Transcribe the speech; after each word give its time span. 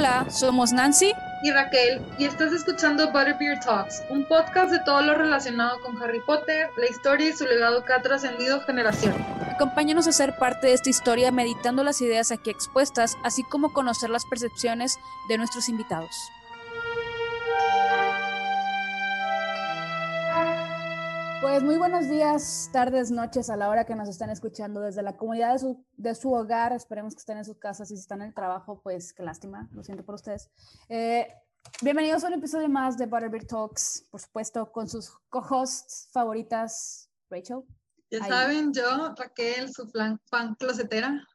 Hola, 0.00 0.24
somos 0.30 0.72
Nancy 0.72 1.12
y 1.42 1.50
Raquel 1.50 2.00
y 2.16 2.24
estás 2.24 2.54
escuchando 2.54 3.12
Butterbeer 3.12 3.60
Talks, 3.60 4.02
un 4.08 4.24
podcast 4.24 4.72
de 4.72 4.78
todo 4.78 5.02
lo 5.02 5.14
relacionado 5.14 5.78
con 5.82 6.02
Harry 6.02 6.20
Potter, 6.20 6.70
la 6.78 6.86
historia 6.88 7.28
y 7.28 7.32
su 7.34 7.44
legado 7.44 7.84
que 7.84 7.92
ha 7.92 8.00
trascendido 8.00 8.62
generaciones. 8.62 9.20
Acompáñanos 9.52 10.08
a 10.08 10.12
ser 10.12 10.38
parte 10.38 10.68
de 10.68 10.72
esta 10.72 10.88
historia 10.88 11.30
meditando 11.32 11.84
las 11.84 12.00
ideas 12.00 12.32
aquí 12.32 12.48
expuestas, 12.48 13.18
así 13.24 13.42
como 13.44 13.74
conocer 13.74 14.08
las 14.08 14.24
percepciones 14.24 14.98
de 15.28 15.36
nuestros 15.36 15.68
invitados. 15.68 16.32
Pues 21.40 21.62
muy 21.62 21.78
buenos 21.78 22.06
días, 22.06 22.68
tardes, 22.70 23.10
noches 23.10 23.48
a 23.48 23.56
la 23.56 23.70
hora 23.70 23.86
que 23.86 23.94
nos 23.94 24.10
están 24.10 24.28
escuchando 24.28 24.82
desde 24.82 25.02
la 25.02 25.16
comunidad 25.16 25.54
de 25.54 25.58
su, 25.58 25.86
de 25.96 26.14
su 26.14 26.30
hogar. 26.34 26.74
Esperemos 26.74 27.14
que 27.14 27.20
estén 27.20 27.38
en 27.38 27.46
sus 27.46 27.56
casas 27.56 27.90
y 27.90 27.96
si 27.96 28.02
están 28.02 28.20
en 28.20 28.28
el 28.28 28.34
trabajo, 28.34 28.82
pues 28.82 29.14
qué 29.14 29.22
lástima, 29.22 29.66
lo 29.72 29.82
siento 29.82 30.04
por 30.04 30.16
ustedes. 30.16 30.50
Eh, 30.90 31.32
bienvenidos 31.80 32.24
a 32.24 32.26
un 32.26 32.34
episodio 32.34 32.68
más 32.68 32.98
de 32.98 33.06
Butterbeer 33.06 33.46
Talks, 33.46 34.06
por 34.10 34.20
supuesto, 34.20 34.70
con 34.70 34.86
sus 34.86 35.10
co-hosts 35.30 36.10
favoritas, 36.12 37.08
Rachel. 37.30 37.62
Ya 38.10 38.22
saben, 38.26 38.74
yo, 38.74 39.14
Raquel, 39.16 39.72
su 39.72 39.88
fan, 39.88 40.20
fan 40.26 40.54
closetera. 40.56 41.26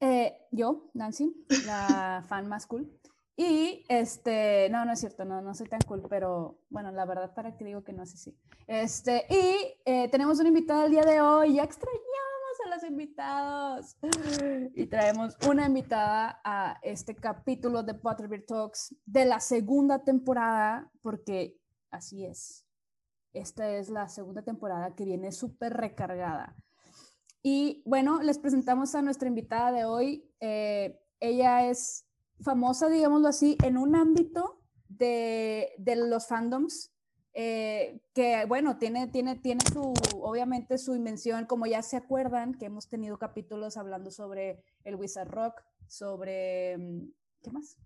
Eh, 0.00 0.36
yo, 0.50 0.90
Nancy, 0.92 1.32
la 1.64 2.22
fan 2.28 2.48
más 2.48 2.66
cool. 2.66 2.86
Y 3.36 3.84
este, 3.88 4.68
no, 4.70 4.84
no 4.84 4.92
es 4.92 5.00
cierto, 5.00 5.24
no, 5.24 5.40
no 5.40 5.54
soy 5.54 5.66
tan 5.66 5.80
cool, 5.86 6.02
pero 6.08 6.58
bueno, 6.68 6.92
la 6.92 7.06
verdad 7.06 7.32
para 7.34 7.56
que 7.56 7.64
digo 7.64 7.82
que 7.82 7.92
no 7.92 8.04
sé 8.04 8.16
si. 8.18 8.36
Este, 8.66 9.24
y 9.30 9.80
eh, 9.84 10.08
tenemos 10.10 10.38
un 10.38 10.48
invitado 10.48 10.84
el 10.84 10.90
día 10.90 11.04
de 11.04 11.20
hoy, 11.20 11.54
ya 11.54 11.64
extrañamos 11.64 12.02
a 12.64 12.68
los 12.68 12.84
invitados. 12.84 13.96
Y 14.74 14.86
traemos 14.86 15.36
una 15.48 15.66
invitada 15.66 16.40
a 16.44 16.78
este 16.82 17.14
capítulo 17.14 17.82
de 17.82 17.94
Butterbeer 17.94 18.44
Talks 18.46 18.94
de 19.06 19.24
la 19.24 19.40
segunda 19.40 20.02
temporada, 20.04 20.90
porque 21.00 21.58
así 21.90 22.24
es. 22.24 22.66
Esta 23.32 23.70
es 23.70 23.88
la 23.88 24.08
segunda 24.08 24.42
temporada 24.42 24.94
que 24.94 25.04
viene 25.04 25.32
súper 25.32 25.72
recargada. 25.72 26.54
Y 27.42 27.82
bueno, 27.86 28.22
les 28.22 28.38
presentamos 28.38 28.94
a 28.94 29.02
nuestra 29.02 29.28
invitada 29.28 29.72
de 29.72 29.84
hoy. 29.84 30.30
Eh, 30.40 31.00
ella 31.18 31.68
es 31.68 32.06
famosa, 32.40 32.88
digámoslo 32.88 33.28
así, 33.28 33.56
en 33.62 33.76
un 33.76 33.94
ámbito 33.96 34.60
de, 34.88 35.72
de 35.78 35.96
los 35.96 36.26
fandoms 36.26 36.92
eh, 37.34 38.02
que 38.12 38.44
bueno, 38.44 38.76
tiene, 38.76 39.06
tiene, 39.08 39.36
tiene 39.36 39.62
su, 39.72 39.94
obviamente 40.20 40.76
su 40.76 40.94
invención, 40.94 41.46
como 41.46 41.66
ya 41.66 41.82
se 41.82 41.96
acuerdan, 41.96 42.54
que 42.54 42.66
hemos 42.66 42.88
tenido 42.88 43.18
capítulos 43.18 43.78
hablando 43.78 44.10
sobre 44.10 44.62
el 44.84 44.96
Wizard 44.96 45.30
Rock, 45.30 45.62
sobre, 45.86 46.76
mm, 46.76 47.12
¿qué 47.42 47.50
más? 47.50 47.78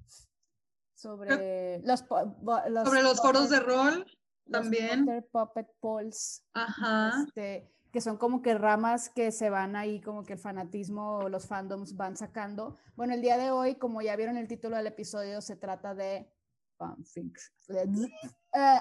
Sobre 0.95 1.81
los, 1.85 2.01
sobre 2.01 3.03
los 3.03 3.21
foros 3.21 3.51
de 3.51 3.61
rol 3.61 4.07
también. 4.51 5.07
Puppet 5.31 5.69
Polls. 5.79 6.43
Ajá. 6.55 7.25
Este, 7.27 7.71
que 7.97 8.03
son 8.03 8.19
como 8.19 8.43
que 8.43 8.53
ramas 8.53 9.09
que 9.09 9.33
se 9.33 9.49
van 9.49 9.75
ahí, 9.75 10.03
como 10.03 10.23
que 10.23 10.35
el 10.35 10.39
fanatismo 10.39 11.17
o 11.17 11.31
los 11.31 11.47
fandoms 11.47 11.97
van 11.97 12.15
sacando. 12.15 12.77
Bueno, 12.95 13.15
el 13.15 13.23
día 13.23 13.39
de 13.39 13.51
hoy, 13.51 13.77
como 13.77 14.03
ya 14.03 14.15
vieron 14.17 14.37
el 14.37 14.49
título 14.49 14.77
del 14.77 14.89
episodio, 14.89 15.41
se 15.41 15.57
trata 15.57 15.95
de 15.95 16.31
fanfics. 16.77 17.55
Uh, 17.71 18.07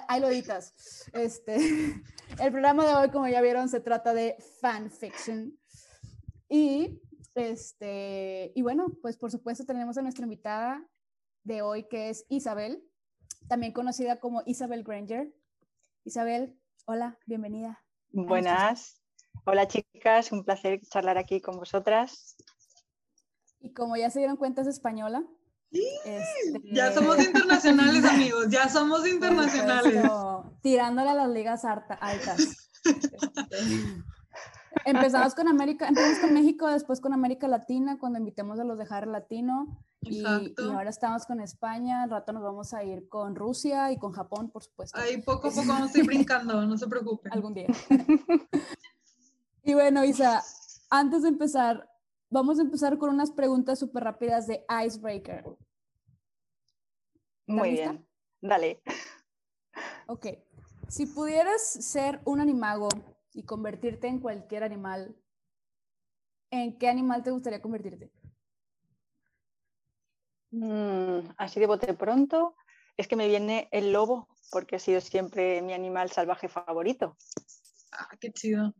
ahí 0.06 0.20
lo 0.20 0.28
editas. 0.28 0.74
Este, 1.14 1.56
el 2.38 2.52
programa 2.52 2.86
de 2.86 2.94
hoy, 2.94 3.08
como 3.08 3.26
ya 3.26 3.40
vieron, 3.40 3.70
se 3.70 3.80
trata 3.80 4.12
de 4.12 4.36
fanfiction. 4.60 5.58
Y, 6.50 7.00
este, 7.34 8.52
y 8.54 8.60
bueno, 8.60 8.88
pues 9.00 9.16
por 9.16 9.30
supuesto 9.30 9.64
tenemos 9.64 9.96
a 9.96 10.02
nuestra 10.02 10.24
invitada 10.24 10.86
de 11.42 11.62
hoy, 11.62 11.88
que 11.88 12.10
es 12.10 12.26
Isabel, 12.28 12.86
también 13.48 13.72
conocida 13.72 14.20
como 14.20 14.42
Isabel 14.44 14.84
Granger. 14.84 15.34
Isabel, 16.04 16.60
hola, 16.84 17.18
bienvenida. 17.24 17.82
Buenas. 18.10 19.05
Hola 19.44 19.68
chicas, 19.68 20.32
un 20.32 20.44
placer 20.44 20.80
charlar 20.82 21.18
aquí 21.18 21.40
con 21.40 21.56
vosotras. 21.56 22.36
Y 23.60 23.72
como 23.72 23.96
ya 23.96 24.10
se 24.10 24.20
dieron 24.20 24.36
cuenta, 24.36 24.62
es 24.62 24.68
española. 24.68 25.24
Este, 25.70 26.60
ya 26.72 26.92
somos 26.92 27.18
internacionales, 27.18 28.04
amigos, 28.10 28.48
ya 28.48 28.68
somos 28.68 29.06
internacionales. 29.06 30.04
tirándole 30.62 31.10
a 31.10 31.14
las 31.14 31.28
ligas 31.28 31.64
altas. 31.64 32.70
empezamos 34.84 35.34
con 35.34 35.48
América, 35.48 35.88
empezamos 35.88 36.18
con 36.20 36.34
México, 36.34 36.68
después 36.68 37.00
con 37.00 37.12
América 37.12 37.48
Latina, 37.48 37.98
cuando 37.98 38.18
invitemos 38.18 38.58
a 38.60 38.64
los 38.64 38.78
de 38.78 38.86
Harry 38.88 39.10
Latino. 39.10 39.82
Y, 40.02 40.20
y, 40.20 40.24
ahora 40.58 40.90
estamos 40.90 41.26
con 41.26 41.40
España, 41.40 42.04
al 42.04 42.10
rato 42.10 42.32
nos 42.32 42.42
vamos 42.42 42.72
a 42.72 42.84
ir 42.84 43.08
con 43.08 43.34
Rusia 43.34 43.90
y 43.90 43.98
con 43.98 44.12
Japón, 44.12 44.50
por 44.50 44.62
supuesto. 44.62 44.96
Ahí 44.96 45.20
poco 45.20 45.48
a 45.48 45.50
poco 45.50 45.66
vamos 45.66 45.92
a 45.92 45.98
ir 45.98 46.06
brincando, 46.06 46.64
no 46.64 46.78
se 46.78 46.86
preocupen. 46.86 47.32
Algún 47.32 47.54
día. 47.54 47.66
y 49.66 49.74
bueno, 49.74 50.04
Isa, 50.04 50.44
antes 50.90 51.22
de 51.22 51.28
empezar, 51.28 51.90
vamos 52.30 52.60
a 52.60 52.62
empezar 52.62 52.98
con 52.98 53.10
unas 53.10 53.32
preguntas 53.32 53.80
súper 53.80 54.04
rápidas 54.04 54.46
de 54.46 54.64
Icebreaker. 54.86 55.44
Muy 57.46 57.72
bien, 57.72 58.06
dale. 58.40 58.80
Ok, 60.08 60.26
si 60.86 61.06
pudieras 61.06 61.60
ser 61.62 62.20
un 62.24 62.40
animago 62.40 62.88
y 63.34 63.42
convertirte 63.42 64.06
en 64.06 64.20
cualquier 64.20 64.62
animal, 64.62 65.16
¿en 66.52 66.78
qué 66.78 66.88
animal 66.88 67.24
te 67.24 67.32
gustaría 67.32 67.60
convertirte? 67.60 68.12
Mm, 70.52 71.28
así 71.36 71.58
de 71.58 71.66
bote 71.66 71.92
pronto, 71.92 72.54
es 72.96 73.08
que 73.08 73.16
me 73.16 73.26
viene 73.26 73.68
el 73.72 73.92
lobo, 73.92 74.28
porque 74.52 74.76
ha 74.76 74.78
sido 74.78 75.00
siempre 75.00 75.60
mi 75.60 75.72
animal 75.72 76.12
salvaje 76.12 76.48
favorito. 76.48 77.16
Ah, 77.90 78.08
qué 78.20 78.30
chido. 78.30 78.72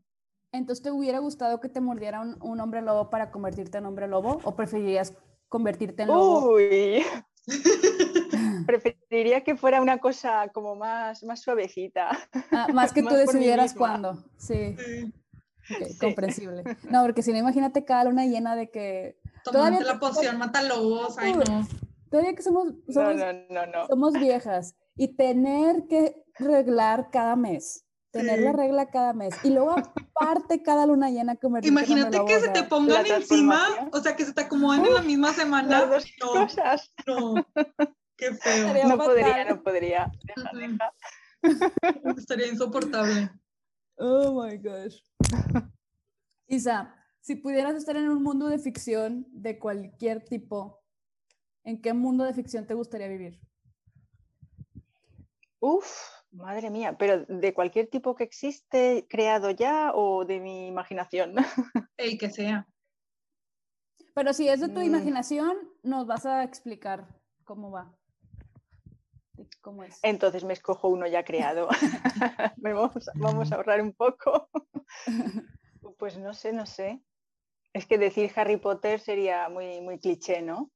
Entonces, 0.51 0.83
¿te 0.83 0.91
hubiera 0.91 1.19
gustado 1.19 1.59
que 1.59 1.69
te 1.69 1.81
mordiera 1.81 2.21
un, 2.21 2.59
hombre 2.59 2.81
lobo 2.81 3.09
para 3.09 3.31
convertirte 3.31 3.77
en 3.77 3.85
hombre 3.85 4.07
lobo? 4.07 4.39
¿O 4.43 4.55
preferirías 4.55 5.13
convertirte 5.49 6.03
en 6.03 6.09
lobo? 6.09 6.53
Uy. 6.53 7.03
Preferiría 8.65 9.43
que 9.43 9.55
fuera 9.55 9.81
una 9.81 9.99
cosa 9.99 10.49
como 10.53 10.75
más, 10.75 11.23
más 11.23 11.41
suavecita. 11.41 12.09
Ah, 12.51 12.67
más 12.73 12.93
que 12.93 13.03
tú 13.03 13.13
decidieras 13.13 13.73
cuándo. 13.73 14.23
Sí. 14.37 14.75
Comprensible. 15.99 16.63
No, 16.89 17.03
porque 17.03 17.21
si 17.21 17.31
no, 17.31 17.37
imagínate 17.37 17.83
cada 17.85 18.05
luna 18.05 18.25
llena 18.25 18.55
de 18.55 18.69
que. 18.69 19.19
Tomate 19.43 19.83
la 19.83 19.99
poción, 19.99 20.37
mata 20.37 20.61
lobos. 20.61 21.17
Ay, 21.17 21.33
no. 21.33 21.67
Todavía 22.09 22.35
que 22.35 22.41
somos, 22.41 22.73
somos, 22.89 23.21
somos 23.89 24.13
viejas 24.13 24.75
y 24.95 25.15
tener 25.15 25.87
que 25.87 26.23
reglar 26.39 27.09
cada 27.11 27.35
mes 27.35 27.86
tener 28.17 28.39
la 28.39 28.53
regla 28.53 28.89
cada 28.89 29.13
mes 29.13 29.33
y 29.43 29.49
luego 29.49 29.75
aparte 29.75 30.61
cada 30.63 30.85
luna 30.85 31.09
llena 31.09 31.35
comer 31.35 31.65
Imagínate 31.65 32.19
que 32.25 32.39
se 32.39 32.49
te 32.49 32.63
pongan 32.63 33.05
encima, 33.05 33.89
o 33.91 33.99
sea, 33.99 34.15
que 34.15 34.25
se 34.25 34.33
te 34.33 34.41
acomoden 34.41 34.85
en 34.85 34.93
la 34.93 35.01
misma 35.01 35.33
semana. 35.33 35.81
Las 35.81 35.89
dos 35.89 36.05
no, 36.19 36.31
cosas. 36.31 36.93
No, 37.05 37.35
qué 38.17 38.33
feo. 38.33 38.87
No 38.87 38.97
podría, 38.97 39.45
no 39.45 39.63
podría. 39.63 40.11
Estaría 42.17 42.47
insoportable. 42.47 43.29
Oh 43.97 44.43
my 44.43 44.57
gosh. 44.57 45.01
Isa, 46.47 46.93
si 47.19 47.35
pudieras 47.35 47.75
estar 47.75 47.95
en 47.97 48.09
un 48.09 48.23
mundo 48.23 48.47
de 48.47 48.59
ficción 48.59 49.25
de 49.31 49.59
cualquier 49.59 50.23
tipo, 50.23 50.81
¿en 51.63 51.81
qué 51.81 51.93
mundo 51.93 52.23
de 52.23 52.33
ficción 52.33 52.65
te 52.65 52.73
gustaría 52.73 53.07
vivir? 53.07 53.39
Uf, 55.59 55.87
Madre 56.37 56.69
mía, 56.69 56.95
pero 56.97 57.25
de 57.25 57.53
cualquier 57.53 57.87
tipo 57.87 58.15
que 58.15 58.23
existe, 58.23 59.07
creado 59.09 59.49
ya 59.49 59.91
o 59.93 60.23
de 60.23 60.39
mi 60.39 60.67
imaginación. 60.67 61.35
El 61.97 62.17
que 62.17 62.29
sea. 62.29 62.67
Pero 64.13 64.33
si 64.33 64.47
es 64.47 64.59
de 64.59 64.69
tu 64.69 64.79
mm. 64.79 64.83
imaginación, 64.83 65.57
nos 65.83 66.05
vas 66.05 66.25
a 66.25 66.43
explicar 66.43 67.07
cómo 67.43 67.71
va. 67.71 67.91
¿Cómo 69.61 69.83
es? 69.83 69.99
Entonces 70.03 70.43
me 70.43 70.53
escojo 70.53 70.87
uno 70.87 71.07
ya 71.07 71.23
creado. 71.23 71.69
vamos, 72.57 73.09
vamos 73.15 73.51
a 73.51 73.55
ahorrar 73.55 73.81
un 73.81 73.93
poco. 73.93 74.49
pues 75.97 76.17
no 76.17 76.33
sé, 76.33 76.53
no 76.53 76.65
sé. 76.65 77.01
Es 77.73 77.85
que 77.85 77.97
decir 77.97 78.31
Harry 78.35 78.57
Potter 78.57 78.99
sería 78.99 79.49
muy, 79.49 79.81
muy 79.81 79.99
cliché, 79.99 80.41
¿no? 80.41 80.71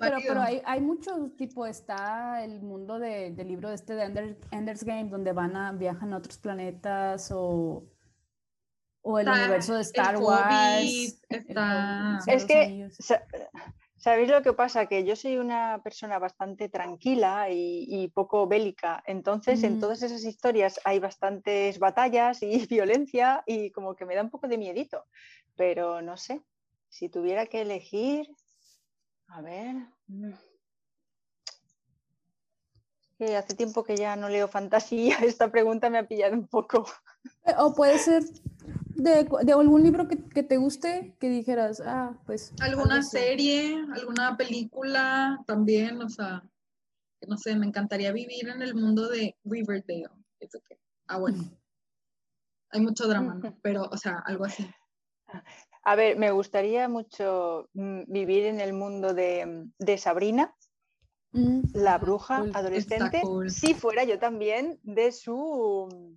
Pero, 0.00 0.18
pero 0.26 0.40
hay, 0.40 0.62
hay 0.64 0.80
mucho 0.80 1.30
tipo, 1.36 1.66
está 1.66 2.42
el 2.44 2.60
mundo 2.60 2.98
del 2.98 3.36
libro 3.46 3.68
de 3.68 3.74
este 3.74 3.94
de 3.94 4.36
Ender's 4.50 4.84
Game, 4.84 5.10
donde 5.10 5.32
van 5.32 5.56
a, 5.56 5.72
viajan 5.72 6.12
a 6.12 6.18
otros 6.18 6.38
planetas 6.38 7.30
o, 7.32 7.84
o 9.02 9.18
el 9.18 9.28
universo 9.28 9.74
de 9.74 9.82
Star 9.82 10.16
Wars. 10.18 11.22
es 12.26 12.44
que, 12.44 12.88
¿sabéis 13.96 14.28
lo 14.28 14.42
que 14.42 14.52
pasa? 14.52 14.86
Que 14.86 15.04
yo 15.04 15.14
soy 15.16 15.38
una 15.38 15.80
persona 15.82 16.18
bastante 16.18 16.68
tranquila 16.68 17.48
y, 17.50 18.08
poco 18.14 18.46
bélica, 18.46 19.02
entonces 19.06 19.62
en 19.62 19.76
mm. 19.76 19.80
todas 19.80 20.02
esas 20.02 20.24
historias 20.24 20.80
hay 20.84 20.98
bastantes 20.98 21.78
batallas 21.78 22.42
y 22.42 22.66
violencia 22.66 23.42
y 23.46 23.70
como 23.70 23.94
que 23.94 24.06
me 24.06 24.14
da 24.14 24.22
un 24.22 24.30
poco 24.30 24.48
de 24.48 24.58
miedito, 24.58 25.04
pero 25.54 26.02
no 26.02 26.16
sé, 26.16 26.42
si 26.88 27.08
tuviera 27.08 27.46
que 27.46 27.60
elegir, 27.62 28.28
A 29.30 29.40
ver. 29.42 29.76
Mm. 30.08 30.32
hace 33.36 33.54
tiempo 33.54 33.84
que 33.84 33.96
ya 33.96 34.16
no 34.16 34.28
leo 34.28 34.48
fantasía. 34.48 35.18
Esta 35.22 35.50
pregunta 35.50 35.90
me 35.90 35.98
ha 35.98 36.08
pillado 36.08 36.34
un 36.34 36.48
poco. 36.48 36.86
Eh, 37.44 37.52
o 37.58 37.74
puede 37.74 37.98
ser 37.98 38.24
de, 38.96 39.28
algún 39.52 39.82
libro 39.82 40.08
que, 40.08 40.42
te 40.42 40.56
guste, 40.56 41.14
que 41.20 41.28
dijeras, 41.28 41.80
ah, 41.84 42.18
pues. 42.26 42.52
¿Alguna 42.60 43.02
serie, 43.02 43.84
alguna 43.94 44.36
película 44.36 45.42
también? 45.46 46.02
O 46.02 46.08
sea, 46.08 46.42
no 47.26 47.36
sé, 47.36 47.56
me 47.56 47.66
encantaría 47.66 48.12
vivir 48.12 48.48
en 48.48 48.62
el 48.62 48.74
mundo 48.74 49.08
de 49.08 49.36
Riverdale. 49.44 50.08
Ah, 51.06 51.18
bueno. 51.18 51.38
Hay 52.70 52.80
mucho 52.80 53.08
drama, 53.08 53.34
¿no? 53.34 53.56
Pero, 53.62 53.84
o 53.84 53.96
sea, 53.96 54.22
algo 54.24 54.44
así. 54.44 54.68
A 55.90 55.96
ver, 55.96 56.16
me 56.16 56.30
gustaría 56.30 56.88
mucho 56.88 57.68
mm, 57.74 58.02
vivir 58.06 58.44
en 58.44 58.60
el 58.60 58.72
mundo 58.72 59.12
de, 59.12 59.98
Sabrina, 59.98 60.54
mm. 61.32 61.62
la 61.74 61.98
bruja 61.98 62.44
adolescente, 62.54 63.22
si 63.48 63.74
fuera 63.74 64.04
yo 64.04 64.20
también 64.20 64.78
de 64.84 65.10
su, 65.10 66.16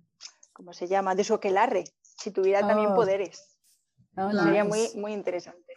¿cómo 0.52 0.72
se 0.72 0.86
llama? 0.86 1.16
De 1.16 1.24
su 1.24 1.34
aquelarre, 1.34 1.82
si 2.02 2.30
tuviera 2.30 2.60
también 2.60 2.92
oh. 2.92 2.94
poderes. 2.94 3.58
Oh, 4.16 4.30
Sería 4.30 4.62
muy, 4.62 4.90
muy 4.94 5.12
interesante. 5.12 5.74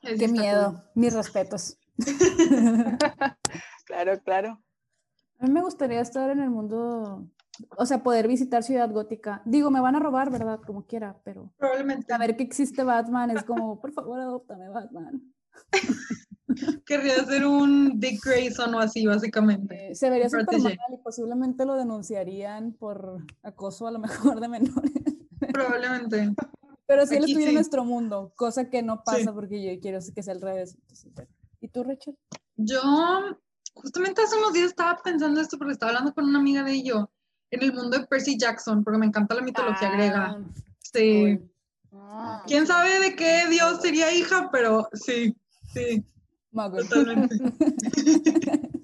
Qué 0.00 0.28
miedo, 0.28 0.84
mis 0.94 1.14
respetos. 1.14 1.80
claro, 3.86 4.20
claro. 4.22 4.62
A 5.40 5.46
mí 5.46 5.50
me 5.50 5.62
gustaría 5.62 6.00
estar 6.00 6.30
en 6.30 6.38
el 6.38 6.50
mundo 6.50 7.26
o 7.76 7.86
sea, 7.86 8.02
poder 8.02 8.28
visitar 8.28 8.62
Ciudad 8.62 8.90
Gótica. 8.90 9.42
Digo, 9.44 9.70
me 9.70 9.80
van 9.80 9.96
a 9.96 10.00
robar, 10.00 10.30
¿verdad? 10.30 10.60
Como 10.66 10.86
quiera, 10.86 11.20
pero. 11.24 11.52
Probablemente. 11.56 12.06
Saber 12.08 12.36
que 12.36 12.42
existe 12.42 12.82
Batman 12.82 13.30
es 13.30 13.44
como, 13.44 13.80
por 13.80 13.92
favor, 13.92 14.20
adóptame, 14.20 14.68
Batman. 14.68 15.34
Querría 16.86 17.24
ser 17.24 17.46
un 17.46 17.98
Dick 17.98 18.24
Grayson 18.24 18.74
o 18.74 18.78
así, 18.78 19.06
básicamente. 19.06 19.90
Eh, 19.90 19.94
se 19.94 20.10
vería 20.10 20.28
súper 20.28 20.60
mal 20.60 20.74
y 20.92 20.98
posiblemente 21.02 21.64
lo 21.64 21.74
denunciarían 21.74 22.72
por 22.72 23.18
acoso 23.42 23.86
a 23.86 23.90
lo 23.90 23.98
mejor 23.98 24.40
de 24.40 24.48
menores. 24.48 24.92
Probablemente. 25.52 26.34
Pero 26.86 27.06
si 27.06 27.16
él 27.16 27.24
estuviera 27.24 27.50
en 27.50 27.54
nuestro 27.54 27.84
mundo, 27.84 28.32
cosa 28.36 28.68
que 28.68 28.82
no 28.82 29.02
pasa 29.04 29.32
porque 29.32 29.62
yo 29.62 29.80
quiero 29.80 29.98
que 30.14 30.22
sea 30.22 30.34
al 30.34 30.42
revés. 30.42 30.76
¿Y 31.60 31.68
tú, 31.68 31.82
Rachel? 31.82 32.16
Yo, 32.56 32.82
justamente 33.72 34.22
hace 34.22 34.36
unos 34.36 34.52
días 34.52 34.66
estaba 34.66 35.00
pensando 35.02 35.40
esto 35.40 35.56
porque 35.56 35.72
estaba 35.72 35.90
hablando 35.90 36.12
con 36.12 36.26
una 36.26 36.38
amiga 36.38 36.62
de 36.62 36.72
ello 36.72 37.10
en 37.54 37.62
el 37.62 37.72
mundo 37.72 37.98
de 37.98 38.06
Percy 38.06 38.36
Jackson, 38.38 38.84
porque 38.84 38.98
me 38.98 39.06
encanta 39.06 39.34
la 39.34 39.42
mitología 39.42 39.90
griega. 39.90 40.36
Ah, 40.36 40.38
sí. 40.80 41.38
Ah, 41.92 42.42
Quién 42.46 42.66
sabe 42.66 43.00
de 43.00 43.16
qué 43.16 43.46
dios 43.48 43.80
sería 43.80 44.12
hija, 44.12 44.48
pero 44.52 44.88
sí, 44.92 45.36
sí. 45.72 46.04
Mago. 46.52 46.78
Totalmente. 46.78 47.36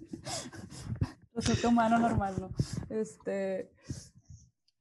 Resulta 1.35 1.69
humano 1.69 1.99
normal, 1.99 2.35
¿no? 2.39 2.51
Este. 2.89 3.71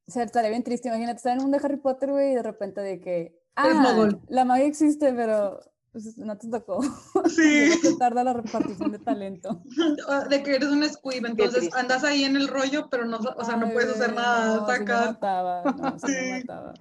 O 0.08 0.12
sea, 0.12 0.24
estaría 0.24 0.50
bien 0.50 0.64
triste. 0.64 0.88
Imagínate 0.88 1.18
estar 1.18 1.32
en 1.32 1.38
el 1.38 1.44
mundo 1.44 1.58
de 1.58 1.66
Harry 1.66 1.78
Potter, 1.78 2.12
güey, 2.12 2.32
y 2.32 2.36
de 2.36 2.44
repente 2.44 2.82
de 2.82 3.00
que. 3.00 3.40
Ah, 3.56 4.10
la 4.28 4.46
magia 4.46 4.66
existe, 4.66 5.14
pero 5.14 5.60
pues, 5.92 6.18
no 6.18 6.38
te 6.38 6.48
tocó. 6.50 6.82
Sí. 7.30 7.98
tarda 7.98 8.24
la 8.24 8.34
repartición 8.34 8.92
de 8.92 9.00
talento. 9.00 9.62
De 10.30 10.44
que 10.44 10.56
eres 10.56 10.70
un 10.70 10.88
squib, 10.88 11.26
entonces 11.26 11.74
andas 11.76 12.04
ahí 12.04 12.24
en 12.24 12.36
el 12.36 12.48
rollo, 12.48 12.90
pero 12.90 13.06
no, 13.06 13.18
o 13.18 13.44
sea, 13.44 13.56
no 13.56 13.72
puedes 13.72 13.92
hacer 13.92 14.14
nada. 14.14 14.56
No, 14.58 14.62
mataba, 14.62 15.64
no, 15.64 16.00
se 16.00 16.32
mataba. 16.40 16.74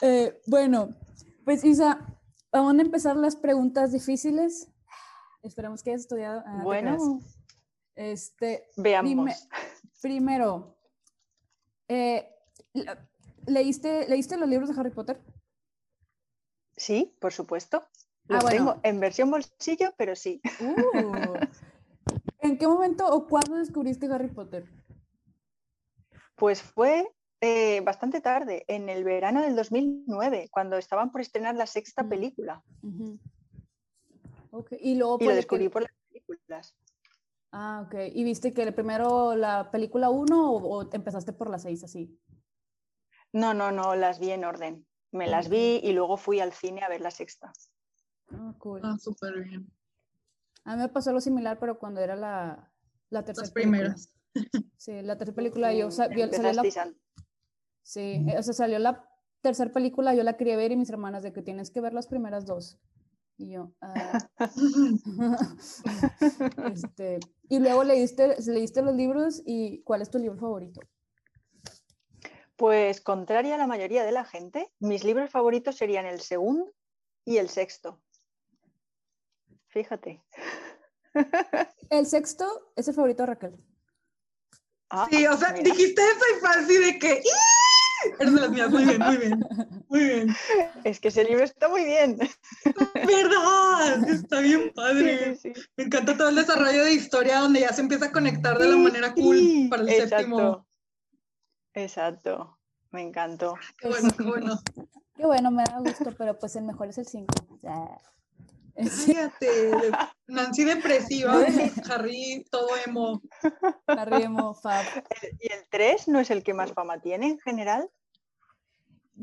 Eh, 0.00 0.40
bueno, 0.46 0.94
pues 1.44 1.64
Isa, 1.64 1.98
vamos 2.52 2.78
a 2.78 2.82
empezar 2.82 3.16
las 3.16 3.36
preguntas 3.36 3.92
difíciles. 3.92 4.68
Esperamos 5.42 5.82
que 5.82 5.90
hayas 5.90 6.02
estudiado. 6.02 6.42
Ah, 6.46 6.60
bueno, 6.62 7.20
este, 7.94 8.68
veamos. 8.76 9.48
primero, 10.00 10.76
eh, 11.88 12.28
¿leíste, 13.46 14.08
¿leíste 14.08 14.36
los 14.36 14.48
libros 14.48 14.68
de 14.68 14.80
Harry 14.80 14.90
Potter? 14.90 15.20
Sí, 16.78 17.14
por 17.20 17.32
supuesto. 17.32 17.84
Los 18.28 18.44
ah, 18.44 18.48
tengo 18.48 18.80
en 18.82 19.00
versión 19.00 19.30
bolsillo, 19.30 19.92
pero 19.96 20.14
sí. 20.14 20.40
Uh. 20.60 21.34
¿En 22.40 22.56
qué 22.56 22.66
momento 22.66 23.06
o 23.06 23.26
cuándo 23.26 23.56
descubriste 23.56 24.06
Harry 24.06 24.28
Potter? 24.28 24.64
Pues 26.36 26.62
fue 26.62 27.10
eh, 27.40 27.80
bastante 27.80 28.20
tarde, 28.20 28.64
en 28.68 28.88
el 28.88 29.02
verano 29.02 29.42
del 29.42 29.56
2009, 29.56 30.48
cuando 30.50 30.76
estaban 30.76 31.10
por 31.10 31.20
estrenar 31.20 31.56
la 31.56 31.66
sexta 31.66 32.04
mm. 32.04 32.08
película. 32.08 32.62
Y, 34.80 34.94
luego 34.96 35.18
lo 35.20 35.34
descubrí 35.34 35.68
por 35.68 35.82
las 35.82 35.92
películas. 36.08 36.74
Ah, 37.52 37.84
ok. 37.86 37.94
¿Y 38.12 38.24
viste 38.24 38.52
que 38.52 38.70
primero 38.72 39.34
la 39.36 39.70
película 39.70 40.10
1 40.10 40.52
o, 40.52 40.56
o, 40.56 40.92
empezaste 40.92 41.32
por 41.32 41.50
la 41.50 41.58
6 41.58 41.84
así? 41.84 42.18
No, 43.32 43.52
no, 43.52 43.72
no, 43.72 43.94
las 43.94 44.18
vi 44.18 44.30
en 44.30 44.44
orden. 44.44 44.87
Me 45.10 45.26
las 45.26 45.48
vi 45.48 45.80
y 45.82 45.92
luego 45.92 46.16
fui 46.16 46.40
al 46.40 46.52
cine 46.52 46.82
a 46.82 46.88
ver 46.88 47.00
la 47.00 47.10
sexta. 47.10 47.52
Ah, 48.30 48.54
cool. 48.58 48.80
Ah, 48.84 48.96
súper 48.98 49.42
bien. 49.42 49.70
A 50.64 50.76
mí 50.76 50.82
me 50.82 50.88
pasó 50.88 51.12
lo 51.12 51.20
similar, 51.20 51.58
pero 51.58 51.78
cuando 51.78 52.00
era 52.00 52.14
la, 52.14 52.70
la 53.10 53.24
tercera. 53.24 53.44
Las 53.44 53.52
primeras. 53.52 54.12
Sí, 54.76 55.02
la 55.02 55.18
tercera 55.18 55.34
película 55.34 55.74
yo 55.74 55.90
salió 55.90 56.26
la, 56.26 56.62
Sí, 57.82 58.24
o 58.36 58.42
sea, 58.44 58.54
salió 58.54 58.78
la 58.78 59.10
tercera 59.40 59.72
película, 59.72 60.14
yo 60.14 60.22
la 60.22 60.36
quería 60.36 60.56
ver 60.56 60.70
y 60.70 60.76
mis 60.76 60.88
hermanas 60.88 61.24
de 61.24 61.32
que 61.32 61.42
tienes 61.42 61.72
que 61.72 61.80
ver 61.80 61.92
las 61.94 62.06
primeras 62.06 62.46
dos. 62.46 62.78
Y 63.38 63.50
yo, 63.50 63.72
ah". 63.80 64.18
este, 66.72 67.18
y 67.48 67.58
luego 67.58 67.82
leíste, 67.82 68.36
leíste 68.46 68.82
los 68.82 68.94
libros 68.94 69.42
y 69.44 69.82
¿cuál 69.82 70.02
es 70.02 70.10
tu 70.10 70.18
libro 70.18 70.38
favorito? 70.38 70.80
Pues 72.58 73.00
contraria 73.00 73.54
a 73.54 73.58
la 73.58 73.68
mayoría 73.68 74.04
de 74.04 74.10
la 74.10 74.24
gente, 74.24 74.68
mis 74.80 75.04
libros 75.04 75.30
favoritos 75.30 75.76
serían 75.76 76.06
el 76.06 76.20
segundo 76.20 76.74
y 77.24 77.36
el 77.36 77.48
sexto. 77.48 78.02
Fíjate. 79.68 80.20
El 81.90 82.04
sexto 82.06 82.72
es 82.76 82.86
el 82.86 82.94
favorito 82.94 83.22
de 83.22 83.26
Raquel. 83.26 83.56
Ah, 84.90 85.06
sí, 85.10 85.26
o 85.26 85.36
sea, 85.36 85.52
dijiste 85.52 86.02
eso 86.02 86.24
y 86.36 86.40
fue 86.40 86.48
así 86.50 86.76
de 86.76 86.98
que. 86.98 87.22
Eres 88.20 88.34
de 88.34 88.40
las 88.40 88.50
mías, 88.50 88.70
muy 88.70 88.84
bien, 88.84 88.98
muy 88.98 89.16
bien. 89.16 89.40
Muy 89.88 90.04
bien. 90.04 90.36
Es 90.84 91.00
que 91.00 91.08
ese 91.08 91.24
libro 91.24 91.44
está 91.44 91.68
muy 91.68 91.84
bien. 91.84 92.18
¿Verdad? 92.94 94.08
Está 94.08 94.40
bien 94.40 94.70
padre. 94.74 95.38
Me 95.76 95.84
encanta 95.84 96.16
todo 96.16 96.28
el 96.28 96.36
desarrollo 96.36 96.84
de 96.84 96.92
historia 96.92 97.38
donde 97.38 97.60
ya 97.60 97.72
se 97.72 97.80
empieza 97.80 98.06
a 98.06 98.12
conectar 98.12 98.58
de 98.58 98.68
la 98.68 98.76
manera 98.76 99.14
cool 99.14 99.68
para 99.70 99.82
el 99.82 100.08
séptimo. 100.08 100.67
Exacto, 101.78 102.58
me 102.90 103.02
encantó. 103.02 103.54
Qué 103.78 103.88
bueno, 103.88 104.10
qué 104.16 104.22
bueno. 104.24 104.60
Qué 105.14 105.26
bueno, 105.26 105.50
me 105.50 105.64
da 105.64 105.80
gusto, 105.80 106.14
pero 106.16 106.38
pues 106.38 106.54
el 106.54 106.62
mejor 106.62 106.90
es 106.90 106.98
el 106.98 107.06
5. 107.06 107.26
Fíjate, 108.76 109.72
Nancy 110.28 110.62
depresiva, 110.62 111.34
Harry 111.90 112.46
todo 112.52 112.68
emo. 112.86 113.20
Harry 113.88 114.22
emo, 114.22 114.54
fab. 114.54 114.84
¿Y 115.40 115.52
el 115.52 115.66
3 115.68 116.06
no 116.06 116.20
es 116.20 116.30
el 116.30 116.44
que 116.44 116.54
más 116.54 116.72
fama 116.72 117.00
tiene 117.00 117.30
en 117.30 117.38
general? 117.40 117.90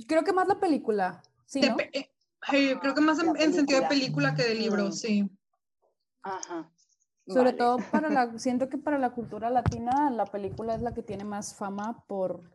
Creo 0.05 0.25
que 0.25 0.33
más 0.33 0.49
la 0.49 0.59
película, 0.59 1.23
sí, 1.45 1.61
¿no? 1.61 1.77
Eh, 1.79 2.09
creo 2.81 2.93
que 2.93 3.01
más 3.01 3.17
en, 3.19 3.53
sentido 3.53 3.79
de 3.79 3.87
película 3.87 4.35
que 4.35 4.43
de 4.43 4.55
libro, 4.55 4.87
mm. 4.87 4.91
sí. 4.91 5.29
Ajá. 6.23 6.69
Sobre 7.27 7.53
todo 7.53 7.77
para 7.91 8.09
la, 8.09 8.37
siento 8.37 8.69
que 8.69 8.77
para 8.77 8.99
la 8.99 9.11
cultura 9.11 9.49
latina 9.49 10.11
la 10.11 10.25
película 10.25 10.75
es 10.75 10.81
la 10.81 10.93
que 10.93 11.01
tiene 11.01 11.23
más 11.23 11.55
fama 11.55 12.03
por, 12.07 12.51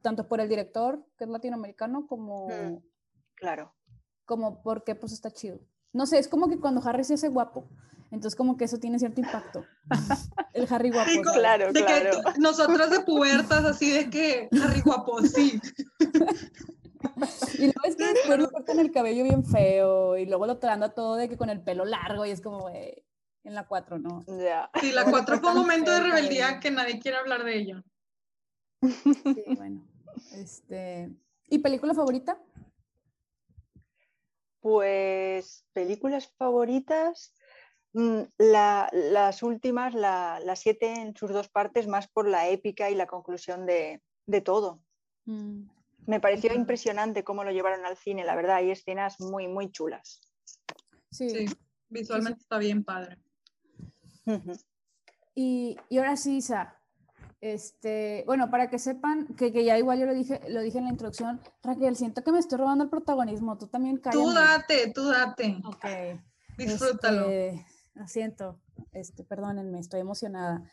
tanto 0.00 0.28
por 0.28 0.40
el 0.40 0.48
director, 0.48 1.04
que 1.18 1.24
es 1.24 1.30
latinoamericano, 1.30 2.06
como... 2.06 2.48
Mm, 2.48 2.78
claro. 3.34 3.74
Como 4.24 4.62
porque 4.62 4.94
pues 4.94 5.12
está 5.12 5.30
chido. 5.30 5.58
No 5.92 6.06
sé, 6.06 6.18
es 6.18 6.28
como 6.28 6.48
que 6.48 6.58
cuando 6.58 6.80
Harry 6.86 7.04
se 7.04 7.14
hace 7.14 7.28
guapo, 7.28 7.68
entonces 8.10 8.34
como 8.34 8.56
que 8.56 8.64
eso 8.64 8.78
tiene 8.78 8.98
cierto 8.98 9.20
impacto. 9.20 9.64
El 10.54 10.66
Harry 10.70 10.90
guapo. 10.90 11.10
claro, 11.34 11.72
de 11.72 11.84
claro. 11.84 12.10
Que 12.34 12.40
nosotras 12.40 12.90
de 12.90 13.00
pubertas 13.00 13.64
así 13.64 13.90
de 13.90 14.08
que 14.08 14.48
Harry 14.62 14.80
guapo, 14.80 15.20
sí. 15.22 15.60
y 17.58 17.64
luego 17.64 17.80
es 17.84 17.96
que 17.96 18.06
después 18.06 18.38
le 18.38 18.48
cortan 18.48 18.78
el 18.78 18.90
cabello 18.90 19.24
bien 19.24 19.44
feo 19.44 20.16
y 20.16 20.24
luego 20.24 20.46
lo 20.46 20.58
tranda 20.58 20.94
todo 20.94 21.16
de 21.16 21.28
que 21.28 21.36
con 21.36 21.50
el 21.50 21.62
pelo 21.62 21.84
largo 21.84 22.24
y 22.24 22.30
es 22.30 22.40
como, 22.40 22.60
güey 22.60 23.07
en 23.44 23.54
la 23.54 23.66
4, 23.66 23.98
¿no? 23.98 24.24
Ya. 24.26 24.70
Sí, 24.80 24.92
la 24.92 25.04
4 25.04 25.38
fue 25.38 25.50
un 25.50 25.58
momento 25.58 25.90
de 25.90 26.00
rebeldía 26.00 26.60
que 26.60 26.70
nadie 26.70 27.00
quiere 27.00 27.18
hablar 27.18 27.44
de 27.44 27.56
ello. 27.56 27.82
Sí, 28.82 29.44
bueno. 29.56 29.86
Este, 30.32 31.10
¿Y 31.48 31.58
película 31.58 31.94
favorita? 31.94 32.40
Pues 34.60 35.64
películas 35.72 36.28
favoritas, 36.36 37.34
mm, 37.92 38.22
las 38.38 39.42
últimas, 39.42 39.94
las 39.94 40.58
siete 40.60 40.92
en 40.94 41.16
sus 41.16 41.30
dos 41.30 41.48
partes, 41.48 41.86
más 41.86 42.08
por 42.08 42.28
la 42.28 42.48
épica 42.48 42.90
y 42.90 42.94
la 42.94 43.06
conclusión 43.06 43.66
de, 43.66 44.02
todo. 44.44 44.82
Mm. 45.24 45.68
Me 46.06 46.20
pareció 46.20 46.52
impresionante 46.54 47.24
cómo 47.24 47.44
lo 47.44 47.50
llevaron 47.50 47.84
al 47.86 47.96
cine, 47.96 48.24
la 48.24 48.34
verdad, 48.34 48.56
hay 48.56 48.70
escenas 48.70 49.20
muy, 49.20 49.46
muy 49.46 49.70
chulas. 49.70 50.20
Sí, 51.10 51.46
visualmente 51.88 52.40
está 52.40 52.58
bien 52.58 52.84
padre. 52.84 53.18
Y, 55.34 55.76
y, 55.88 55.98
ahora 55.98 56.16
sí, 56.16 56.36
Isa, 56.36 56.76
este, 57.40 58.24
bueno, 58.26 58.50
para 58.50 58.68
que 58.68 58.78
sepan 58.78 59.26
que, 59.36 59.52
que, 59.52 59.64
ya 59.64 59.78
igual 59.78 59.98
yo 59.98 60.06
lo 60.06 60.14
dije, 60.14 60.40
lo 60.48 60.60
dije 60.60 60.78
en 60.78 60.84
la 60.84 60.90
introducción, 60.90 61.40
Raquel, 61.62 61.96
siento 61.96 62.22
que 62.22 62.32
me 62.32 62.38
estoy 62.38 62.58
robando 62.58 62.84
el 62.84 62.90
protagonismo, 62.90 63.56
tú 63.58 63.68
también 63.68 63.98
cállate. 63.98 64.18
Tú 64.18 64.32
date, 64.32 64.92
tú 64.92 65.08
date. 65.08 65.60
Ok. 65.64 65.84
Disfrútalo. 66.56 67.28
Este, 67.28 67.66
lo 67.94 68.08
siento, 68.08 68.60
este, 68.92 69.24
perdónenme, 69.24 69.78
estoy 69.78 70.00
emocionada. 70.00 70.64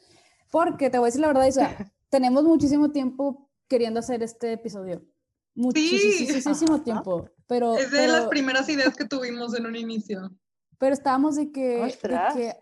Porque 0.51 0.89
te 0.89 0.97
voy 0.97 1.05
a 1.05 1.09
decir 1.09 1.21
la 1.21 1.27
verdad, 1.27 1.45
Isa, 1.45 1.69
tenemos 2.09 2.43
muchísimo 2.43 2.91
tiempo 2.91 3.49
queriendo 3.67 3.99
hacer 3.99 4.23
este 4.23 4.53
episodio. 4.53 5.03
Muchísimo 5.55 6.81
tiempo. 6.81 7.29
Pero, 7.47 7.75
es 7.75 7.91
de 7.91 8.07
las 8.07 8.27
primeras 8.27 8.67
ideas 8.69 8.95
que 8.95 9.05
tuvimos 9.05 9.55
en 9.55 9.65
un 9.65 9.75
inicio. 9.75 10.31
Pero 10.77 10.93
estábamos 10.93 11.35
de 11.35 11.51
que, 11.51 11.97
que 12.33 12.53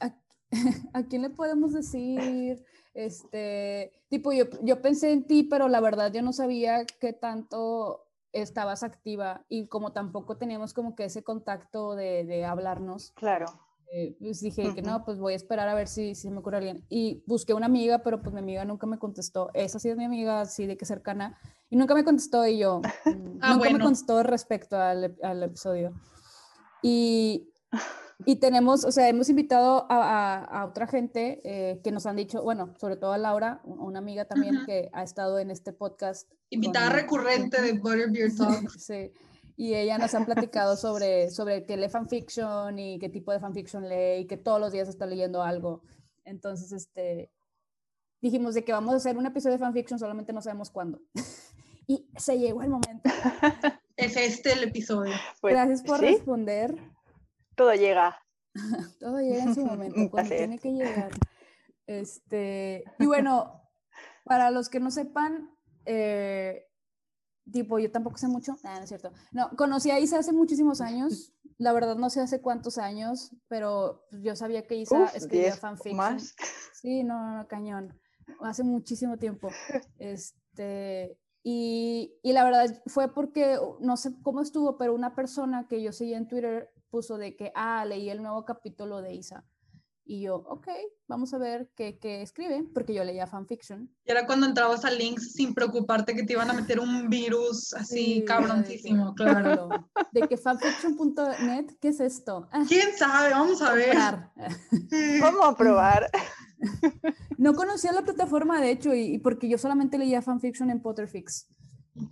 a, 0.00 0.14
quién 1.08 1.22
le 1.22 1.30
podemos 1.30 1.72
decir? 1.72 2.64
Este, 2.94 3.92
tipo, 4.08 4.32
yo, 4.32 4.44
yo 4.62 4.82
pensé 4.82 5.12
en 5.12 5.26
ti, 5.26 5.44
pero 5.44 5.68
la 5.68 5.80
verdad 5.80 6.12
yo 6.12 6.22
no 6.22 6.32
sabía 6.32 6.84
qué 7.00 7.12
tanto 7.12 8.04
estabas 8.32 8.82
activa 8.82 9.44
y 9.48 9.68
como 9.68 9.92
tampoco 9.92 10.36
teníamos 10.36 10.74
como 10.74 10.94
que 10.94 11.04
ese 11.04 11.22
contacto 11.22 11.94
de, 11.94 12.24
de 12.24 12.44
hablarnos. 12.44 13.12
Claro. 13.12 13.46
Eh, 13.90 14.16
pues 14.20 14.40
dije 14.40 14.74
que 14.74 14.82
no, 14.82 15.02
pues 15.04 15.18
voy 15.18 15.32
a 15.32 15.36
esperar 15.36 15.66
a 15.68 15.74
ver 15.74 15.88
si, 15.88 16.14
si 16.14 16.30
me 16.30 16.38
ocurre 16.38 16.58
alguien. 16.58 16.84
Y 16.90 17.22
busqué 17.26 17.54
una 17.54 17.66
amiga, 17.66 18.02
pero 18.02 18.20
pues 18.20 18.34
mi 18.34 18.40
amiga 18.40 18.64
nunca 18.64 18.86
me 18.86 18.98
contestó. 18.98 19.50
Esa 19.54 19.78
sí 19.78 19.88
es 19.88 19.96
mi 19.96 20.04
amiga, 20.04 20.42
así 20.42 20.66
de 20.66 20.76
que 20.76 20.84
cercana. 20.84 21.38
Y 21.70 21.76
nunca 21.76 21.94
me 21.94 22.04
contestó 22.04 22.46
y 22.46 22.58
yo, 22.58 22.80
mm, 23.06 23.38
ah, 23.40 23.54
nunca 23.54 23.70
me 23.70 23.80
contestó 23.80 24.22
respecto 24.22 24.76
al, 24.76 25.16
al 25.22 25.42
episodio. 25.42 25.94
Y, 26.82 27.50
y, 28.24 28.36
tenemos, 28.36 28.84
o 28.84 28.92
sea, 28.92 29.08
hemos 29.08 29.28
invitado 29.28 29.86
a, 29.88 30.44
a, 30.44 30.66
otra 30.66 30.86
gente 30.86 31.40
eh, 31.44 31.80
que 31.82 31.92
nos 31.92 32.06
han 32.06 32.16
dicho, 32.16 32.42
bueno, 32.42 32.74
sobre 32.78 32.96
todo 32.96 33.12
a 33.12 33.18
Laura, 33.18 33.60
una 33.64 33.98
amiga 33.98 34.24
también 34.24 34.64
que 34.66 34.90
ha 34.92 35.02
estado 35.02 35.38
en 35.38 35.50
este 35.50 35.72
podcast. 35.72 36.30
Invitada 36.50 36.90
recurrente 36.90 37.60
de 37.60 37.72
Butterbeer 37.74 38.34
Talk. 38.36 38.70
sí 38.70 39.12
y 39.58 39.74
ella 39.74 39.98
nos 39.98 40.14
han 40.14 40.24
platicado 40.24 40.76
sobre, 40.76 41.30
sobre 41.30 41.66
que 41.66 41.76
lee 41.76 41.88
fanfiction 41.88 42.78
y 42.78 43.00
qué 43.00 43.08
tipo 43.08 43.32
de 43.32 43.40
fanfiction 43.40 43.88
lee 43.88 44.20
y 44.20 44.26
que 44.28 44.36
todos 44.36 44.60
los 44.60 44.70
días 44.70 44.88
está 44.88 45.04
leyendo 45.04 45.42
algo. 45.42 45.82
Entonces, 46.24 46.70
este, 46.70 47.32
dijimos 48.22 48.54
de 48.54 48.64
que 48.64 48.70
vamos 48.70 48.94
a 48.94 48.98
hacer 48.98 49.18
un 49.18 49.26
episodio 49.26 49.56
de 49.56 49.64
fanfiction, 49.64 49.98
solamente 49.98 50.32
no 50.32 50.42
sabemos 50.42 50.70
cuándo. 50.70 51.00
y 51.88 52.08
se 52.16 52.38
llegó 52.38 52.62
el 52.62 52.70
momento. 52.70 53.10
Es 53.96 54.16
este 54.16 54.52
el 54.52 54.62
episodio. 54.62 55.12
Pues, 55.40 55.54
Gracias 55.54 55.82
por 55.82 56.00
responder. 56.00 56.76
Todo 57.58 57.74
llega. 57.74 58.16
Todo 59.00 59.18
llega 59.18 59.42
en 59.42 59.54
su 59.54 59.66
momento, 59.66 59.98
cuando 60.10 60.34
tiene 60.34 60.58
que 60.58 60.72
llegar. 60.72 61.10
Este, 61.88 62.84
y 62.98 63.06
bueno, 63.06 63.62
para 64.22 64.50
los 64.50 64.68
que 64.68 64.78
no 64.78 64.90
sepan, 64.90 65.50
eh, 65.86 66.66
tipo, 67.50 67.78
yo 67.78 67.90
tampoco 67.90 68.18
sé 68.18 68.28
mucho, 68.28 68.58
no 68.62 68.70
es 68.82 68.88
cierto. 68.90 69.10
No, 69.32 69.48
conocí 69.56 69.90
a 69.90 69.98
Isa 69.98 70.18
hace 70.18 70.34
muchísimos 70.34 70.82
años, 70.82 71.32
la 71.56 71.72
verdad 71.72 71.96
no 71.96 72.10
sé 72.10 72.20
hace 72.20 72.42
cuántos 72.42 72.76
años, 72.76 73.34
pero 73.48 74.04
yo 74.10 74.36
sabía 74.36 74.66
que 74.66 74.74
Isa 74.76 75.06
escribía 75.14 75.56
fanfiction. 75.56 75.96
Más. 75.96 76.36
Sí, 76.74 77.04
no, 77.04 77.38
no, 77.38 77.48
cañón. 77.48 77.98
Hace 78.42 78.64
muchísimo 78.64 79.16
tiempo. 79.16 79.48
Este, 79.98 81.18
y, 81.42 82.18
y, 82.22 82.32
la 82.34 82.44
verdad 82.44 82.82
fue 82.84 83.14
porque, 83.14 83.58
no 83.80 83.96
sé 83.96 84.12
cómo 84.22 84.42
estuvo, 84.42 84.76
pero 84.76 84.94
una 84.94 85.14
persona 85.14 85.66
que 85.68 85.82
yo 85.82 85.90
seguía 85.90 86.18
en 86.18 86.28
Twitter 86.28 86.70
puso 86.90 87.18
de 87.18 87.36
que, 87.36 87.52
ah, 87.54 87.84
leí 87.84 88.10
el 88.10 88.22
nuevo 88.22 88.44
capítulo 88.44 89.02
de 89.02 89.14
Isa. 89.14 89.44
Y 90.04 90.22
yo, 90.22 90.36
ok, 90.36 90.68
vamos 91.06 91.34
a 91.34 91.38
ver 91.38 91.70
qué, 91.76 91.98
qué, 91.98 92.22
escribe, 92.22 92.64
porque 92.72 92.94
yo 92.94 93.04
leía 93.04 93.26
fanfiction. 93.26 93.94
Y 94.06 94.10
era 94.10 94.26
cuando 94.26 94.46
entrabas 94.46 94.86
a 94.86 94.90
links 94.90 95.34
sin 95.34 95.52
preocuparte 95.52 96.14
que 96.14 96.22
te 96.22 96.32
iban 96.32 96.48
a 96.48 96.54
meter 96.54 96.80
un 96.80 97.10
virus 97.10 97.74
así 97.74 98.24
cabroncísimo, 98.24 99.14
claro. 99.14 99.68
De 100.12 100.22
que 100.22 100.38
fanfiction.net, 100.38 101.76
¿qué 101.78 101.88
es 101.88 102.00
esto? 102.00 102.48
¿Quién 102.68 102.96
sabe? 102.96 103.32
Vamos 103.32 103.60
a 103.60 103.74
ver. 103.74 103.96
Vamos 105.20 105.44
a 105.44 105.54
probar. 105.54 106.10
No 107.38 107.54
conocía 107.54 107.92
la 107.92 108.02
plataforma, 108.02 108.60
de 108.60 108.70
hecho, 108.70 108.94
y, 108.94 109.18
porque 109.18 109.48
yo 109.48 109.58
solamente 109.58 109.98
leía 109.98 110.22
fanfiction 110.22 110.70
en 110.70 110.80
Potterfix, 110.80 111.48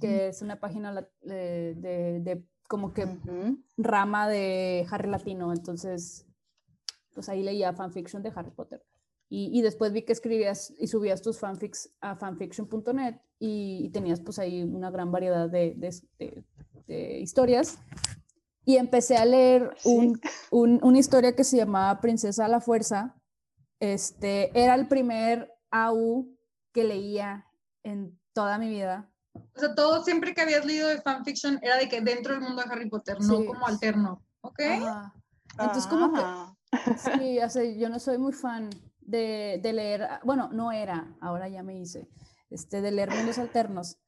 que 0.00 0.28
es 0.28 0.42
una 0.42 0.61
página 0.61 0.92
de, 1.23 1.75
de, 1.75 2.45
como 2.68 2.92
que 2.92 3.18
rama 3.76 4.28
de 4.28 4.87
Harry 4.90 5.11
Latino, 5.11 5.52
entonces 5.52 6.26
pues 7.14 7.28
ahí 7.28 7.42
leía 7.42 7.73
fanfiction 7.73 8.23
de 8.23 8.32
Harry 8.35 8.50
Potter. 8.50 8.85
Y, 9.28 9.50
y, 9.58 9.62
después 9.62 9.92
vi 9.92 10.02
que 10.02 10.12
escribías 10.12 10.73
y 10.78 10.87
subías 10.87 11.20
tus 11.20 11.40
fanfics 11.40 11.90
a 12.00 12.14
fanfiction.net 12.14 13.16
y, 13.40 13.90
tenías 13.90 14.20
pues 14.20 14.38
ahí 14.38 14.62
una 14.62 14.90
gran 14.90 15.11
variedad 15.11 15.49
de, 15.50 15.75
de, 15.76 16.44
de, 16.87 17.18
historias. 17.18 17.78
Y 18.64 18.76
empecé 18.76 19.16
a 19.16 19.25
leer 19.25 19.75
un, 19.85 20.20
un, 20.50 20.78
una 20.82 20.99
historia 20.99 21.35
que 21.35 21.42
se 21.42 21.56
llamaba 21.56 22.00
Princesa 22.00 22.44
a 22.44 22.49
la 22.49 22.61
Fuerza. 22.61 23.16
Este, 23.80 24.56
era 24.58 24.75
el 24.75 24.87
primer 24.87 25.52
AU 25.70 26.37
que 26.73 26.85
leía 26.85 27.46
en 27.82 28.18
toda 28.32 28.58
mi 28.58 28.68
vida. 28.68 29.11
O 29.55 29.61
sea, 29.61 29.75
todo 29.75 30.02
siempre 30.05 30.35
que 30.35 30.43
habías 30.43 30.64
leído 30.64 30.88
de 30.88 31.00
fanfiction 31.00 31.59
era 31.62 31.76
de 31.76 31.88
que 31.88 32.00
dentro 32.00 32.35
del 32.35 32.43
mundo 32.43 32.62
de 32.62 32.71
Harry 32.71 32.88
Potter, 32.88 33.21
no 33.21 33.45
como 33.45 33.66
alterno. 33.66 34.23
¿Ok? 34.40 34.61
Entonces, 35.59 35.87
como 35.87 36.12
que 36.12 36.21
ah. 36.23 36.57
Sí, 37.49 37.78
yo 37.78 37.88
no 37.88 37.99
soy 37.99 38.19
muy 38.19 38.33
fan 38.33 38.71
de, 39.00 39.61
de, 39.62 39.73
leer, 39.73 40.09
bueno, 40.25 40.50
no 40.52 40.73
era, 40.73 41.16
ahora 41.21 41.49
ya 41.49 41.62
me 41.62 41.78
hice, 41.78 42.09
este, 42.50 42.81
de 42.81 42.90
leer 42.90 43.11
mundos 43.11 43.38
alternos. 43.38 43.99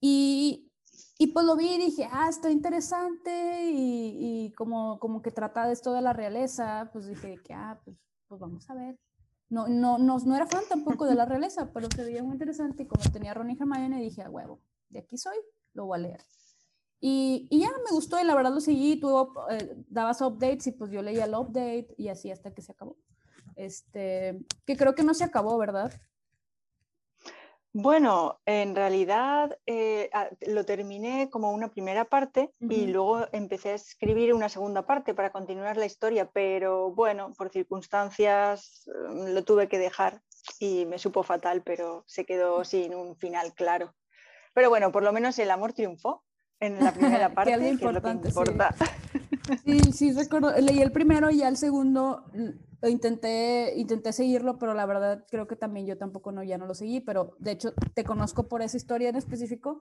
Y, 0.00 0.70
y 1.18 1.28
pues 1.28 1.46
lo 1.46 1.56
vi 1.56 1.74
y 1.74 1.78
dije, 1.78 2.08
ah, 2.10 2.28
está 2.28 2.50
interesante 2.50 3.70
y, 3.70 4.46
y, 4.46 4.52
como, 4.52 4.98
como 4.98 5.22
que 5.22 5.30
trata 5.30 5.66
de 5.66 5.72
esto 5.72 5.92
de 5.92 6.02
la 6.02 6.12
realeza, 6.12 6.90
pues 6.92 7.06
dije 7.06 7.38
que, 7.44 7.54
ah, 7.54 7.80
pues, 7.84 7.96
pues 8.28 8.40
vamos 8.40 8.68
a 8.68 8.74
ver. 8.74 8.98
No, 9.50 9.68
no, 9.68 9.98
no, 9.98 10.18
no, 10.18 10.36
era 10.36 10.46
fan 10.46 10.64
tampoco 10.68 11.06
de 11.06 11.14
la 11.14 11.24
realeza, 11.26 11.72
pero 11.72 11.88
se 11.94 12.04
veía 12.04 12.22
muy 12.22 12.32
interesante 12.32 12.84
y 12.84 12.86
como 12.86 13.02
tenía 13.10 13.34
Ron 13.34 13.50
y 13.50 13.58
Hermione 13.58 14.00
dije, 14.00 14.22
a 14.22 14.30
huevo, 14.30 14.60
de 14.88 15.00
aquí 15.00 15.18
soy, 15.18 15.36
lo 15.74 15.86
voy 15.86 15.98
a 15.98 16.02
leer. 16.02 16.20
Y, 17.00 17.48
y, 17.50 17.60
ya 17.60 17.68
me 17.68 17.90
gustó 17.90 18.18
y 18.18 18.24
la 18.24 18.34
verdad 18.34 18.54
lo 18.54 18.60
seguí, 18.60 18.98
tú 18.98 19.28
eh, 19.50 19.76
dabas 19.88 20.22
updates 20.22 20.66
y 20.68 20.72
pues 20.72 20.90
yo 20.90 21.02
leía 21.02 21.26
el 21.26 21.34
update 21.34 21.94
y 21.98 22.08
así 22.08 22.30
hasta 22.30 22.54
que 22.54 22.62
se 22.62 22.72
acabó. 22.72 22.96
Este, 23.56 24.40
que 24.64 24.76
creo 24.76 24.94
que 24.94 25.02
no 25.02 25.12
se 25.12 25.24
acabó, 25.24 25.58
¿verdad? 25.58 25.92
Bueno, 27.76 28.38
en 28.46 28.76
realidad 28.76 29.58
eh, 29.66 30.08
lo 30.46 30.64
terminé 30.64 31.28
como 31.28 31.50
una 31.50 31.72
primera 31.72 32.04
parte 32.04 32.52
y 32.60 32.86
luego 32.86 33.26
empecé 33.32 33.70
a 33.70 33.74
escribir 33.74 34.32
una 34.32 34.48
segunda 34.48 34.86
parte 34.86 35.12
para 35.12 35.32
continuar 35.32 35.76
la 35.76 35.84
historia, 35.84 36.30
pero 36.32 36.92
bueno, 36.92 37.32
por 37.36 37.50
circunstancias 37.50 38.84
mm, 38.86 39.34
lo 39.34 39.42
tuve 39.42 39.66
que 39.66 39.80
dejar 39.80 40.22
y 40.60 40.86
me 40.86 41.00
supo 41.00 41.24
fatal, 41.24 41.62
pero 41.64 42.04
se 42.06 42.24
quedó 42.24 42.64
sin 42.64 42.94
un 42.94 43.16
final 43.16 43.52
claro. 43.54 43.92
Pero 44.54 44.68
bueno, 44.68 44.92
por 44.92 45.02
lo 45.02 45.12
menos 45.12 45.36
el 45.40 45.50
amor 45.50 45.72
triunfó 45.72 46.22
en 46.60 46.78
la 46.78 46.92
primera 46.92 47.28
parte, 47.34 47.58
que, 47.58 47.70
es 47.70 47.82
lo 47.82 48.00
que 48.00 48.08
importa. 48.08 48.72
Sí. 49.64 49.92
sí, 49.92 50.12
recuerdo, 50.12 50.52
leí 50.60 50.80
el 50.80 50.92
primero 50.92 51.28
y 51.28 51.38
ya 51.38 51.48
el 51.48 51.56
segundo 51.56 52.24
lo 52.84 52.90
intenté, 52.90 53.72
intenté 53.76 54.12
seguirlo, 54.12 54.58
pero 54.58 54.74
la 54.74 54.84
verdad 54.84 55.24
creo 55.30 55.46
que 55.46 55.56
también 55.56 55.86
yo 55.86 55.96
tampoco 55.96 56.32
no, 56.32 56.42
ya 56.42 56.58
no 56.58 56.66
lo 56.66 56.74
seguí, 56.74 57.00
pero 57.00 57.34
de 57.38 57.52
hecho 57.52 57.72
te 57.94 58.04
conozco 58.04 58.46
por 58.46 58.60
esa 58.60 58.76
historia 58.76 59.08
en 59.08 59.16
específico. 59.16 59.80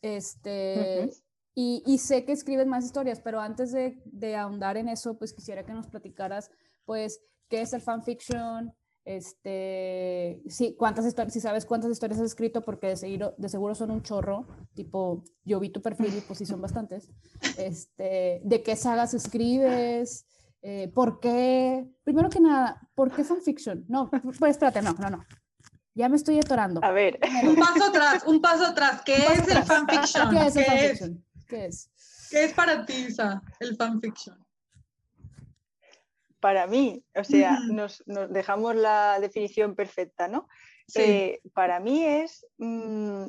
Este, 0.00 1.10
y, 1.56 1.82
y, 1.84 1.98
sé 1.98 2.24
que 2.24 2.30
escribes 2.30 2.68
más 2.68 2.84
historias, 2.84 3.20
pero 3.20 3.40
antes 3.40 3.72
de, 3.72 4.00
de 4.04 4.36
ahondar 4.36 4.76
en 4.76 4.88
eso, 4.88 5.18
pues 5.18 5.32
quisiera 5.32 5.66
que 5.66 5.72
nos 5.72 5.88
platicaras, 5.88 6.52
pues, 6.84 7.20
qué 7.48 7.62
es 7.62 7.72
el 7.72 7.80
fanfiction, 7.80 8.72
este, 9.04 10.40
sí, 10.46 10.76
cuántas 10.78 11.06
historias, 11.06 11.32
si 11.32 11.40
sabes 11.40 11.66
cuántas 11.66 11.90
historias 11.90 12.20
has 12.20 12.26
escrito, 12.26 12.62
porque 12.62 12.86
de 12.86 12.96
seguro, 12.96 13.34
de 13.38 13.48
seguro 13.48 13.74
son 13.74 13.90
un 13.90 14.02
chorro, 14.02 14.46
tipo, 14.74 15.24
yo 15.44 15.58
vi 15.58 15.70
tu 15.70 15.82
perfil 15.82 16.16
y 16.16 16.20
pues 16.20 16.38
sí 16.38 16.46
son 16.46 16.60
bastantes, 16.60 17.10
este, 17.58 18.40
de 18.44 18.62
qué 18.62 18.76
sagas 18.76 19.14
escribes, 19.14 20.26
eh, 20.62 20.90
por 20.94 21.20
qué, 21.20 21.86
primero 22.04 22.28
que 22.28 22.40
nada, 22.40 22.80
¿por 22.94 23.12
qué 23.12 23.24
fanfiction? 23.24 23.84
No, 23.88 24.10
pues 24.10 24.52
espérate, 24.52 24.82
no, 24.82 24.92
no, 24.94 25.10
no, 25.10 25.24
ya 25.94 26.08
me 26.08 26.16
estoy 26.16 26.38
atorando. 26.38 26.84
A 26.84 26.90
ver. 26.90 27.18
Un 27.42 27.56
paso 27.56 27.84
atrás, 27.84 28.24
un 28.26 28.40
paso 28.40 28.66
atrás, 28.66 29.02
¿qué 29.04 29.16
es 29.16 29.48
el 29.48 29.62
fanfiction? 29.64 30.30
¿Qué 30.30 30.46
es 30.46 30.56
el 30.56 30.64
fanfiction? 30.64 31.24
¿Qué 31.48 31.66
es? 31.66 31.90
¿Qué 32.30 32.44
es 32.44 32.52
para 32.52 32.84
ti, 32.86 32.94
Isa, 33.08 33.42
el 33.58 33.76
fanfiction? 33.76 34.38
para 36.40 36.66
mí, 36.66 37.04
o 37.14 37.22
sea, 37.22 37.60
nos, 37.60 38.02
dejamos 38.30 38.74
la 38.74 39.20
definición 39.20 39.74
perfecta, 39.76 40.26
¿no? 40.26 40.48
Eh, 40.96 41.40
para 41.54 41.78
mí 41.78 42.04
es 42.04 42.44
mm, 42.58 43.26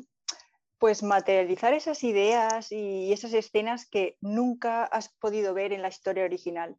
pues 0.80 1.04
materializar 1.04 1.74
esas 1.74 2.04
ideas 2.04 2.72
y 2.72 3.14
esas 3.14 3.34
escenas 3.34 3.86
que 3.86 4.18
nunca 4.20 4.86
has 4.86 5.10
podido 5.10 5.54
ver 5.54 5.74
en 5.74 5.84
la 5.84 5.90
historia 5.90 6.24
original. 6.24 6.76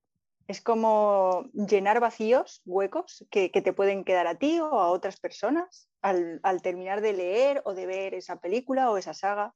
Es 0.48 0.60
como 0.60 1.48
llenar 1.52 2.00
vacíos, 2.00 2.62
huecos, 2.64 3.26
que, 3.30 3.48
te 3.48 3.72
pueden 3.72 4.04
quedar 4.04 4.26
a 4.26 4.38
ti 4.38 4.60
o 4.60 4.66
a 4.80 4.90
otras 4.90 5.18
personas 5.20 5.88
al, 6.00 6.40
terminar 6.62 7.00
de 7.00 7.12
leer 7.12 7.62
o 7.64 7.74
de 7.74 7.86
ver 7.86 8.14
esa 8.14 8.40
película 8.40 8.90
o 8.90 8.98
esa 8.98 9.14
saga. 9.14 9.54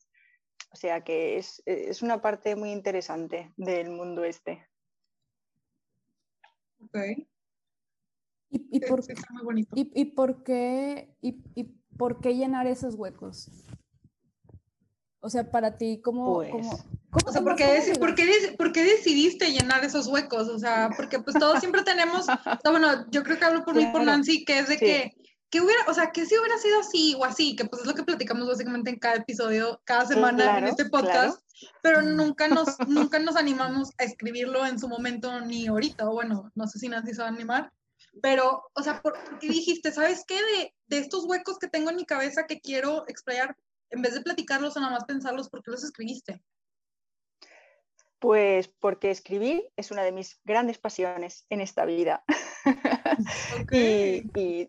O 0.73 0.77
sea 0.77 1.03
que 1.03 1.39
es, 1.39 2.03
una 2.03 2.23
parte 2.23 2.57
muy 2.57 2.71
interesante 2.71 3.53
del 3.57 3.91
mundo 3.91 4.25
este. 4.25 4.67
Ok. 6.81 6.99
¿Y, 8.49 8.81
por, 8.81 9.01
y, 9.75 10.05
por 10.07 10.43
qué, 10.45 11.15
y, 11.21 11.65
por 11.99 12.21
qué 12.21 12.35
llenar 12.35 12.67
esos 12.67 12.95
huecos? 12.95 13.51
O 15.27 15.29
sea, 15.29 15.51
para 15.51 15.77
ti, 15.77 16.01
¿cómo, 16.05 16.35
pues, 16.37 16.69
o 17.27 17.33
sea, 17.33 17.43
¿por 17.43 17.57
qué, 17.57 18.85
decidiste 18.85 19.51
llenar 19.51 19.85
esos 19.85 20.07
huecos? 20.07 20.47
O 20.47 20.57
sea, 20.57 20.89
porque 20.97 21.19
pues 21.19 21.37
todos 21.37 21.59
siempre 21.59 21.83
tenemos, 21.83 22.27
bueno, 22.65 23.11
yo 23.11 23.25
creo 23.25 23.37
que 23.37 23.45
hablo 23.45 23.65
por 23.65 23.75
mí, 23.75 23.87
por 23.87 24.05
Nancy, 24.05 24.45
que 24.45 24.61
es 24.61 24.69
de 24.69 24.79
que, 24.79 25.17
que 25.51 25.61
hubiera, 25.61 25.81
o 25.89 25.95
sea, 25.95 26.13
que 26.13 26.27
si 26.27 26.39
hubiera 26.39 26.57
sido 26.59 26.79
así 26.79 27.17
o 27.19 27.25
así, 27.25 27.57
que 27.57 27.65
pues 27.65 27.83
es 27.83 27.89
lo 27.89 27.95
que 27.95 28.05
platicamos 28.05 28.47
básicamente 28.47 28.91
en 28.91 29.01
cada 29.01 29.17
episodio, 29.17 29.81
cada 29.83 30.07
semana 30.07 30.59
en 30.59 30.69
este 30.69 30.85
podcast, 30.85 31.41
pero 31.83 32.03
nunca 32.03 32.47
nos, 32.49 32.79
nunca 32.87 33.19
nos 33.19 33.35
animamos 33.35 33.91
a 33.99 34.05
escribirlo 34.05 34.65
en 34.65 34.79
su 34.79 34.87
momento 34.87 35.41
ni 35.41 35.67
ahorita, 35.67 36.09
o 36.09 36.13
bueno, 36.13 36.53
no 36.55 36.69
sé 36.69 36.79
si 36.79 36.89
Nancy 36.89 37.15
se 37.15 37.23
va 37.23 37.27
a 37.27 37.33
animar, 37.33 37.73
pero, 38.23 38.63
o 38.75 38.83
sea, 38.85 39.03
¿por, 39.03 39.19
qué 39.41 39.49
dijiste, 39.49 39.91
sabes 39.91 40.25
qué? 40.25 40.37
De, 40.37 40.75
de 40.87 40.99
estos 40.99 41.25
huecos 41.25 41.59
que 41.59 41.67
tengo 41.67 41.91
en 41.91 41.97
mi 41.97 42.07
cabeza 42.07 42.47
que 42.47 42.61
quiero 42.61 43.03
explayar, 43.09 43.57
en 43.91 44.03
vez 44.03 44.15
de 44.15 44.21
platicarlos 44.21 44.77
o 44.77 44.81
nada 44.81 44.93
más 44.93 45.05
pensarlos, 45.05 45.49
¿por 45.49 45.63
qué 45.63 45.71
los 45.71 45.85
escribiste? 45.85 46.43
Pues 48.19 48.69
porque 48.69 49.11
escribir 49.11 49.69
es 49.77 49.91
una 49.91 50.03
de 50.03 50.13
mis 50.13 50.41
grandes 50.45 50.79
pasiones 50.79 51.47
en 51.51 51.61
esta 51.61 51.85
vida. 51.85 52.25
y, 53.71 54.69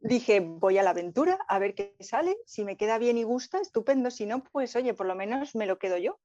dije, 0.00 0.40
voy 0.40 0.78
a 0.78 0.82
la 0.82 0.90
aventura 0.90 1.38
a 1.48 1.58
ver 1.58 1.74
qué 1.74 1.96
sale. 2.00 2.36
Si 2.46 2.64
me 2.64 2.76
queda 2.76 2.98
bien 2.98 3.16
y 3.16 3.22
gusta, 3.22 3.60
estupendo. 3.60 4.10
Si 4.10 4.26
no, 4.26 4.42
pues 4.42 4.74
oye, 4.76 4.92
por 4.92 5.06
lo 5.06 5.14
menos 5.14 5.54
me 5.54 5.66
lo 5.66 5.78
quedo 5.78 5.98
yo. 5.98 6.18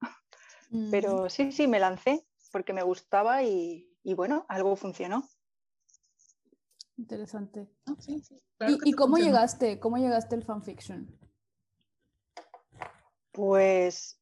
Pero 0.91 1.29
sí, 1.29 1.51
sí, 1.51 1.67
me 1.67 1.79
lancé 1.79 2.25
porque 2.51 2.73
me 2.73 2.83
gustaba 2.83 3.43
y, 3.43 3.87
bueno, 4.15 4.45
algo 4.49 4.75
funcionó. 4.75 5.27
Interesante. 6.97 7.69
¿Y, 8.83 8.91
cómo 8.93 9.17
llegaste? 9.17 9.79
¿Cómo 9.79 9.97
llegaste 9.97 10.35
al 10.35 10.43
fanfiction? 10.43 11.17
Pues 13.39 14.19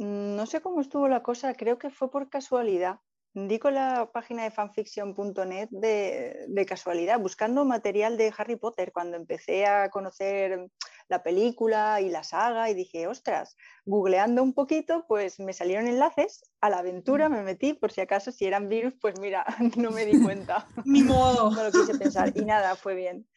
Mm, 0.00 0.34
no 0.34 0.46
sé 0.46 0.62
cómo 0.62 0.80
estuvo 0.80 1.08
la 1.08 1.22
cosa, 1.22 1.52
creo 1.54 1.78
que 1.78 1.90
fue 1.90 2.10
por 2.10 2.30
casualidad. 2.30 3.00
Di 3.34 3.58
con 3.58 3.74
la 3.74 4.10
página 4.12 4.42
de 4.44 4.50
fanfiction.net 4.50 5.68
de, 5.70 6.46
de, 6.48 6.66
casualidad, 6.66 7.20
buscando 7.20 7.64
material 7.64 8.16
de 8.16 8.32
Harry 8.36 8.56
Potter 8.56 8.92
cuando 8.92 9.16
empecé 9.18 9.66
a 9.66 9.90
conocer 9.90 10.68
la 11.08 11.22
película 11.22 12.00
y 12.00 12.08
la 12.08 12.24
saga 12.24 12.70
y 12.70 12.74
dije, 12.74 13.06
ostras, 13.06 13.56
googleando 13.84 14.42
un 14.42 14.54
poquito, 14.54 15.04
pues 15.06 15.38
me 15.38 15.52
salieron 15.52 15.86
enlaces 15.86 16.42
a 16.62 16.70
la 16.70 16.78
aventura, 16.78 17.28
mm. 17.28 17.32
me 17.32 17.42
metí, 17.42 17.74
por 17.74 17.92
si 17.92 18.00
acaso 18.00 18.32
si 18.32 18.46
eran 18.46 18.70
virus, 18.70 18.94
pues 19.00 19.20
mira, 19.20 19.44
no 19.76 19.90
me 19.90 20.06
di 20.06 20.20
cuenta. 20.20 20.66
Ni 20.86 21.02
modo. 21.02 21.50
No 21.50 21.62
lo 21.62 21.70
quise 21.70 21.96
pensar 21.98 22.32
y 22.34 22.44
nada, 22.46 22.74
fue 22.74 22.94
bien. 22.94 23.28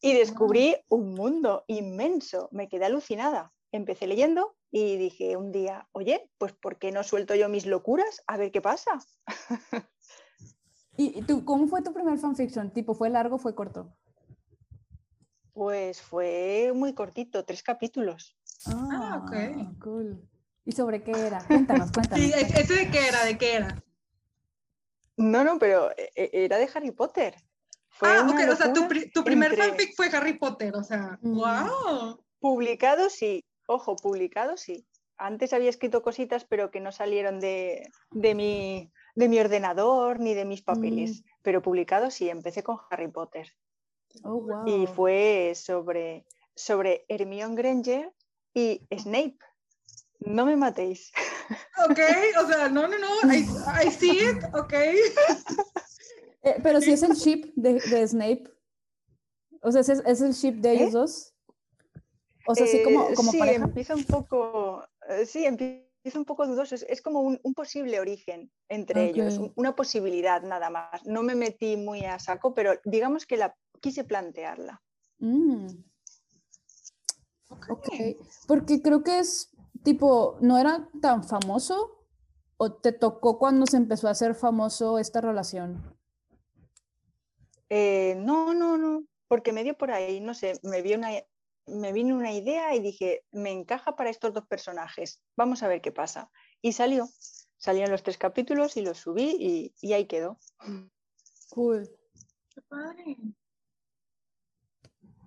Y 0.00 0.14
descubrí 0.14 0.74
un 0.88 1.14
mundo 1.14 1.64
inmenso, 1.68 2.48
me 2.50 2.68
quedé 2.68 2.86
alucinada. 2.86 3.52
Empecé 3.70 4.06
leyendo 4.06 4.57
y 4.70 4.96
dije 4.96 5.36
un 5.36 5.50
día, 5.52 5.88
oye, 5.92 6.30
pues 6.38 6.52
¿por 6.52 6.78
qué 6.78 6.92
no 6.92 7.02
suelto 7.02 7.34
yo 7.34 7.48
mis 7.48 7.66
locuras? 7.66 8.22
A 8.26 8.36
ver 8.36 8.52
qué 8.52 8.60
pasa. 8.60 8.98
¿Y 10.96 11.22
tú, 11.22 11.44
cómo 11.44 11.68
fue 11.68 11.82
tu 11.82 11.92
primer 11.92 12.18
fanfiction? 12.18 12.72
¿Tipo, 12.72 12.92
fue 12.92 13.08
largo 13.08 13.36
o 13.36 13.38
fue 13.38 13.54
corto? 13.54 13.94
Pues 15.52 16.02
fue 16.02 16.72
muy 16.74 16.92
cortito, 16.92 17.44
tres 17.44 17.62
capítulos. 17.62 18.36
Ah, 18.66 19.22
ok. 19.22 19.32
Ah, 19.32 19.72
cool. 19.80 20.28
¿Y 20.64 20.72
sobre 20.72 21.02
qué 21.02 21.12
era? 21.12 21.38
Cuéntanos, 21.46 21.90
cuéntanos. 21.92 22.24
Sí, 22.24 22.32
¿ese 22.34 22.74
de 22.74 22.90
qué 22.90 23.08
era? 23.08 23.24
¿De 23.24 23.38
qué 23.38 23.54
era? 23.54 23.82
No, 25.16 25.44
no, 25.44 25.58
pero 25.58 25.90
e, 25.96 26.10
e, 26.14 26.44
era 26.44 26.58
de 26.58 26.68
Harry 26.74 26.90
Potter. 26.90 27.34
ah, 28.02 28.26
ok, 28.28 28.52
o 28.52 28.56
sea, 28.56 28.72
tu, 28.72 29.24
primer 29.24 29.56
fanfic 29.56 29.96
fue 29.96 30.08
Harry 30.08 30.38
Potter, 30.38 30.74
o 30.76 30.84
sea, 30.84 31.18
wow. 31.22 32.16
Mm. 32.16 32.18
Publicado, 32.40 33.08
sí, 33.08 33.44
Ojo, 33.70 33.96
publicado 33.96 34.56
sí. 34.56 34.86
Antes 35.18 35.52
había 35.52 35.68
escrito 35.68 36.02
cositas, 36.02 36.44
pero 36.44 36.70
que 36.70 36.80
no 36.80 36.90
salieron 36.90 37.38
de, 37.38 37.90
mi, 38.12 38.90
de 39.14 39.28
mi, 39.28 39.38
ordenador 39.38 40.20
ni 40.20 40.32
de 40.32 40.46
mis 40.46 40.62
papeles. 40.62 41.20
Mm. 41.20 41.24
Pero 41.42 41.62
publicado 41.62 42.10
sí, 42.10 42.30
empecé 42.30 42.62
con 42.62 42.78
Harry 42.90 43.08
Potter. 43.08 43.52
Oh, 44.24 44.64
y 44.64 44.86
fue 44.86 45.52
sobre, 45.54 46.24
sobre 46.54 47.04
Hermione 47.08 47.56
Granger 47.56 48.14
y 48.54 48.86
Snape. 48.96 49.38
No 50.20 50.46
me 50.46 50.56
matéis. 50.56 51.12
Ok, 51.90 51.98
o 52.42 52.46
sea, 52.46 52.68
no, 52.68 52.88
no, 52.88 52.98
no, 52.98 53.32
I, 53.32 53.90
see 53.90 54.18
it, 54.18 54.44
ok. 54.52 54.74
Eh, 56.42 56.60
pero 56.62 56.80
si 56.80 56.92
es 56.92 57.02
el 57.02 57.14
ship 57.14 57.52
de, 57.56 58.06
Snape. 58.06 58.44
O 59.62 59.72
sea, 59.72 59.80
¿es, 59.80 60.20
el 60.20 60.32
ship 60.32 60.56
de 60.56 60.72
ellos 60.72 60.88
¿Eh? 60.88 60.92
dos. 60.92 61.37
O 62.50 62.54
sea, 62.54 62.66
sí, 62.66 62.82
como, 62.82 63.10
eh, 63.10 63.14
como 63.14 63.30
sí, 63.30 63.38
empieza 63.42 63.94
un 63.94 64.04
poco, 64.04 64.82
eh, 65.06 65.26
sí, 65.26 65.44
empieza 65.44 66.18
un 66.18 66.24
poco 66.24 66.46
dudoso. 66.46 66.76
Es, 66.76 67.02
como 67.02 67.20
un, 67.20 67.38
posible 67.54 68.00
origen 68.00 68.50
entre 68.70 69.10
ellos, 69.10 69.38
una 69.54 69.76
posibilidad 69.76 70.40
nada 70.40 70.70
más. 70.70 71.04
No 71.04 71.22
me 71.22 71.34
metí 71.34 71.76
muy 71.76 72.06
a 72.06 72.18
saco, 72.18 72.54
pero 72.54 72.72
digamos 72.86 73.26
que 73.26 73.36
la 73.36 73.54
quise 73.82 74.02
plantearla. 74.02 74.80
Mm. 75.18 75.66
ok, 77.50 77.88
porque 78.46 78.80
creo 78.80 79.02
que 79.02 79.18
es 79.18 79.50
tipo, 79.82 80.38
no 80.40 80.56
era 80.56 80.88
tan 81.02 81.24
famoso 81.24 82.06
o 82.56 82.72
te 82.72 82.92
tocó 82.92 83.38
cuando 83.38 83.66
se 83.66 83.76
empezó 83.76 84.08
a 84.08 84.12
hacer 84.12 84.34
famoso 84.34 84.98
esta 84.98 85.20
relación. 85.20 85.98
Eh, 87.68 88.14
no, 88.16 88.54
no, 88.54 88.78
no, 88.78 89.04
porque 89.28 89.52
me 89.52 89.64
dio 89.64 89.76
por 89.76 89.90
ahí, 89.90 90.20
no 90.20 90.32
sé, 90.32 90.58
me 90.62 90.80
vi 90.80 90.94
una, 90.94 91.10
me 91.68 91.92
vino 91.92 92.16
una 92.16 92.32
idea 92.32 92.74
y 92.74 92.80
dije, 92.80 93.24
me 93.32 93.50
encaja 93.50 93.96
para 93.96 94.10
estos 94.10 94.34
dos 94.34 94.46
personajes, 94.46 95.22
vamos 95.36 95.62
a 95.62 95.68
ver 95.68 95.80
qué 95.80 95.92
pasa. 95.92 96.30
Y 96.60 96.72
salió, 96.72 97.08
salieron 97.56 97.90
los 97.90 98.02
tres 98.02 98.18
capítulos 98.18 98.76
y 98.76 98.82
los 98.82 98.98
subí 98.98 99.74
y, 99.82 99.92
ahí 99.92 100.06
quedó. 100.06 100.38
Cool. 101.50 101.88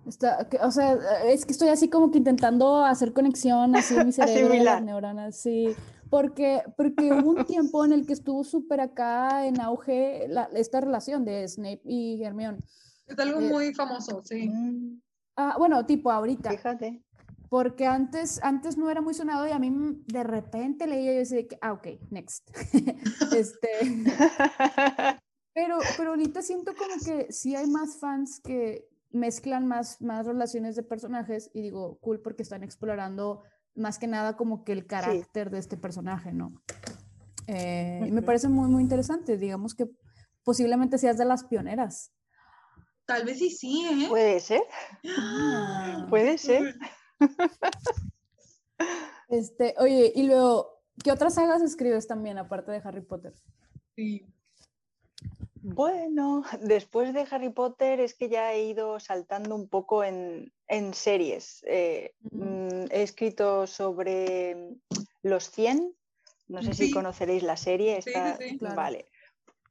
o 0.04 0.70
sea, 0.70 0.98
es 1.24 1.46
que 1.46 1.52
estoy 1.52 1.68
así 1.68 1.88
como 1.88 2.10
que 2.10 2.18
intentando 2.18 2.84
hacer 2.84 3.12
conexión 3.12 3.76
así 3.76 3.96
en 3.96 4.06
mi 4.06 4.12
cerebro, 4.12 4.54
las 4.54 4.82
neuronas, 4.82 5.36
sí. 5.36 5.74
Porque, 6.10 6.62
porque 6.76 7.10
hubo 7.10 7.30
un 7.30 7.46
tiempo 7.46 7.84
en 7.86 7.92
el 7.92 8.06
que 8.06 8.12
estuvo 8.12 8.44
súper 8.44 8.82
acá 8.82 9.46
en 9.46 9.60
auge 9.60 10.28
esta 10.54 10.80
relación 10.82 11.24
de 11.24 11.48
Snape 11.48 11.80
y 11.84 12.22
Hermione. 12.22 12.58
Es 13.06 13.18
algo 13.18 13.40
eh, 13.40 13.48
muy 13.48 13.74
famoso, 13.74 14.22
sí. 14.22 14.50
Ah, 15.36 15.56
bueno, 15.58 15.84
tipo 15.86 16.10
ahorita. 16.10 16.50
Fíjate. 16.50 17.02
Porque 17.48 17.86
antes, 17.86 18.42
antes 18.42 18.78
no 18.78 18.88
era 18.90 19.02
muy 19.02 19.12
sonado 19.12 19.46
y 19.46 19.50
a 19.50 19.58
mí 19.58 19.70
de 20.06 20.22
repente 20.24 20.86
leía 20.86 21.12
y 21.12 21.14
yo 21.14 21.18
decía 21.18 21.46
que, 21.46 21.58
ah, 21.60 21.72
ok, 21.72 21.86
next. 22.10 22.48
este, 23.36 23.68
pero, 25.54 25.78
pero 25.98 26.10
ahorita 26.10 26.40
siento 26.40 26.72
como 26.74 26.94
que 27.04 27.30
sí 27.30 27.54
hay 27.54 27.66
más 27.66 27.98
fans 27.98 28.40
que 28.42 28.88
mezclan 29.10 29.66
más, 29.66 30.00
más 30.00 30.26
relaciones 30.26 30.76
de 30.76 30.82
personajes 30.82 31.50
y 31.52 31.60
digo, 31.60 31.98
cool, 32.00 32.20
porque 32.20 32.42
están 32.42 32.62
explorando 32.62 33.42
más 33.74 33.98
que 33.98 34.06
nada 34.06 34.36
como 34.36 34.64
que 34.64 34.72
el 34.72 34.86
carácter 34.86 35.50
de 35.50 35.58
este 35.58 35.76
personaje, 35.76 36.32
¿no? 36.32 36.62
Eh, 37.46 38.04
y 38.06 38.10
me 38.12 38.22
parece 38.22 38.48
muy, 38.48 38.68
muy 38.68 38.82
interesante. 38.82 39.36
Digamos 39.36 39.74
que 39.74 39.90
posiblemente 40.42 40.98
seas 40.98 41.18
de 41.18 41.24
las 41.24 41.44
pioneras. 41.44 42.12
Tal 43.06 43.24
vez 43.24 43.38
sí, 43.38 43.50
sí, 43.50 43.84
¿eh? 43.84 44.06
Puede 44.08 44.40
ser. 44.40 44.62
Puede 46.08 46.38
ser. 46.38 46.76
Este, 49.28 49.74
oye, 49.78 50.12
y 50.14 50.24
luego, 50.24 50.82
¿qué 51.02 51.10
otras 51.10 51.36
sagas 51.36 51.62
escribes 51.62 52.06
también 52.06 52.36
aparte 52.36 52.70
de 52.70 52.82
Harry 52.84 53.00
Potter? 53.00 53.32
Sí. 53.96 54.26
Bueno, 55.54 56.42
después 56.60 57.14
de 57.14 57.26
Harry 57.30 57.48
Potter 57.48 58.00
es 58.00 58.12
que 58.12 58.28
ya 58.28 58.52
he 58.52 58.64
ido 58.64 59.00
saltando 59.00 59.54
un 59.54 59.68
poco 59.68 60.04
en, 60.04 60.52
series. 60.92 61.64
Eh, 61.66 62.12
mm, 62.30 62.90
he 62.90 63.02
escrito 63.02 63.66
sobre 63.66 64.76
los 65.22 65.50
100, 65.50 65.94
no 66.48 66.62
sé 66.62 66.74
si 66.74 66.90
conoceréis 66.90 67.42
la 67.42 67.56
serie. 67.56 68.02
sí, 68.02 68.12
sí, 68.38 68.58
Vale 68.60 69.08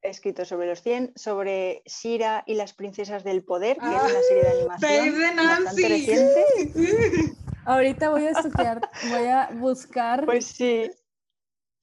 escrito 0.01 0.45
sobre 0.45 0.67
los 0.67 0.81
100, 0.81 1.13
sobre 1.15 1.83
Shira 1.85 2.43
y 2.47 2.55
las 2.55 2.73
princesas 2.73 3.23
del 3.23 3.43
poder, 3.43 3.77
que 3.77 3.87
es 3.87 4.01
una 4.03 4.21
serie 4.21 4.43
de 4.43 4.49
animación 4.49 5.35
bastante 5.35 5.89
reciente. 5.89 6.45
Ahorita 7.65 8.09
voy 8.09 8.25
a 8.25 8.31
estudiar, 8.31 8.81
voy 9.09 9.27
a 9.27 9.49
buscar. 9.53 10.25
Pues 10.25 10.47
sí. 10.47 10.91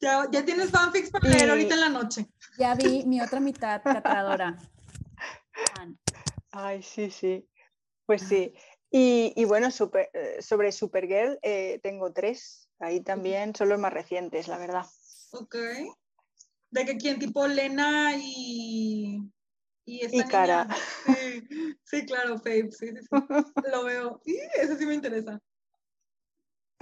Ya, 0.00 0.28
ya 0.30 0.44
tienes 0.44 0.70
fanfics 0.70 1.10
para 1.10 1.28
leer 1.28 1.50
ahorita 1.50 1.74
en 1.74 1.80
la 1.80 1.88
noche. 1.88 2.26
Ya 2.56 2.74
vi 2.74 3.04
mi 3.04 3.20
otra 3.20 3.40
mitad 3.40 3.82
catadora. 3.82 4.56
Ay, 6.50 6.82
sí, 6.82 7.10
sí. 7.10 7.48
Pues 8.06 8.22
sí. 8.22 8.54
Y, 8.90 9.44
bueno, 9.44 9.70
super, 9.70 10.08
eh, 10.14 10.40
sobre 10.40 10.72
Supergirl 10.72 11.38
eh, 11.42 11.78
tengo 11.82 12.12
tres. 12.12 12.70
Ahí 12.80 13.00
también 13.00 13.54
son 13.54 13.68
los 13.68 13.78
más 13.78 13.92
recientes, 13.92 14.48
la 14.48 14.58
verdad. 14.58 14.86
Ok. 15.32 15.56
¿De 16.70 16.84
que 16.84 16.96
quién? 16.96 17.18
Tipo 17.18 17.46
Lena 17.46 18.12
y. 18.16 19.22
Y, 19.84 20.04
y 20.04 20.22
cara. 20.24 20.68
Sí, 21.84 22.04
claro, 22.04 22.38
Fabe, 22.38 22.70
sí, 22.70 22.88
sí, 22.88 22.96
sí. 23.00 23.08
Lo 23.72 23.84
veo. 23.84 24.20
Sí, 24.24 24.38
eso 24.60 24.76
sí 24.76 24.84
me 24.84 24.94
interesa. 24.94 25.40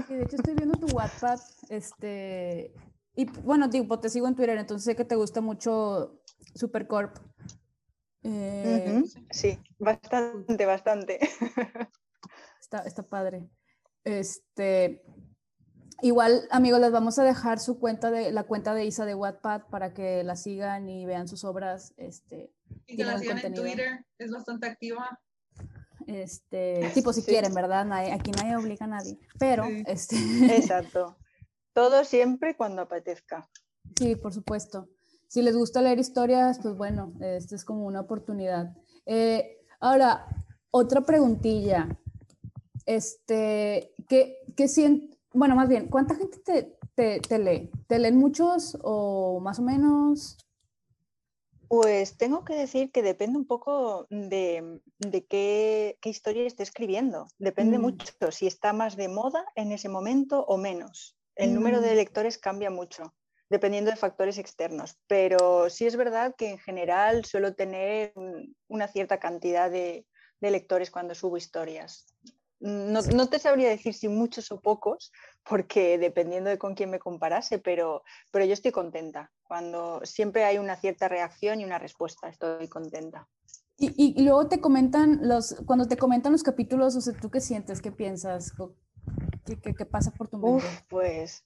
de 0.09 0.23
hecho 0.23 0.37
estoy 0.37 0.55
viendo 0.55 0.77
tu 0.79 0.87
WhatsApp, 0.95 1.39
este, 1.69 2.73
y 3.15 3.25
bueno, 3.43 3.71
tipo, 3.71 4.01
te 4.01 4.09
sigo 4.09 4.27
en 4.27 4.35
Twitter, 4.35 4.59
entonces 4.59 4.85
sé 4.85 4.97
que 4.97 5.05
te 5.05 5.15
gusta 5.15 5.41
mucho 5.41 6.21
Supercorp. 6.55 7.17
Eh, 8.25 9.05
sí, 9.31 9.59
bastante, 9.79 10.67
bastante. 10.67 11.19
Está, 12.61 12.79
está 12.81 13.05
padre. 13.05 13.49
Este, 14.03 15.05
igual, 16.03 16.47
amigos, 16.51 16.81
les 16.81 16.93
vamos 16.93 17.19
a 17.19 17.25
dejar 17.25 17.59
su 17.59 17.79
cuenta 17.79 18.11
de 18.11 18.33
la 18.33 18.45
cuenta 18.45 18.75
de 18.75 18.85
Isa 18.85 19.05
de 19.05 19.15
Wattpad 19.15 19.63
para 19.71 19.95
que 19.95 20.23
la 20.25 20.37
sigan 20.37 20.89
y 20.89 21.07
vean 21.07 21.29
sus 21.29 21.45
obras. 21.45 21.95
Este, 21.97 22.53
y 22.87 22.97
que 22.97 23.05
la 23.05 23.19
sigan 23.19 23.39
en 23.39 23.55
Twitter, 23.55 24.05
es 24.19 24.31
bastante 24.31 24.67
activa. 24.67 25.21
Este, 26.07 26.91
tipo 26.95 27.13
si 27.13 27.23
quieren, 27.23 27.53
¿verdad? 27.55 27.91
aquí 28.13 28.31
nadie 28.31 28.57
obliga 28.57 28.85
a 28.87 28.89
nadie. 28.89 29.19
Pero, 29.39 29.65
este. 29.87 30.17
Exacto. 30.57 31.17
Todo 31.73 32.05
siempre 32.05 32.57
cuando 32.57 32.83
apetezca. 32.83 33.49
Sí, 33.99 34.17
por 34.17 34.33
supuesto. 34.33 34.89
Si 35.29 35.43
les 35.43 35.57
gusta 35.57 35.83
leer 35.83 35.99
historias, 35.99 36.59
pues 36.61 36.77
bueno, 36.77 37.13
esta 37.21 37.57
es 37.57 37.65
como 37.65 37.87
una 37.87 38.01
oportunidad. 38.01 38.77
Eh, 39.05 39.59
ahora, 39.81 40.27
otra 40.71 41.01
preguntilla. 41.03 41.89
Este, 42.87 43.93
¿qué, 44.09 44.39
qué 44.57 44.69
sientes? 44.69 45.16
Bueno, 45.37 45.55
más 45.55 45.69
bien, 45.69 45.89
¿cuánta 45.89 46.15
gente 46.15 46.39
te, 46.39 47.21
te, 47.21 47.39
lee? 47.39 47.71
¿Te 47.87 47.99
leen 47.99 48.17
muchos 48.17 48.79
o 48.83 49.39
más 49.41 49.59
o 49.59 49.63
menos? 49.63 50.39
Pues 51.69 52.17
tengo 52.17 52.45
que 52.45 52.55
decir 52.55 52.91
que 52.91 53.03
depende 53.03 53.39
un 53.39 53.47
poco 53.47 54.07
de, 54.09 54.81
de 54.99 55.27
qué, 55.27 55.99
qué, 56.01 56.09
historia 56.09 56.47
esté 56.47 56.63
escribiendo. 56.63 57.27
Depende 57.39 57.79
mm. 57.79 57.83
mucho 57.83 58.07
si 58.31 58.47
está 58.47 58.73
más 58.73 58.97
de 58.97 59.09
moda 59.09 59.45
en 59.57 59.73
ese 59.73 59.89
momento 59.89 60.45
o 60.47 60.57
menos 60.57 61.17
el 61.37 61.55
número 61.55 61.81
de 61.81 61.93
mm. 61.93 61.97
lectores 61.97 62.39
cambia 62.39 62.71
mucho, 62.71 63.15
dependiendo 63.49 63.91
de 63.91 63.97
factores 63.97 64.39
externos, 64.39 64.99
pero 65.07 65.71
sí 65.71 65.87
es 65.87 65.97
verdad 65.97 66.35
que 66.37 66.51
en 66.51 66.59
general 66.59 67.25
suelo 67.25 67.55
tener 67.55 68.13
una 68.69 68.89
cierta 68.89 69.21
cantidad 69.21 69.71
de, 69.71 70.07
lectores 70.41 70.93
cuando 70.93 71.15
subo 71.15 71.37
historias. 71.37 72.07
No, 72.59 73.29
te 73.29 73.39
sabría 73.39 73.69
decir 73.69 73.95
si 73.95 74.09
muchos 74.09 74.51
o 74.51 74.61
pocos, 74.61 75.13
porque 75.49 75.99
dependiendo 75.99 76.49
de 76.49 76.59
con 76.59 76.75
quién 76.75 76.91
me 76.91 76.99
comparase, 76.99 77.59
pero, 77.59 78.03
pero 78.33 78.45
yo 78.45 78.55
estoy 78.55 78.73
contenta. 78.73 79.31
Cuando 79.43 80.01
siempre 80.05 80.45
hay 80.45 80.59
una 80.59 80.77
cierta 80.77 81.09
reacción 81.09 81.61
y 81.61 81.65
una 81.65 81.79
respuesta, 81.79 82.29
estoy 82.29 82.69
contenta. 82.69 83.29
Y, 83.79 84.23
luego 84.23 84.49
te 84.49 84.59
comentan 84.59 85.19
los, 85.29 85.55
cuando 85.67 85.87
te 85.87 85.99
comentan 85.99 86.33
los 86.33 86.43
capítulos, 86.43 86.97
o 86.97 87.01
sea, 87.03 87.13
¿tú 87.13 87.31
qué 87.31 87.41
sientes? 87.41 87.83
¿Qué 87.83 87.93
piensas? 87.93 88.53
¿Qué, 89.45 89.85
pasa 89.85 90.11
por 90.13 90.29
tu 90.29 90.39
mente? 90.39 90.65
pues 90.89 91.45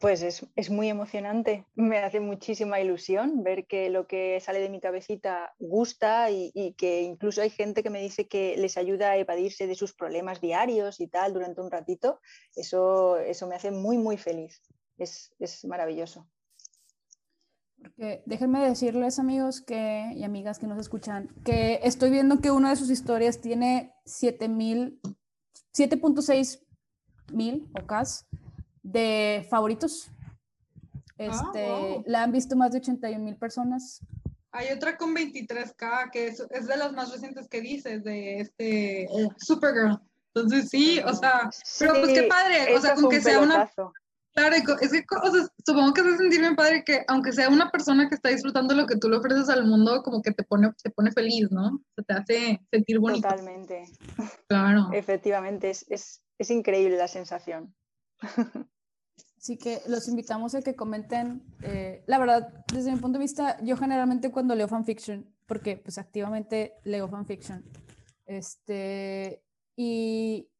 pues 0.00 0.22
es, 0.22 0.70
muy 0.70 0.88
emocionante. 0.88 1.66
Me 1.74 1.98
hace 1.98 2.20
muchísima 2.20 2.80
ilusión 2.80 3.44
ver 3.44 3.66
que 3.66 3.90
lo 3.90 4.06
que 4.06 4.40
sale 4.40 4.60
de 4.60 4.70
mi 4.70 4.80
cabecita 4.80 5.54
gusta 5.58 6.30
y, 6.30 6.74
que 6.78 7.02
incluso 7.02 7.42
hay 7.42 7.50
gente 7.50 7.82
que 7.82 7.90
me 7.90 8.00
dice 8.00 8.26
que 8.26 8.56
les 8.56 8.78
ayuda 8.78 9.10
a 9.10 9.18
evadirse 9.18 9.66
de 9.66 9.74
sus 9.74 9.92
problemas 9.92 10.40
diarios 10.40 11.00
y 11.00 11.06
tal 11.06 11.34
durante 11.34 11.60
un 11.60 11.70
ratito. 11.70 12.18
Eso, 12.56 13.18
eso 13.18 13.46
me 13.46 13.56
hace 13.56 13.70
muy, 13.70 13.98
muy 13.98 14.16
feliz. 14.16 14.62
Es, 14.96 15.34
maravilloso. 15.66 16.26
Porque 17.76 18.22
déjenme 18.24 18.66
decirles, 18.66 19.18
amigos 19.18 19.60
que, 19.60 20.12
y 20.14 20.24
amigas 20.24 20.58
que 20.58 20.66
nos 20.66 20.78
escuchan, 20.78 21.28
que 21.44 21.78
estoy 21.82 22.08
viendo 22.08 22.40
que 22.40 22.50
una 22.50 22.70
de 22.70 22.76
sus 22.76 22.88
historias 22.88 23.42
tiene 23.42 23.92
7.6 24.06 26.64
mil 27.32 27.70
ocas 27.78 28.26
de 28.82 29.46
favoritos. 29.50 30.10
Ah, 31.18 31.26
este, 31.26 32.02
La 32.06 32.22
han 32.22 32.32
visto 32.32 32.56
más 32.56 32.72
de 32.72 32.78
81 32.78 33.22
mil 33.22 33.36
personas. 33.36 34.00
Hay 34.52 34.68
otra 34.72 34.96
con 34.96 35.14
23K, 35.14 36.10
que 36.10 36.28
es, 36.28 36.38
de 36.38 36.76
las 36.76 36.92
más 36.92 37.12
recientes 37.12 37.48
que 37.48 37.60
dices, 37.60 38.02
de 38.02 38.40
este 38.40 39.08
Supergirl. 39.38 40.00
Entonces 40.34 40.68
sí, 40.68 41.00
o 41.04 41.12
sea, 41.14 41.50
pero 41.78 41.94
pues 41.94 42.12
qué 42.12 42.22
padre, 42.24 42.74
o 42.74 42.80
sea, 42.80 42.94
con 42.94 43.08
que 43.08 43.20
sea 43.20 43.40
una... 43.40 43.68
Claro, 44.32 44.54
es 44.54 44.92
que 44.92 45.06
supongo 45.66 45.92
que 45.92 46.02
se 46.02 46.16
sentir 46.16 46.40
bien 46.40 46.54
padre 46.54 46.84
que 46.84 47.04
aunque 47.08 47.32
sea 47.32 47.48
una 47.48 47.68
persona 47.70 48.08
que 48.08 48.14
está 48.14 48.28
disfrutando 48.28 48.74
lo 48.74 48.86
que 48.86 48.96
tú 48.96 49.08
le 49.08 49.16
ofreces 49.16 49.48
al 49.48 49.66
mundo, 49.66 50.02
como 50.04 50.22
que 50.22 50.30
te 50.30 50.44
pone, 50.44 50.70
te 50.82 50.90
pone 50.90 51.10
feliz, 51.10 51.48
¿no? 51.50 51.80
Se 51.96 52.04
te 52.04 52.14
hace 52.14 52.60
sentir 52.70 53.00
bonito. 53.00 53.28
Totalmente. 53.28 53.84
Claro. 54.48 54.88
Efectivamente, 54.92 55.70
es, 55.70 55.84
es, 55.88 56.22
es 56.38 56.50
increíble 56.50 56.96
la 56.96 57.08
sensación. 57.08 57.74
Así 59.40 59.56
que 59.56 59.80
los 59.86 60.06
invitamos 60.06 60.54
a 60.54 60.60
que 60.60 60.76
comenten. 60.76 61.42
Eh, 61.62 62.04
la 62.06 62.18
verdad, 62.18 62.52
desde 62.74 62.92
mi 62.92 62.98
punto 62.98 63.18
de 63.18 63.24
vista, 63.24 63.56
yo 63.62 63.76
generalmente 63.76 64.30
cuando 64.30 64.54
leo 64.54 64.68
fanfiction, 64.68 65.26
porque 65.46 65.78
pues 65.78 65.96
activamente 65.96 66.74
leo 66.84 67.08
fanfiction, 67.08 67.64
este, 68.26 69.42
y, 69.76 70.50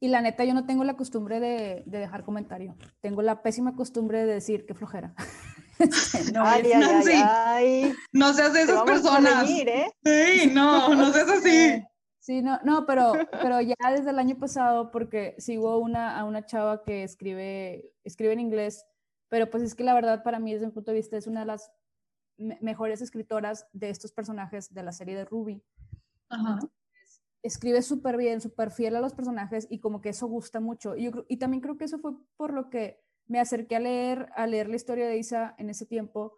y 0.00 0.08
la 0.08 0.22
neta 0.22 0.44
yo 0.44 0.54
no 0.54 0.64
tengo 0.64 0.84
la 0.84 0.96
costumbre 0.96 1.38
de, 1.38 1.82
de, 1.84 1.98
dejar 1.98 2.24
comentario. 2.24 2.76
Tengo 3.00 3.20
la 3.20 3.42
pésima 3.42 3.76
costumbre 3.76 4.24
de 4.24 4.34
decir 4.34 4.64
que 4.66 4.74
flojera. 4.74 5.14
Este, 5.78 6.32
no, 6.32 6.42
ay, 6.44 6.72
ay, 6.74 7.22
ay, 7.24 7.94
no 8.10 8.34
seas 8.34 8.52
de 8.52 8.62
esas 8.62 8.82
personas. 8.82 9.48
¿eh? 9.48 9.88
Sí, 10.04 10.50
no, 10.52 10.92
no 10.92 11.12
seas 11.12 11.28
así. 11.28 11.84
Sí, 12.28 12.42
no, 12.42 12.60
no, 12.62 12.84
pero, 12.84 13.12
pero 13.42 13.58
ya 13.62 13.74
desde 13.90 14.10
el 14.10 14.18
año 14.18 14.38
pasado, 14.38 14.90
porque 14.90 15.34
sigo 15.38 15.78
una, 15.78 16.18
a 16.18 16.24
una 16.24 16.44
chava 16.44 16.84
que 16.84 17.02
escribe, 17.02 17.94
escribe 18.04 18.34
en 18.34 18.40
inglés, 18.40 18.84
pero 19.28 19.48
pues 19.48 19.62
es 19.62 19.74
que 19.74 19.82
la 19.82 19.94
verdad 19.94 20.22
para 20.22 20.38
mí 20.38 20.52
desde 20.52 20.66
mi 20.66 20.72
punto 20.72 20.90
de 20.90 20.98
vista 20.98 21.16
es 21.16 21.26
una 21.26 21.40
de 21.40 21.46
las 21.46 21.72
mejores 22.36 23.00
escritoras 23.00 23.66
de 23.72 23.88
estos 23.88 24.12
personajes 24.12 24.74
de 24.74 24.82
la 24.82 24.92
serie 24.92 25.16
de 25.16 25.24
Ruby. 25.24 25.64
Ajá. 26.28 26.58
Escribe 27.42 27.80
súper 27.80 28.18
bien, 28.18 28.42
súper 28.42 28.72
fiel 28.72 28.96
a 28.96 29.00
los 29.00 29.14
personajes 29.14 29.66
y 29.70 29.78
como 29.78 30.02
que 30.02 30.10
eso 30.10 30.26
gusta 30.26 30.60
mucho. 30.60 30.96
Y, 30.96 31.04
yo, 31.04 31.24
y 31.30 31.38
también 31.38 31.62
creo 31.62 31.78
que 31.78 31.86
eso 31.86 31.98
fue 31.98 32.12
por 32.36 32.52
lo 32.52 32.68
que 32.68 33.02
me 33.26 33.40
acerqué 33.40 33.76
a 33.76 33.80
leer, 33.80 34.28
a 34.36 34.46
leer 34.46 34.68
la 34.68 34.76
historia 34.76 35.08
de 35.08 35.16
Isa 35.16 35.54
en 35.56 35.70
ese 35.70 35.86
tiempo, 35.86 36.36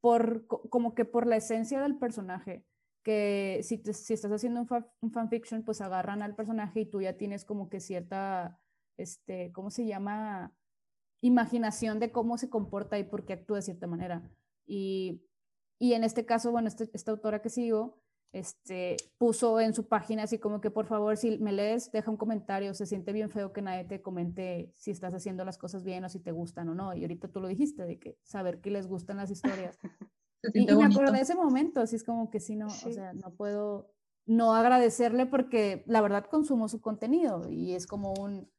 por, 0.00 0.46
como 0.46 0.94
que 0.94 1.04
por 1.04 1.26
la 1.26 1.34
esencia 1.34 1.80
del 1.80 1.98
personaje 1.98 2.64
que 3.02 3.60
si, 3.62 3.82
si 3.92 4.14
estás 4.14 4.32
haciendo 4.32 4.60
un, 4.60 4.86
un, 5.00 5.10
fanfiction, 5.12 5.64
pues 5.64 5.80
agarran 5.80 6.22
al 6.22 6.34
personaje 6.34 6.80
y 6.80 6.86
tú 6.86 7.02
ya 7.02 7.16
tienes 7.16 7.44
como 7.44 7.68
que 7.68 7.80
cierta, 7.80 8.60
este, 8.96 9.52
¿cómo 9.52 9.70
se 9.70 9.86
llama? 9.86 10.54
Imaginación 11.20 11.98
de 11.98 12.12
cómo 12.12 12.38
se 12.38 12.50
comporta 12.50 12.98
y 12.98 13.04
por 13.04 13.24
qué 13.24 13.34
actúa 13.34 13.56
de 13.56 13.62
cierta 13.62 13.86
manera. 13.86 14.22
Y, 14.66 15.22
y 15.78 15.94
en 15.94 16.04
este 16.04 16.24
caso, 16.26 16.52
bueno, 16.52 16.68
este, 16.68 16.88
esta 16.92 17.10
autora 17.10 17.42
que 17.42 17.50
sigo, 17.50 18.02
este, 18.32 18.96
puso 19.18 19.60
en 19.60 19.74
su 19.74 19.88
página 19.88 20.22
así 20.22 20.38
como 20.38 20.60
que 20.60 20.70
por 20.70 20.86
favor, 20.86 21.18
si 21.18 21.38
me 21.38 21.52
lees, 21.52 21.92
deja 21.92 22.10
un 22.10 22.16
comentario, 22.16 22.72
se 22.72 22.86
siente 22.86 23.12
bien 23.12 23.30
feo 23.30 23.52
que 23.52 23.60
nadie 23.60 23.84
te 23.84 24.00
comente 24.00 24.72
si 24.74 24.90
estás 24.90 25.12
haciendo 25.12 25.44
las 25.44 25.58
cosas 25.58 25.84
bien 25.84 26.04
o 26.04 26.08
si 26.08 26.18
te 26.18 26.32
gustan 26.32 26.68
o 26.70 26.74
no. 26.74 26.94
Y 26.94 27.02
ahorita 27.02 27.28
tú 27.28 27.40
lo 27.40 27.48
dijiste, 27.48 27.84
de 27.84 27.98
que 27.98 28.18
saber 28.22 28.60
que 28.60 28.70
les 28.70 28.86
gustan 28.86 29.18
las 29.18 29.30
historias 29.30 29.78
y, 30.54 30.66
me 30.66 30.84
acuerdo 30.84 31.12
de 31.12 31.20
ese 31.20 31.34
momento, 31.34 31.80
así 31.80 31.96
es 31.96 32.04
como 32.04 32.30
que 32.30 32.40
sí, 32.40 32.56
no, 32.56 32.66
o 32.66 32.70
sea, 32.70 33.12
no 33.12 33.34
puedo 33.34 33.92
no 34.26 34.54
agradecerle 34.54 35.26
porque 35.26 35.82
la 35.86 36.00
verdad 36.00 36.26
consumo 36.26 36.68
su 36.68 36.80
contenido 36.80 37.48
y 37.50 37.74
es 37.74 37.86
como 37.86 38.14
un, 38.14 38.50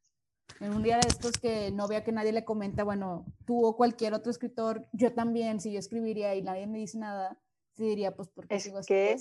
en 0.59 0.73
un 0.73 0.83
día 0.83 0.97
de 0.97 1.07
estos 1.07 1.33
que 1.33 1.71
no 1.71 1.87
vea 1.87 2.03
que 2.03 2.11
nadie 2.11 2.33
le 2.33 2.45
comenta, 2.45 2.83
bueno, 2.83 3.25
tú 3.45 3.65
o 3.65 3.77
cualquier 3.77 4.13
otro 4.13 4.31
escritor, 4.31 4.87
yo 4.91 5.13
también, 5.13 5.59
si 5.59 5.71
yo 5.71 5.79
escribiría 5.79 6.35
y 6.35 6.41
nadie 6.41 6.67
me 6.67 6.79
dice 6.79 6.97
nada, 6.97 7.39
sí 7.75 7.83
diría, 7.85 8.15
pues 8.15 8.29
porque 8.29 8.55
es 8.55 8.71
que 8.85 9.17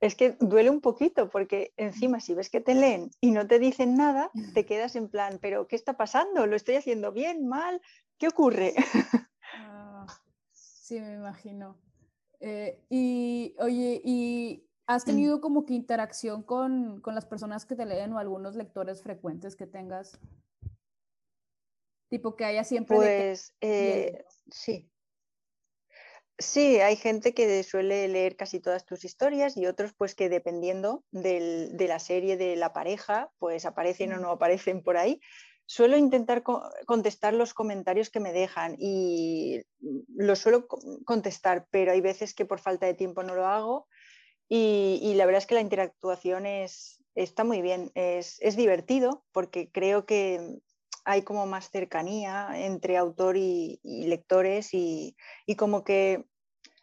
es 0.00 0.14
que 0.14 0.36
duele 0.40 0.70
un 0.70 0.80
poquito 0.80 1.28
porque 1.28 1.74
encima 1.76 2.20
si 2.20 2.34
ves 2.34 2.48
que 2.48 2.62
te 2.62 2.74
leen 2.74 3.10
y 3.20 3.32
no 3.32 3.46
te 3.46 3.58
dicen 3.58 3.96
nada, 3.96 4.30
te 4.54 4.64
quedas 4.66 4.96
en 4.96 5.08
plan, 5.08 5.38
pero 5.42 5.66
¿qué 5.68 5.76
está 5.76 5.96
pasando? 5.96 6.46
¿Lo 6.46 6.56
estoy 6.56 6.76
haciendo 6.76 7.12
bien, 7.12 7.46
mal? 7.46 7.82
¿Qué 8.18 8.28
ocurre? 8.28 8.74
Sí, 10.90 11.00
me 11.00 11.14
imagino. 11.14 11.78
Eh, 12.40 12.84
y 12.90 13.54
oye, 13.60 14.02
y 14.04 14.68
¿Has 14.88 15.04
tenido 15.04 15.40
como 15.40 15.64
que 15.64 15.74
interacción 15.74 16.42
con, 16.42 17.00
con 17.00 17.14
las 17.14 17.24
personas 17.24 17.64
que 17.64 17.76
te 17.76 17.86
leen 17.86 18.12
o 18.12 18.18
algunos 18.18 18.56
lectores 18.56 19.04
frecuentes 19.04 19.54
que 19.54 19.68
tengas? 19.68 20.18
Tipo 22.08 22.34
que 22.34 22.44
haya 22.44 22.64
siempre... 22.64 22.96
Pues 22.96 23.54
eh, 23.60 24.24
sí. 24.50 24.90
Sí, 26.38 26.80
hay 26.80 26.96
gente 26.96 27.34
que 27.34 27.62
suele 27.62 28.08
leer 28.08 28.34
casi 28.34 28.58
todas 28.58 28.84
tus 28.84 29.04
historias 29.04 29.56
y 29.56 29.66
otros 29.66 29.92
pues 29.96 30.16
que 30.16 30.28
dependiendo 30.28 31.04
del, 31.12 31.76
de 31.76 31.86
la 31.86 32.00
serie, 32.00 32.36
de 32.36 32.56
la 32.56 32.72
pareja, 32.72 33.30
pues 33.38 33.66
aparecen 33.66 34.12
o 34.14 34.18
no 34.18 34.30
aparecen 34.30 34.82
por 34.82 34.96
ahí. 34.96 35.20
Suelo 35.70 35.96
intentar 35.96 36.42
contestar 36.84 37.32
los 37.32 37.54
comentarios 37.54 38.10
que 38.10 38.18
me 38.18 38.32
dejan 38.32 38.74
y 38.80 39.62
los 40.16 40.40
suelo 40.40 40.66
contestar, 41.04 41.68
pero 41.70 41.92
hay 41.92 42.00
veces 42.00 42.34
que 42.34 42.44
por 42.44 42.58
falta 42.58 42.86
de 42.86 42.94
tiempo 42.94 43.22
no 43.22 43.36
lo 43.36 43.46
hago 43.46 43.86
y, 44.48 45.14
la 45.14 45.26
verdad 45.26 45.38
es 45.38 45.46
que 45.46 45.54
la 45.54 45.60
interactuación 45.60 46.44
es, 46.44 47.00
está 47.14 47.44
muy 47.44 47.62
bien, 47.62 47.92
es, 47.94 48.40
divertido 48.56 49.24
porque 49.30 49.70
creo 49.70 50.06
que 50.06 50.58
hay 51.04 51.22
como 51.22 51.46
más 51.46 51.70
cercanía 51.70 52.48
entre 52.54 52.96
autor 52.96 53.36
y, 53.36 53.78
lectores 53.84 54.70
y, 54.72 55.14
como 55.56 55.84
que, 55.84 56.24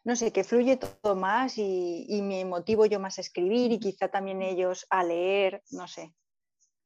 no 0.05 0.15
sé, 0.15 0.31
que 0.31 0.45
fluye 0.45 0.77
todo 0.77 1.17
más 1.17 1.57
y, 1.57 2.05
y, 2.07 2.21
me 2.21 2.45
motivo 2.45 2.85
yo 2.85 3.01
más 3.01 3.17
a 3.17 3.21
escribir 3.21 3.73
y 3.73 3.79
quizá 3.79 4.07
también 4.07 4.41
ellos 4.41 4.87
a 4.89 5.03
leer, 5.03 5.61
no 5.71 5.89
sé. 5.89 6.13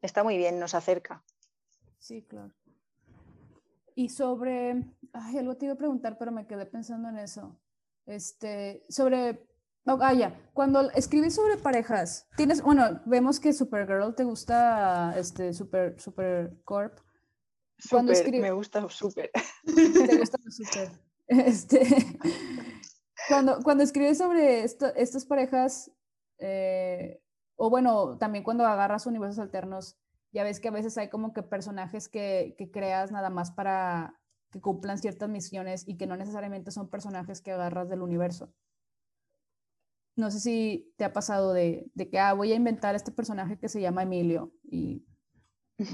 Está 0.02 0.24
muy 0.24 0.36
bien, 0.38 0.58
nos 0.58 0.74
acerca. 0.74 1.24
Sí, 2.02 2.24
claro. 2.24 2.52
Y 3.96 4.10
sobre, 4.10 4.84
ay, 5.14 5.38
algo 5.38 5.56
te 5.56 5.66
iba 5.66 5.76
a 5.76 5.78
preguntar, 5.78 6.18
pero 6.18 6.32
me 6.32 6.48
quedé 6.48 6.66
pensando 6.66 7.08
en 7.10 7.20
eso. 7.20 7.60
Este, 8.06 8.84
sobre 8.90 9.48
ah, 9.86 10.14
ya. 10.14 10.52
Cuando 10.54 10.90
escribes 10.92 11.36
sobre 11.36 11.58
parejas, 11.58 12.28
tienes, 12.36 12.64
bueno, 12.64 13.02
vemos 13.06 13.40
que 13.40 13.54
Supergirl 13.54 14.16
te 14.16 14.24
gusta, 14.24 15.14
este, 15.16 15.54
Super, 15.54 16.00
Super 16.00 16.58
Corp. 16.64 17.00
Cuando 17.90 18.14
me 18.32 18.52
gusta 18.52 18.88
Super. 18.90 19.32
Te 19.66 20.18
gusta 20.18 20.38
Super. 20.50 20.90
Este, 21.28 21.80
cuando, 23.30 23.62
cuando 23.64 23.86
escribes 23.86 24.18
sobre 24.18 24.66
estas 24.66 25.26
parejas, 25.26 25.90
eh, 26.40 27.22
o 27.56 27.70
bueno, 27.70 28.18
también 28.18 28.44
cuando 28.44 28.66
agarras 28.66 29.06
universos 29.06 29.40
alternos, 29.40 29.98
ya 30.32 30.44
ves 30.44 30.60
que 30.60 30.70
a 30.70 30.72
veces 30.72 30.98
hay 30.98 31.10
como 31.10 31.34
que 31.34 31.44
personajes 31.44 32.10
que, 32.10 32.56
que 32.58 32.72
creas 32.72 33.12
nada 33.12 33.30
más 33.30 33.52
para 33.52 34.20
que 34.52 34.62
cumplan 34.62 34.98
ciertas 34.98 35.30
misiones 35.30 35.88
y 35.88 35.98
que 35.98 36.08
no 36.08 36.18
necesariamente 36.18 36.72
son 36.72 36.90
personajes 36.90 37.42
que 37.42 37.52
agarras 37.52 37.90
del 37.90 38.02
universo. 38.02 38.54
No 40.16 40.30
sé 40.30 40.40
si 40.40 40.94
te 40.98 41.06
ha 41.06 41.14
pasado 41.14 41.54
de, 41.54 41.90
que, 42.12 42.20
ah, 42.20 42.34
voy 42.34 42.52
a 42.52 42.56
inventar 42.56 42.96
este 42.96 43.12
personaje 43.12 43.58
que 43.58 43.70
se 43.70 43.80
llama 43.80 44.04
Emilio 44.04 44.52
y 44.64 45.06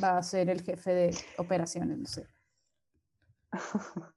va 0.04 0.18
a 0.18 0.24
ser 0.24 0.50
el 0.50 0.64
jefe 0.64 0.94
de 0.94 1.18
operaciones, 1.38 1.98
no 1.98 2.06
sé. 2.08 2.28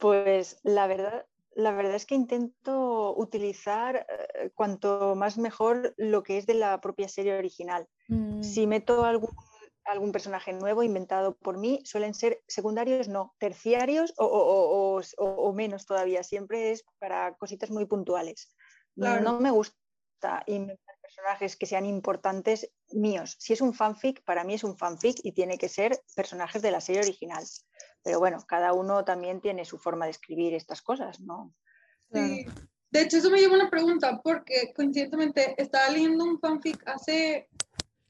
Pues 0.00 0.58
la 0.64 0.86
verdad, 0.86 1.26
la 1.54 1.72
verdad 1.72 1.94
es 1.94 2.06
que 2.06 2.14
intento 2.14 3.14
utilizar 3.16 4.06
eh, 4.08 4.50
cuanto 4.54 5.14
más 5.14 5.38
mejor 5.38 5.94
lo 5.96 6.22
que 6.22 6.38
es 6.38 6.46
de 6.46 6.54
la 6.54 6.80
propia 6.80 7.08
serie 7.08 7.36
original. 7.36 7.86
Mm. 8.08 8.42
Si 8.42 8.66
meto 8.66 9.04
algún, 9.04 9.30
algún, 9.84 10.12
personaje 10.12 10.52
nuevo 10.52 10.82
inventado 10.82 11.36
por 11.36 11.58
mí, 11.58 11.80
suelen 11.84 12.14
ser 12.14 12.42
secundarios, 12.46 13.08
no, 13.08 13.34
terciarios 13.38 14.14
o, 14.16 15.02
o 15.16 15.52
menos 15.52 15.86
todavía. 15.86 16.22
Siempre 16.22 16.72
es 16.72 16.84
para 16.98 17.34
cositas 17.34 17.70
muy 17.70 17.86
puntuales. 17.86 18.54
No 18.94 19.40
me 19.40 19.50
gusta 19.50 20.42
inventar 20.46 20.96
personajes 21.00 21.56
que 21.56 21.66
sean 21.66 21.86
importantes 21.86 22.70
míos. 22.90 23.36
Si 23.38 23.52
es 23.52 23.60
un 23.60 23.74
fanfic, 23.74 24.22
para 24.24 24.44
mí 24.44 24.54
es 24.54 24.64
un 24.64 24.76
fanfic 24.76 25.16
y 25.22 25.32
tiene 25.32 25.58
que 25.58 25.68
ser 25.68 26.00
personajes 26.14 26.62
de 26.62 26.70
la 26.70 26.80
serie 26.80 27.02
original. 27.02 27.44
Pero 28.02 28.18
bueno, 28.18 28.38
cada 28.46 28.72
uno 28.72 29.04
también 29.04 29.40
tiene 29.40 29.64
su 29.64 29.78
forma 29.78 30.06
de 30.06 30.12
escribir 30.12 30.54
estas 30.54 30.82
cosas, 30.82 31.20
¿no? 31.20 31.54
Sí. 32.12 32.46
De 32.90 33.00
hecho, 33.00 33.16
eso 33.16 33.30
me 33.30 33.38
lleva 33.38 33.54
a 33.54 33.60
una 33.60 33.70
pregunta, 33.70 34.20
porque 34.22 34.72
coincidentemente 34.74 35.54
estaba 35.56 35.88
leyendo 35.88 36.24
un 36.24 36.38
fanfic 36.38 36.82
hace, 36.86 37.48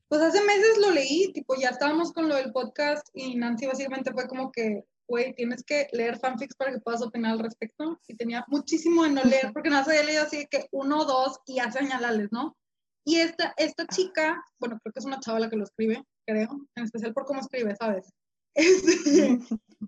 pues 0.09 0.20
hace 0.20 0.42
meses 0.42 0.78
lo 0.78 0.90
leí, 0.90 1.33
tipo 1.33 1.55
ya 1.55 1.68
estábamos 1.68 2.12
con 2.12 2.28
lo 2.28 2.35
del 2.35 2.52
podcast 2.52 3.07
y 3.12 3.37
Nancy 3.37 3.66
básicamente 3.66 4.12
fue 4.12 4.26
como 4.26 4.50
que 4.50 4.85
güey, 5.12 5.35
tienes 5.35 5.62
que 5.62 5.88
leer 5.92 6.18
fanfics 6.18 6.57
para 6.57 6.72
que 6.72 6.81
puedas 6.81 7.02
opinar 7.02 7.33
al 7.33 7.40
respecto. 7.40 8.00
Y 8.09 8.16
tenía 8.16 8.44
muchísimo 8.48 9.05
de 9.05 9.11
no 9.11 9.22
leer, 9.22 9.52
porque 9.52 9.68
no 9.68 9.85
se 9.85 9.90
había 9.90 10.05
leído 10.05 10.22
así 10.22 10.46
que 10.50 10.68
uno 10.72 11.00
o 11.00 11.05
dos 11.05 11.40
y 11.46 11.59
hace 11.59 11.81
señalarles, 11.81 12.33
¿no? 12.33 12.57
Y 13.05 13.16
esta, 13.16 13.52
esta 13.59 13.87
chica, 13.87 14.42
bueno, 14.59 14.78
creo 14.83 14.92
que 14.92 15.00
es 15.00 15.05
una 15.05 15.20
chava 15.20 15.40
la 15.40 15.50
que 15.50 15.57
lo 15.57 15.64
escribe, 15.64 16.02
creo, 16.26 16.48
en 16.76 16.85
especial 16.85 17.12
por 17.12 17.26
cómo 17.26 17.40
escribe, 17.40 17.76
¿sabes? 17.76 18.11
Este, 18.55 19.38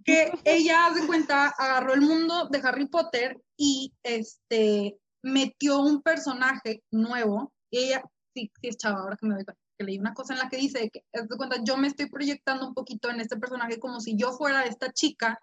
que 0.05 0.33
ella, 0.45 0.87
hace 0.87 1.07
cuenta, 1.07 1.49
agarró 1.49 1.95
el 1.95 2.01
mundo 2.01 2.49
de 2.51 2.61
Harry 2.65 2.87
Potter 2.87 3.39
y 3.57 3.93
este, 4.03 4.99
metió 5.23 5.81
un 5.81 6.03
personaje 6.03 6.83
nuevo. 6.91 7.53
Y 7.71 7.79
ella, 7.79 8.03
sí, 8.35 8.51
sí 8.61 8.69
es 8.69 8.77
chava, 8.77 9.01
ahora 9.01 9.17
que 9.17 9.27
me 9.27 9.35
doy 9.35 9.45
cuenta 9.45 9.61
que 9.77 9.85
leí 9.85 9.99
una 9.99 10.15
cosa 10.15 10.35
en 10.35 10.39
la 10.39 10.49
que 10.49 10.57
dice 10.57 10.91
que, 10.91 11.03
de 11.13 11.37
cuenta, 11.37 11.57
yo 11.65 11.77
me 11.77 11.89
estoy 11.89 12.07
proyectando 12.09 12.67
un 12.69 12.75
poquito 12.75 13.11
en 13.11 13.21
este 13.21 13.37
personaje 13.37 13.79
como 13.79 14.01
si 14.01 14.17
yo 14.17 14.33
fuera 14.33 14.65
esta 14.65 14.93
chica 14.93 15.39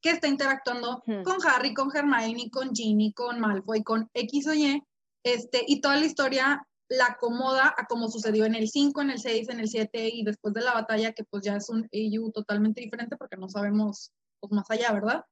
que 0.00 0.10
está 0.10 0.28
interactuando 0.28 1.02
con 1.24 1.36
Harry, 1.46 1.72
con 1.72 1.94
Hermione, 1.94 2.50
con 2.50 2.74
Ginny, 2.74 3.12
con 3.12 3.40
Malfoy, 3.40 3.82
con 3.82 4.10
X 4.12 4.46
o 4.48 4.54
Y, 4.54 4.82
este, 5.22 5.64
y 5.66 5.80
toda 5.80 5.96
la 5.96 6.04
historia 6.04 6.66
la 6.88 7.06
acomoda 7.06 7.74
a 7.76 7.86
como 7.86 8.08
sucedió 8.08 8.44
en 8.44 8.54
el 8.54 8.68
5, 8.68 9.02
en 9.02 9.10
el 9.10 9.18
6, 9.18 9.48
en 9.48 9.60
el 9.60 9.68
7 9.68 10.10
y 10.12 10.24
después 10.24 10.54
de 10.54 10.62
la 10.62 10.74
batalla, 10.74 11.12
que 11.12 11.24
pues 11.24 11.42
ya 11.44 11.56
es 11.56 11.68
un 11.68 11.88
EU 11.90 12.30
totalmente 12.30 12.80
diferente 12.80 13.16
porque 13.16 13.36
no 13.36 13.48
sabemos 13.48 14.12
pues, 14.40 14.52
más 14.52 14.70
allá, 14.70 14.92
¿verdad? 14.92 15.24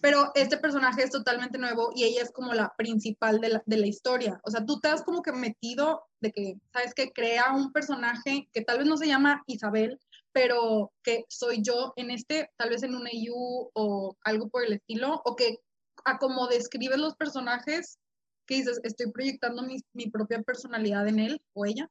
Pero 0.00 0.30
este 0.36 0.58
personaje 0.58 1.02
es 1.02 1.10
totalmente 1.10 1.58
nuevo 1.58 1.90
y 1.92 2.04
ella 2.04 2.22
es 2.22 2.30
como 2.30 2.54
la 2.54 2.72
principal 2.76 3.40
de 3.40 3.48
la, 3.48 3.62
de 3.66 3.76
la, 3.78 3.88
historia. 3.88 4.40
O 4.44 4.50
sea, 4.52 4.64
tú 4.64 4.78
te 4.78 4.86
has 4.86 5.02
como 5.02 5.22
que 5.22 5.32
metido 5.32 6.04
de 6.20 6.30
que, 6.30 6.54
¿sabes? 6.72 6.94
Que 6.94 7.10
crea 7.10 7.52
un 7.52 7.72
personaje 7.72 8.48
que 8.52 8.62
tal 8.62 8.78
vez 8.78 8.86
no 8.86 8.96
se 8.96 9.08
llama 9.08 9.42
Isabel, 9.48 9.98
pero 10.30 10.92
que 11.02 11.24
soy 11.28 11.62
yo 11.62 11.92
en 11.96 12.12
este, 12.12 12.48
tal 12.56 12.70
vez 12.70 12.84
en 12.84 12.94
un 12.94 13.08
EU 13.08 13.70
o 13.74 14.16
algo 14.22 14.48
por 14.48 14.64
el 14.64 14.74
estilo, 14.74 15.20
o 15.24 15.34
que 15.34 15.58
a 16.04 16.18
como 16.18 16.46
describes 16.46 16.98
los 16.98 17.16
personajes, 17.16 17.98
que 18.46 18.56
dices, 18.56 18.80
estoy 18.84 19.10
proyectando 19.12 19.62
mi, 19.62 19.78
mi 19.92 20.10
propia 20.10 20.42
personalidad 20.42 21.06
en 21.08 21.18
él 21.18 21.42
o 21.54 21.66
ella. 21.66 21.90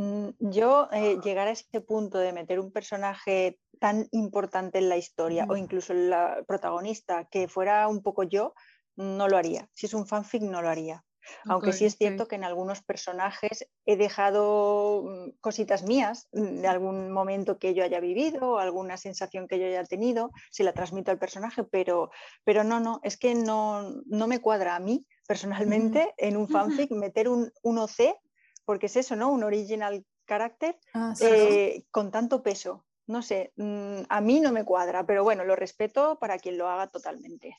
Mm, 0.00 0.30
yo 0.38 0.88
eh, 0.92 1.18
llegar 1.22 1.48
a 1.48 1.50
este 1.50 1.80
punto 1.80 2.18
de 2.18 2.32
meter 2.32 2.58
un 2.60 2.72
personaje 2.72 3.58
tan 3.80 4.08
importante 4.12 4.78
en 4.78 4.88
la 4.88 4.96
historia 4.96 5.46
o 5.48 5.56
incluso 5.56 5.92
la 5.92 6.42
protagonista 6.46 7.26
que 7.30 7.48
fuera 7.48 7.86
un 7.88 8.02
poco 8.02 8.22
yo, 8.22 8.54
no 8.96 9.28
lo 9.28 9.36
haría. 9.36 9.68
Si 9.72 9.86
es 9.86 9.94
un 9.94 10.06
fanfic, 10.06 10.42
no 10.42 10.62
lo 10.62 10.68
haría. 10.68 11.04
Aunque 11.48 11.72
sí 11.72 11.84
es 11.84 11.96
cierto 11.96 12.26
que 12.26 12.36
en 12.36 12.44
algunos 12.44 12.82
personajes 12.82 13.68
he 13.86 13.96
dejado 13.96 15.02
mm, 15.04 15.30
cositas 15.40 15.82
mías 15.82 16.28
mm, 16.32 16.60
de 16.60 16.68
algún 16.68 17.12
momento 17.12 17.58
que 17.58 17.74
yo 17.74 17.84
haya 17.84 18.00
vivido, 18.00 18.52
o 18.52 18.58
alguna 18.58 18.96
sensación 18.96 19.48
que 19.48 19.58
yo 19.58 19.66
haya 19.66 19.84
tenido, 19.84 20.30
si 20.50 20.62
la 20.62 20.72
transmito 20.72 21.10
al 21.10 21.18
personaje, 21.18 21.64
pero, 21.64 22.10
pero 22.44 22.64
no, 22.64 22.80
no, 22.80 23.00
es 23.02 23.16
que 23.16 23.34
no, 23.34 24.02
no 24.06 24.26
me 24.26 24.40
cuadra 24.40 24.76
a 24.76 24.80
mí 24.80 25.06
personalmente 25.26 26.14
en 26.18 26.36
un 26.36 26.48
fanfic 26.48 26.90
meter 26.90 27.28
un, 27.28 27.52
un 27.62 27.78
OC, 27.78 28.16
porque 28.64 28.86
es 28.86 28.96
eso, 28.96 29.16
¿no? 29.16 29.30
Un 29.30 29.44
original 29.44 30.04
character 30.26 30.78
ah, 30.94 31.14
eh, 31.20 31.84
con 31.90 32.10
tanto 32.10 32.42
peso 32.42 32.86
no 33.10 33.22
sé, 33.22 33.52
mm, 33.56 34.02
a 34.08 34.20
mí 34.20 34.40
no 34.40 34.52
me 34.52 34.64
cuadra, 34.64 35.04
pero 35.04 35.24
bueno, 35.24 35.44
lo 35.44 35.56
respeto 35.56 36.18
para 36.20 36.38
quien 36.38 36.56
lo 36.56 36.68
haga 36.68 36.86
totalmente. 36.86 37.56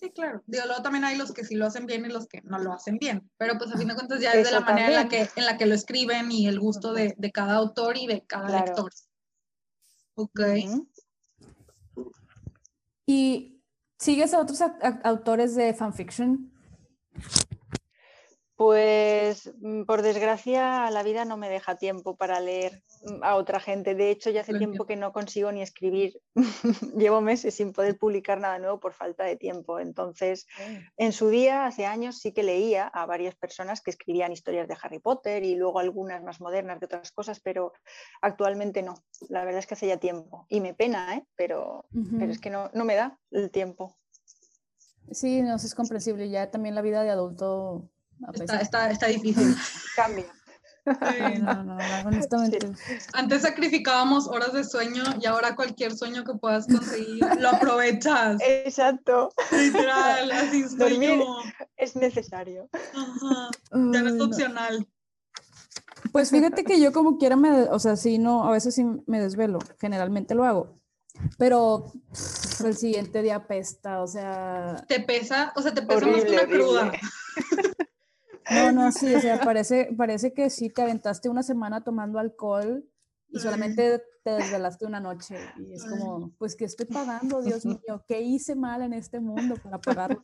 Sí, 0.00 0.10
claro. 0.10 0.42
Digo, 0.46 0.64
luego 0.66 0.82
también 0.82 1.04
hay 1.04 1.16
los 1.16 1.32
que 1.32 1.44
sí 1.44 1.56
lo 1.56 1.66
hacen 1.66 1.86
bien 1.86 2.06
y 2.06 2.08
los 2.08 2.28
que 2.28 2.40
no 2.42 2.58
lo 2.58 2.72
hacen 2.72 2.98
bien. 2.98 3.28
Pero 3.36 3.58
pues 3.58 3.72
a 3.72 3.76
fin 3.76 3.88
de 3.88 3.94
cuentas 3.94 4.20
ya 4.20 4.32
es 4.32 4.46
de 4.46 4.52
la 4.52 4.60
manera 4.60 4.88
en 4.88 4.94
la, 4.94 5.08
que, 5.08 5.28
en 5.34 5.44
la 5.44 5.58
que 5.58 5.66
lo 5.66 5.74
escriben 5.74 6.30
y 6.30 6.46
el 6.46 6.60
gusto 6.60 6.92
de, 6.92 7.16
cada 7.32 7.54
autor 7.54 7.96
y 7.96 8.06
de 8.06 8.24
cada 8.24 8.64
lector. 8.64 8.92
Ok. 10.14 10.40
¿Y 13.06 13.60
sigues 13.98 14.34
a 14.34 14.40
otros 14.40 14.60
autores 15.02 15.56
de 15.56 15.74
fanfiction? 15.74 16.52
Pues 18.58 19.52
mm, 19.60 19.84
por 19.84 20.02
desgracia 20.02 20.90
la 20.90 21.04
vida 21.04 21.24
no 21.24 21.36
me 21.36 21.48
deja 21.48 21.76
tiempo 21.76 22.16
para 22.16 22.40
leer 22.40 22.82
mm, 23.04 23.22
a 23.22 23.36
otra 23.36 23.60
gente. 23.60 23.94
De 23.94 24.10
hecho, 24.10 24.30
ya 24.30 24.40
hace 24.40 24.58
tiempo 24.58 24.84
que 24.84 24.96
no 24.96 25.12
consigo 25.12 25.52
ni 25.52 25.62
escribir. 25.62 26.20
Llevo 26.98 27.20
meses 27.20 27.54
sin 27.54 27.72
poder 27.72 27.96
publicar 27.96 28.40
nada 28.40 28.58
nuevo 28.58 28.80
por 28.80 28.94
falta 28.94 29.22
de 29.22 29.36
tiempo. 29.36 29.78
Entonces, 29.78 30.48
en 30.96 31.12
su 31.12 31.28
día, 31.28 31.66
hace 31.66 31.86
años, 31.86 32.18
sí 32.18 32.32
que 32.32 32.42
leía 32.42 32.88
a 32.88 33.06
varias 33.06 33.36
personas 33.36 33.80
que 33.80 33.92
escribían 33.92 34.32
historias 34.32 34.66
de 34.66 34.76
Harry 34.82 34.98
Potter 34.98 35.44
y 35.44 35.54
luego 35.54 35.78
algunas 35.78 36.24
más 36.24 36.40
modernas 36.40 36.80
de 36.80 36.86
otras 36.86 37.12
cosas, 37.12 37.38
pero 37.38 37.74
actualmente 38.22 38.82
no. 38.82 39.04
La 39.28 39.44
verdad 39.44 39.60
es 39.60 39.68
que 39.68 39.74
hace 39.74 39.86
ya 39.86 39.98
tiempo. 39.98 40.46
Y 40.48 40.60
me 40.60 40.74
pena, 40.74 41.14
¿eh? 41.14 41.24
pero, 41.36 41.84
pero 42.18 42.32
es 42.32 42.40
que 42.40 42.50
no, 42.50 42.72
no 42.74 42.84
me 42.84 42.96
da 42.96 43.20
el 43.30 43.52
tiempo. 43.52 43.96
Sí, 45.12 45.42
no, 45.42 45.54
es 45.54 45.76
comprensible. 45.76 46.28
Ya 46.28 46.50
también 46.50 46.74
la 46.74 46.82
vida 46.82 47.04
de 47.04 47.10
adulto 47.10 47.88
está, 48.34 48.60
está, 48.60 48.90
está, 48.90 49.06
difícil. 49.06 49.56
Cambia. 49.96 50.26
No, 51.40 51.64
no, 51.64 51.76
honestamente. 52.06 52.70
Antes 53.12 53.42
sacrificábamos 53.42 54.26
horas 54.26 54.52
de 54.52 54.64
sueño 54.64 55.02
y 55.20 55.26
ahora 55.26 55.54
cualquier 55.54 55.94
sueño 55.94 56.24
que 56.24 56.34
puedas 56.34 56.66
conseguir 56.66 57.24
lo 57.38 57.50
aprovechas. 57.50 58.40
Exacto. 58.40 59.30
Literal, 59.52 60.30
así 60.30 60.62
estoy 60.62 60.98
Es 61.76 61.94
necesario. 61.94 62.68
Ya 63.72 64.02
no 64.02 64.08
es 64.08 64.20
opcional. 64.20 64.86
Pues 66.12 66.30
fíjate 66.30 66.64
que 66.64 66.80
yo 66.80 66.92
como 66.92 67.18
quiera 67.18 67.36
me, 67.36 67.62
o 67.64 67.78
sea, 67.78 67.96
sí, 67.96 68.18
no, 68.18 68.44
a 68.44 68.52
veces 68.52 68.74
sí 68.74 68.84
me 69.06 69.20
desvelo, 69.20 69.58
generalmente 69.80 70.34
lo 70.34 70.44
hago, 70.44 70.80
pero 71.38 71.92
el 72.64 72.76
siguiente 72.76 73.20
día 73.22 73.46
pesta, 73.46 74.00
o 74.00 74.06
sea... 74.06 74.84
Te 74.88 75.00
pesa, 75.00 75.52
o 75.56 75.62
sea, 75.62 75.74
te 75.74 75.82
pesa 75.82 76.06
más 76.06 76.24
que 76.24 76.32
una 76.32 76.46
cruda. 76.46 76.92
No, 78.50 78.72
no, 78.72 78.92
sí, 78.92 79.14
o 79.14 79.20
sea, 79.20 79.40
parece, 79.52 79.94
parece 79.96 80.32
que 80.32 80.50
sí 80.50 80.70
te 80.70 80.82
aventaste 80.82 81.28
una 81.28 81.42
semana 81.42 81.82
tomando 81.82 82.18
alcohol 82.18 82.84
y 83.30 83.40
solamente 83.40 84.02
te 84.24 84.30
desvelaste 84.30 84.86
una 84.86 85.00
noche. 85.00 85.36
Y 85.58 85.74
es 85.74 85.84
como, 85.84 86.32
pues, 86.38 86.56
¿qué 86.56 86.64
estoy 86.64 86.86
pagando, 86.86 87.42
Dios 87.42 87.64
mío? 87.66 88.04
¿Qué 88.06 88.20
hice 88.20 88.54
mal 88.54 88.82
en 88.82 88.92
este 88.92 89.20
mundo 89.20 89.56
para 89.62 89.80
pagarlo? 89.80 90.22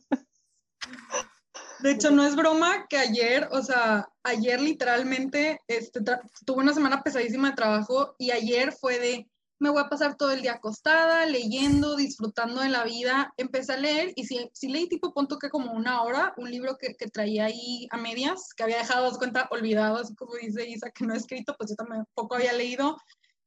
De 1.79 1.91
hecho, 1.91 2.09
no 2.09 2.25
es 2.25 2.35
broma 2.35 2.87
que 2.87 2.97
ayer, 2.97 3.47
o 3.51 3.61
sea, 3.61 4.07
ayer 4.23 4.61
literalmente 4.61 5.61
este, 5.67 5.99
tuve 6.45 6.63
una 6.63 6.73
semana 6.73 7.03
pesadísima 7.03 7.49
de 7.49 7.55
trabajo 7.55 8.15
y 8.17 8.31
ayer 8.31 8.71
fue 8.71 8.97
de, 8.99 9.29
me 9.65 9.71
voy 9.71 9.81
a 9.81 9.89
pasar 9.89 10.15
todo 10.15 10.31
el 10.31 10.43
día 10.43 10.53
acostada, 10.53 11.25
leyendo, 11.25 11.95
disfrutando 11.95 12.61
de 12.61 12.69
la 12.69 12.83
vida. 12.83 13.33
Empecé 13.35 13.73
a 13.73 13.77
leer 13.77 14.13
y 14.15 14.27
sí, 14.27 14.47
sí 14.53 14.67
leí 14.67 14.87
tipo 14.87 15.11
punto 15.11 15.39
que 15.39 15.49
como 15.49 15.71
una 15.71 16.03
hora, 16.03 16.35
un 16.37 16.51
libro 16.51 16.77
que, 16.77 16.93
que 16.93 17.07
traía 17.07 17.45
ahí 17.45 17.87
a 17.89 17.97
medias, 17.97 18.53
que 18.55 18.61
había 18.61 18.77
dejado, 18.77 19.05
dos 19.05 19.17
cuenta, 19.17 19.47
olvidado, 19.49 19.97
así 19.97 20.13
como 20.13 20.35
dice 20.35 20.69
Isa, 20.69 20.91
que 20.91 21.03
no 21.03 21.15
he 21.15 21.17
escrito, 21.17 21.55
pues 21.57 21.71
yo 21.71 21.75
también 21.75 22.05
poco 22.13 22.35
había 22.35 22.53
leído. 22.53 22.95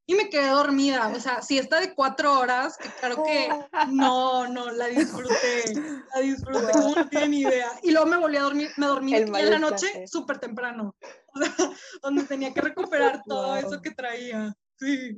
Y 0.07 0.15
me 0.17 0.29
quedé 0.29 0.49
dormida, 0.49 1.13
o 1.15 1.21
sea, 1.21 1.41
si 1.41 1.57
está 1.57 1.79
de 1.79 1.95
cuatro 1.95 2.37
horas, 2.37 2.77
que 2.79 2.89
claro 2.99 3.23
que 3.23 3.49
no, 3.93 4.49
no, 4.49 4.73
la 4.73 4.87
disfruté, 4.87 5.73
la 6.15 6.21
disfruté, 6.21 6.73
como 6.73 6.97
no 6.97 7.09
tienen 7.09 7.35
idea. 7.35 7.71
Y 7.85 7.93
luego 7.93 8.07
me 8.07 8.17
volví 8.17 8.39
a 8.39 8.43
dormir, 8.43 8.71
me 8.77 8.87
dormí 8.87 9.15
en 9.15 9.51
la 9.51 9.59
noche 9.61 10.09
súper 10.09 10.41
temprano, 10.41 10.97
o 11.35 11.39
sea, 11.39 11.55
donde 12.03 12.25
tenía 12.25 12.53
que 12.53 12.61
recuperar 12.61 13.23
todo 13.25 13.57
eso 13.57 13.81
que 13.81 13.93
traía, 13.93 14.53
sí. 14.81 15.17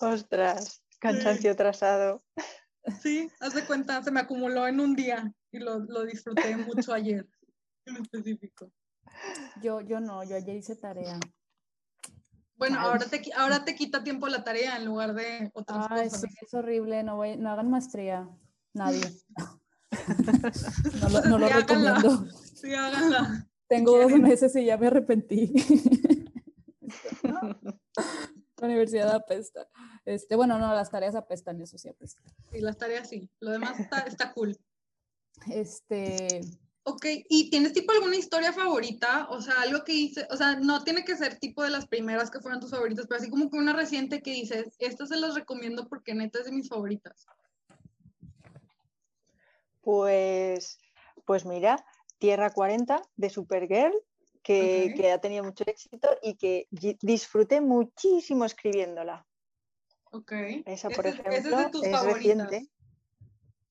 Ostras, 0.00 0.82
cansancio 0.98 1.54
trazado. 1.54 2.22
Sí, 3.02 3.30
haz 3.40 3.54
de 3.54 3.64
cuenta, 3.64 4.02
se 4.02 4.10
me 4.10 4.20
acumuló 4.20 4.66
en 4.66 4.80
un 4.80 4.94
día 4.96 5.32
y 5.52 5.58
lo, 5.58 5.80
disfruté 6.04 6.56
mucho 6.56 6.92
ayer, 6.92 7.28
en 7.84 7.96
específico. 7.96 8.72
Yo, 9.62 9.80
yo 9.80 10.00
no, 10.00 10.24
yo 10.24 10.36
ayer 10.36 10.56
hice 10.56 10.76
tarea. 10.76 11.18
Bueno, 12.56 12.78
ahora 12.78 13.06
te, 13.06 13.22
ahora 13.36 13.64
te 13.64 13.74
quita 13.74 14.04
tiempo 14.04 14.28
la 14.28 14.44
tarea 14.44 14.76
en 14.76 14.84
lugar 14.84 15.14
de 15.14 15.50
otras 15.54 15.86
Ay, 15.90 16.08
cosas. 16.08 16.20
Sí, 16.20 16.28
es 16.42 16.54
horrible, 16.54 17.02
no, 17.02 17.16
voy, 17.16 17.36
no 17.36 17.50
hagan 17.50 17.70
maestría, 17.70 18.28
nadie. 18.74 19.00
no 21.00 21.08
lo, 21.08 21.20
no 21.22 21.38
lo 21.38 21.48
recomiendo. 21.48 22.26
Sí, 22.54 22.74
háganla. 22.74 23.46
Tengo 23.66 23.98
dos 23.98 24.12
meses 24.12 24.54
y 24.56 24.64
ya 24.64 24.76
me 24.76 24.88
arrepentí. 24.88 25.52
La 28.60 28.66
universidad 28.66 29.14
apesta. 29.14 29.66
Este, 30.04 30.36
bueno, 30.36 30.58
no, 30.58 30.74
las 30.74 30.90
tareas 30.90 31.14
apestan, 31.14 31.60
eso 31.62 31.78
sí 31.78 31.88
apesta. 31.88 32.20
Sí, 32.52 32.60
las 32.60 32.76
tareas 32.76 33.08
sí. 33.08 33.30
Lo 33.40 33.52
demás 33.52 33.80
está, 33.80 34.00
está 34.00 34.32
cool. 34.34 34.54
Este. 35.50 36.42
Ok, 36.82 37.06
¿y 37.28 37.48
tienes 37.48 37.72
tipo 37.72 37.92
alguna 37.92 38.16
historia 38.16 38.52
favorita? 38.52 39.28
O 39.30 39.40
sea, 39.40 39.62
algo 39.62 39.82
que 39.82 39.94
hice, 39.94 40.26
o 40.30 40.36
sea, 40.36 40.56
no 40.56 40.84
tiene 40.84 41.04
que 41.04 41.16
ser 41.16 41.38
tipo 41.38 41.62
de 41.62 41.70
las 41.70 41.86
primeras 41.86 42.30
que 42.30 42.40
fueron 42.40 42.60
tus 42.60 42.70
favoritas, 42.70 43.06
pero 43.06 43.20
así 43.20 43.30
como 43.30 43.50
que 43.50 43.56
una 43.56 43.72
reciente 43.72 44.20
que 44.20 44.32
dices, 44.32 44.76
esta 44.78 45.06
se 45.06 45.16
las 45.16 45.34
recomiendo 45.34 45.88
porque 45.88 46.14
neta 46.14 46.40
es 46.40 46.44
de 46.46 46.52
mis 46.52 46.68
favoritas. 46.68 47.26
Pues, 49.80 50.78
pues 51.24 51.46
mira, 51.46 51.82
Tierra 52.18 52.50
40 52.50 53.00
de 53.16 53.30
Supergirl 53.30 53.94
que, 54.42 55.10
ha 55.12 55.20
tenido 55.20 55.44
mucho 55.44 55.64
éxito 55.66 56.08
y 56.22 56.36
que 56.36 56.66
disfruté 57.00 57.60
muchísimo 57.60 58.44
escribiéndola. 58.44 59.26
Ok. 60.12 60.32
Esa, 60.66 60.90
por 60.90 61.06
ejemplo, 61.06 61.32
es, 61.32 62.04
reciente. 62.04 62.68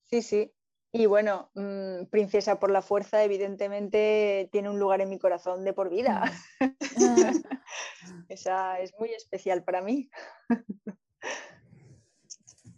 Sí, 0.04 0.22
sí. 0.22 0.52
Y 0.92 1.06
bueno, 1.06 1.50
mm, 1.54 2.06
Princesa 2.10 2.58
por 2.58 2.70
la 2.70 2.82
Fuerza, 2.82 3.22
evidentemente, 3.22 4.48
tiene 4.50 4.70
un 4.70 4.78
lugar 4.78 5.00
en 5.00 5.08
mi 5.08 5.18
corazón 5.18 5.64
de 5.64 5.72
por 5.72 5.88
vida. 5.90 6.24
Mm. 6.60 6.66
Esa 8.28 8.80
es 8.80 8.92
muy 8.98 9.10
especial 9.10 9.62
para 9.62 9.82
mí. 9.82 10.10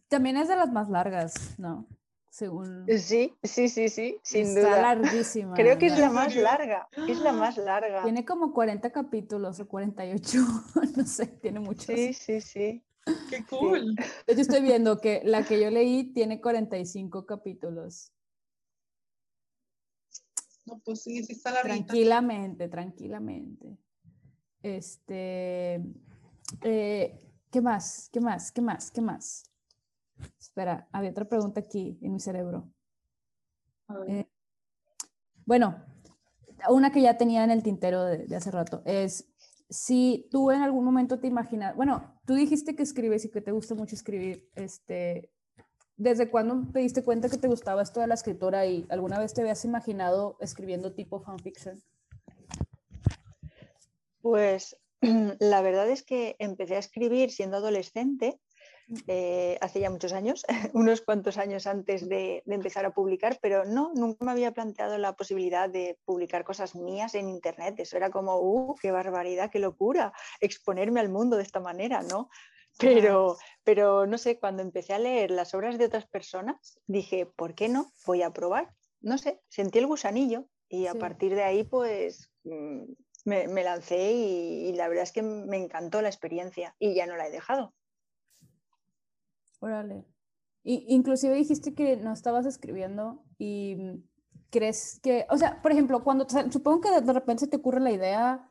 También 0.09 0.37
es 0.37 0.49
de 0.49 0.57
las 0.57 0.71
más 0.71 0.91
largas, 0.91 1.59
¿no? 1.59 1.87
Según... 2.33 2.87
Sí, 2.99 3.37
sí, 3.43 3.69
sí, 3.69 3.91
sí, 3.91 4.19
sin 4.23 4.47
Está 4.47 4.61
duda. 4.61 4.83
larguísima. 4.83 5.53
Creo 5.55 5.77
que 5.77 5.87
es 5.87 5.99
la 5.99 6.09
más 6.09 6.35
larga, 6.35 6.89
es 7.07 7.19
la 7.19 7.33
más 7.33 7.59
larga. 7.59 8.03
Tiene 8.05 8.25
como 8.25 8.55
40 8.55 8.91
capítulos 8.91 9.61
o 9.61 9.69
48, 9.69 10.39
no 10.97 11.07
sé, 11.07 11.27
tiene 11.27 11.61
muchos. 11.61 11.85
Sí, 11.85 12.15
sí, 12.15 12.41
sí. 12.41 12.83
Qué 13.29 13.45
cool. 13.51 13.95
Yo 14.27 14.35
estoy 14.41 14.63
viendo 14.63 14.99
que 14.99 15.21
la 15.25 15.45
que 15.45 15.61
yo 15.61 15.71
leí 15.71 16.15
tiene 16.15 16.41
45 16.41 17.27
capítulos. 17.27 18.15
No, 20.65 20.79
pues 20.79 21.03
sí, 21.03 21.23
sí 21.25 21.35
está 21.35 21.51
larga. 21.51 21.75
Tranquilamente, 21.75 22.69
tranquilamente. 22.69 23.77
Este, 24.63 25.83
eh, 26.63 27.19
¿qué 27.51 27.61
más? 27.61 28.09
¿Qué 28.11 28.21
más? 28.21 28.51
¿Qué 28.53 28.63
más? 28.63 28.91
¿Qué 28.91 29.03
más? 29.03 29.52
Espera, 30.39 30.89
había 30.93 31.11
otra 31.11 31.29
pregunta 31.29 31.61
aquí 31.61 31.99
en 32.03 32.13
mi 32.13 32.21
cerebro. 32.21 32.69
Eh, 34.09 34.27
bueno, 35.45 35.85
una 36.69 36.93
que 36.93 37.03
ya 37.03 37.17
tenía 37.17 37.45
en 37.45 37.51
el 37.51 37.63
tintero 37.63 38.05
de, 38.05 38.35
hace 38.35 38.51
rato 38.51 38.83
es 38.85 39.29
si 39.69 40.29
tú 40.31 40.51
en 40.51 40.63
algún 40.63 40.85
momento 40.85 41.19
te 41.19 41.27
imaginas, 41.27 41.75
bueno, 41.75 42.21
tú 42.27 42.35
dijiste 42.35 42.77
que 42.77 42.83
escribes 42.83 43.25
y 43.25 43.31
que 43.31 43.41
te 43.41 43.53
gusta 43.53 43.75
mucho 43.75 43.95
escribir, 43.95 44.49
este, 44.55 45.31
¿desde 45.97 46.31
cuándo 46.31 46.71
te 46.73 46.81
diste 46.81 47.03
cuenta 47.03 47.29
que 47.29 47.39
te 47.39 47.49
gustaba 47.49 47.83
esto 47.83 48.01
de 48.01 48.07
la 48.07 48.15
escritura 48.15 48.67
y 48.67 48.87
alguna 48.91 49.19
vez 49.19 49.33
te 49.33 49.41
habías 49.41 49.65
imaginado 49.65 50.37
escribiendo 50.41 50.93
tipo 50.95 51.21
fanfiction? 51.21 51.83
Pues 54.21 54.77
la 55.41 55.63
verdad 55.63 55.89
es 55.89 56.03
que 56.03 56.37
empecé 56.39 56.77
a 56.77 56.81
escribir 56.81 57.31
siendo 57.31 57.57
adolescente 57.57 58.41
eh, 59.07 59.59
hace 59.61 59.81
ya 59.81 59.91
muchos 59.91 60.13
años, 60.13 60.45
unos 60.75 61.01
cuantos 61.01 61.39
años 61.39 61.67
antes 61.67 62.09
de, 62.09 62.43
empezar 62.47 62.85
a 62.85 62.93
publicar, 62.93 63.39
pero 63.41 63.65
no, 63.65 63.93
nunca 63.95 64.25
me 64.25 64.33
había 64.33 64.53
planteado 64.53 64.99
la 64.99 65.15
posibilidad 65.15 65.69
de 65.69 65.99
publicar 66.05 66.45
cosas 66.45 66.75
mías 66.75 67.15
en 67.15 67.29
Internet. 67.29 67.75
Eso 67.79 67.97
era 67.97 68.11
como, 68.11 68.37
¡uh, 68.41 68.75
qué 68.77 68.91
barbaridad, 68.91 69.51
qué 69.51 69.59
locura! 69.59 70.13
Exponerme 70.41 71.01
al 71.01 71.09
mundo 71.09 71.37
de 71.37 71.43
esta 71.43 71.61
manera, 71.61 72.03
¿no? 72.03 72.29
Pero, 72.79 73.37
pero 73.65 74.07
no 74.07 74.19
sé, 74.19 74.39
cuando 74.39 74.63
empecé 74.63 74.95
a 74.95 74.99
leer 74.99 75.31
las 75.31 75.55
obras 75.55 75.79
de 75.79 75.87
otras 75.87 76.07
personas, 76.07 76.81
dije, 76.87 77.27
¿por 77.27 77.55
qué 77.55 77.69
no? 77.69 77.93
Voy 78.07 78.23
a 78.23 78.33
probar. 78.33 78.75
No 79.01 79.19
sé, 79.19 79.41
sentí 79.49 79.79
el 79.79 79.87
gusanillo 79.87 80.47
y 80.69 80.87
a 80.87 80.95
partir 80.95 81.35
de 81.35 81.43
ahí, 81.43 81.65
pues 81.65 82.31
mm, 82.45 82.85
me, 83.25 83.63
lancé 83.63 84.13
y, 84.13 84.73
la 84.73 84.89
verdad 84.89 85.05
es 85.05 85.13
que 85.13 85.23
me 85.23 85.59
encantó 85.59 86.01
la 86.01 86.09
experiencia 86.09 86.75
y 86.79 86.95
ya 86.95 87.07
no 87.07 87.17
la 87.17 87.27
he 87.27 87.31
dejado. 87.31 87.75
Órale. 89.63 90.05
Y, 90.65 90.85
inclusive 90.89 91.35
dijiste 91.35 91.75
que 91.75 91.97
no 91.97 92.13
estabas 92.13 92.47
escribiendo 92.47 93.25
y 93.39 93.77
crees 94.51 94.99
que, 95.03 95.25
o 95.31 95.39
sea, 95.39 95.63
por 95.63 95.71
ejemplo, 95.71 96.03
cuando 96.03 96.27
supongo 96.51 96.81
que 96.81 97.01
de, 97.01 97.13
repente 97.13 97.45
se 97.45 97.51
te 97.51 97.57
ocurre 97.57 97.81
la 97.81 97.93
idea, 97.93 98.49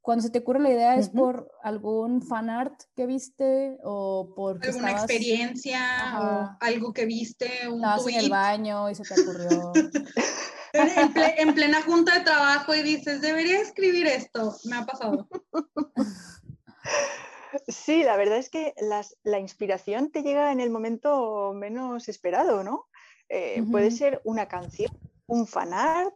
cuando 0.00 0.22
se 0.22 0.30
te 0.30 0.38
ocurre 0.38 0.60
la 0.60 0.70
idea 0.70 0.96
es 0.96 1.10
por 1.10 1.50
algún 1.62 2.22
fan 2.22 2.48
art 2.48 2.80
que 2.94 3.06
viste 3.06 3.78
o 3.82 4.32
por 4.34 4.64
alguna 4.64 4.92
experiencia 4.92 5.80
o 6.20 6.56
algo 6.60 6.92
que 6.92 7.04
viste, 7.04 7.68
un 7.68 7.80
estabas 7.80 8.06
en 8.06 8.14
el 8.14 8.30
baño 8.30 8.88
y 8.88 8.94
se 8.94 9.02
te 9.02 9.20
ocurrió. 9.20 9.72
en, 11.38 11.54
plena 11.54 11.82
junta 11.82 12.18
de 12.18 12.24
trabajo 12.24 12.74
y 12.74 12.82
dices, 12.82 13.20
debería 13.20 13.60
escribir 13.60 14.06
esto. 14.06 14.56
Me 14.64 14.76
ha 14.76 14.86
pasado. 14.86 15.28
Sí, 17.68 18.02
la 18.02 18.16
verdad 18.16 18.38
es 18.38 18.50
que 18.50 18.74
la 19.22 19.38
inspiración 19.38 20.10
te 20.10 20.22
llega 20.22 20.52
en 20.52 20.60
el 20.60 20.70
momento 20.70 21.52
menos 21.54 22.08
esperado, 22.08 22.64
¿no? 22.64 22.88
Eh, 23.28 23.64
puede 23.70 23.90
ser 23.90 24.20
una 24.24 24.46
canción, 24.46 24.90
un 25.26 25.46
fanart, 25.46 26.14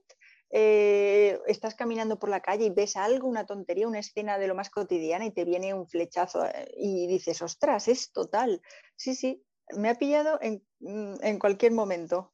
eh, 0.52 1.38
estás 1.46 1.74
caminando 1.74 2.18
por 2.18 2.28
la 2.28 2.40
calle 2.40 2.66
y 2.66 2.70
ves 2.70 2.96
algo, 2.96 3.28
una 3.28 3.46
tontería, 3.46 3.86
una 3.86 4.00
escena 4.00 4.38
de 4.38 4.48
lo 4.48 4.54
más 4.54 4.70
cotidiana 4.70 5.24
y 5.24 5.30
te 5.32 5.44
viene 5.44 5.74
un 5.74 5.86
flechazo 5.86 6.44
eh, 6.44 6.68
y 6.76 7.06
dices, 7.06 7.40
ostras, 7.42 7.88
es 7.88 8.12
total. 8.12 8.60
Sí, 8.96 9.14
sí, 9.14 9.44
me 9.76 9.90
ha 9.90 9.94
pillado 9.94 10.38
en, 10.42 10.64
mm, 10.80 11.14
en 11.22 11.38
cualquier 11.38 11.72
momento. 11.72 12.30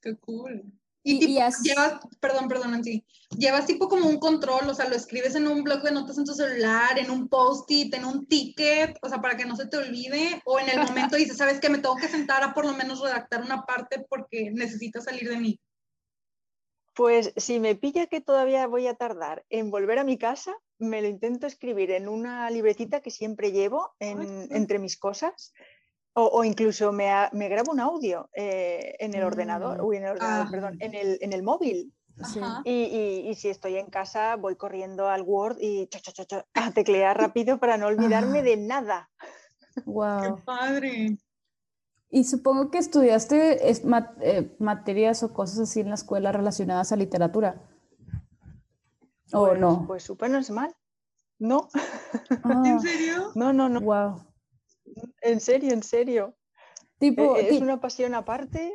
Qué 0.00 0.16
cool. 0.18 0.79
Y, 1.10 1.18
tipo, 1.18 1.40
llevas, 1.62 2.00
perdón, 2.20 2.48
perdón, 2.48 2.70
Nancy, 2.70 3.04
llevas 3.36 3.66
tipo 3.66 3.88
como 3.88 4.08
un 4.08 4.18
control, 4.18 4.68
o 4.68 4.74
sea, 4.74 4.88
lo 4.88 4.94
escribes 4.94 5.34
en 5.34 5.48
un 5.48 5.64
bloc 5.64 5.82
de 5.82 5.92
notas 5.92 6.18
en 6.18 6.24
tu 6.24 6.34
celular, 6.34 6.98
en 6.98 7.10
un 7.10 7.28
post-it, 7.28 7.92
en 7.94 8.04
un 8.04 8.26
ticket, 8.26 8.96
o 9.02 9.08
sea, 9.08 9.20
para 9.20 9.36
que 9.36 9.44
no 9.44 9.56
se 9.56 9.66
te 9.66 9.76
olvide, 9.76 10.40
o 10.44 10.60
en 10.60 10.68
el 10.68 10.78
momento 10.86 11.16
dices, 11.16 11.36
sabes 11.36 11.60
que 11.60 11.68
me 11.68 11.78
tengo 11.78 11.96
que 11.96 12.08
sentar 12.08 12.44
a 12.44 12.54
por 12.54 12.64
lo 12.64 12.74
menos 12.74 13.00
redactar 13.00 13.42
una 13.42 13.64
parte 13.64 14.06
porque 14.08 14.50
necesita 14.52 15.00
salir 15.00 15.28
de 15.28 15.36
mí. 15.36 15.60
Pues 16.94 17.32
si 17.36 17.60
me 17.60 17.76
pilla 17.76 18.06
que 18.06 18.20
todavía 18.20 18.66
voy 18.66 18.86
a 18.86 18.94
tardar 18.94 19.44
en 19.48 19.70
volver 19.70 19.98
a 19.98 20.04
mi 20.04 20.18
casa, 20.18 20.54
me 20.78 21.00
lo 21.02 21.08
intento 21.08 21.46
escribir 21.46 21.90
en 21.92 22.08
una 22.08 22.50
libretita 22.50 23.00
que 23.00 23.10
siempre 23.10 23.52
llevo 23.52 23.94
entre 23.98 24.78
mis 24.78 24.98
cosas 24.98 25.52
o, 26.14 26.44
incluso 26.44 26.92
me, 26.92 27.10
me, 27.32 27.48
grabo 27.48 27.72
un 27.72 27.80
audio 27.80 28.28
eh, 28.34 28.96
en 28.98 29.14
el 29.14 29.22
ordenador, 29.22 29.80
mm. 29.80 29.84
uy, 29.84 29.96
en 29.96 30.04
el 30.04 30.10
ordenador, 30.10 30.46
ah. 30.46 30.50
perdón, 30.50 30.76
en 30.80 30.94
el, 30.94 31.18
en 31.20 31.32
el 31.32 31.42
móvil. 31.42 31.92
Y, 32.64 33.24
y, 33.30 33.34
si 33.34 33.48
estoy 33.48 33.76
en 33.76 33.88
casa, 33.88 34.36
voy 34.36 34.54
corriendo 34.56 35.08
al 35.08 35.22
Word 35.22 35.56
y 35.58 35.88
a 36.54 36.70
teclear 36.74 37.18
rápido 37.18 37.58
para 37.58 37.78
no 37.78 37.86
olvidarme 37.86 38.42
de 38.42 38.58
nada. 38.58 39.08
¡Wow! 39.86 40.36
¡Qué 40.36 40.42
padre! 40.42 41.18
Y 42.10 42.24
supongo 42.24 42.70
que 42.70 42.78
estudiaste 42.78 43.70
eh, 43.70 44.56
materias 44.58 45.22
o 45.22 45.32
cosas 45.32 45.60
así 45.60 45.80
en 45.80 45.88
la 45.88 45.94
escuela 45.94 46.32
relacionadas 46.32 46.92
a 46.92 46.96
literatura. 46.96 47.62
¿O 49.32 49.46
pues, 49.46 49.60
no? 49.60 49.86
Pues 49.86 50.02
súper 50.02 50.30
normal. 50.30 50.74
No. 51.38 51.68
Ah. 52.42 52.62
¿En 52.64 52.80
serio? 52.80 53.30
No, 53.34 53.52
no, 53.52 53.68
no. 53.68 53.80
Wow. 53.80 54.29
En 55.22 55.40
serio, 55.40 55.72
en 55.72 55.82
serio. 55.82 56.34
Tipo, 56.98 57.36
e-, 57.36 57.56
¿Es 57.56 57.60
una 57.62 57.80
pasión 57.80 58.14
aparte? 58.14 58.72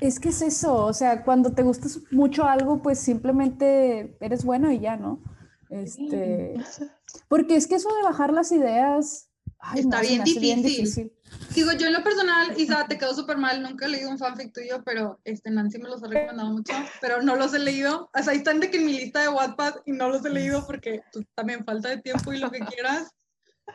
Es 0.00 0.18
que 0.18 0.30
es 0.30 0.42
eso, 0.42 0.84
o 0.84 0.92
sea, 0.92 1.24
cuando 1.24 1.52
te 1.52 1.62
gusta 1.62 1.88
mucho 2.10 2.44
algo, 2.44 2.82
pues 2.82 2.98
simplemente 2.98 4.16
eres 4.20 4.44
bueno 4.44 4.72
y 4.72 4.80
ya, 4.80 4.96
¿no? 4.96 5.22
Este, 5.70 6.54
porque 7.28 7.56
es 7.56 7.66
que 7.66 7.76
eso 7.76 7.94
de 7.94 8.02
bajar 8.02 8.32
las 8.32 8.52
ideas 8.52 9.30
está 9.76 10.00
bien, 10.00 10.24
difícil. 10.62 11.12
Digo, 11.54 11.72
yo 11.72 11.86
en 11.86 11.94
lo 11.94 12.02
personal, 12.02 12.58
Isa, 12.58 12.86
te 12.86 12.98
quedó 12.98 13.14
súper 13.14 13.36
mal, 13.36 13.62
nunca 13.62 13.86
he 13.86 13.88
leído 13.88 14.10
un 14.10 14.18
fanfic 14.18 14.52
tuyo, 14.52 14.82
pero 14.84 15.20
este, 15.24 15.50
Nancy 15.50 15.78
me 15.78 15.88
los 15.88 16.02
ha 16.02 16.08
recomendado 16.08 16.50
mucho, 16.50 16.72
pero 17.00 17.22
no 17.22 17.36
los 17.36 17.54
he 17.54 17.58
leído. 17.58 18.10
O 18.14 18.22
sea, 18.22 18.32
ahí 18.32 18.38
están 18.38 18.60
de 18.60 18.70
que 18.70 18.78
en 18.78 18.86
mi 18.86 18.92
lista 18.92 19.22
de 19.22 19.28
Wattpad 19.28 19.76
y 19.86 19.92
no 19.92 20.08
los 20.08 20.24
he 20.24 20.30
leído 20.30 20.66
porque 20.66 21.02
pues, 21.12 21.24
también 21.34 21.64
falta 21.64 21.88
de 21.88 21.98
tiempo 21.98 22.32
y 22.32 22.38
lo 22.38 22.50
que 22.50 22.60
quieras. 22.60 23.10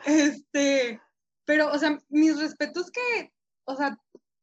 Este, 0.06 1.00
pero, 1.50 1.72
o 1.72 1.78
sea, 1.80 1.98
mis 2.10 2.38
respetos 2.38 2.92
que, 2.92 3.32
o 3.64 3.74
sea, 3.74 3.98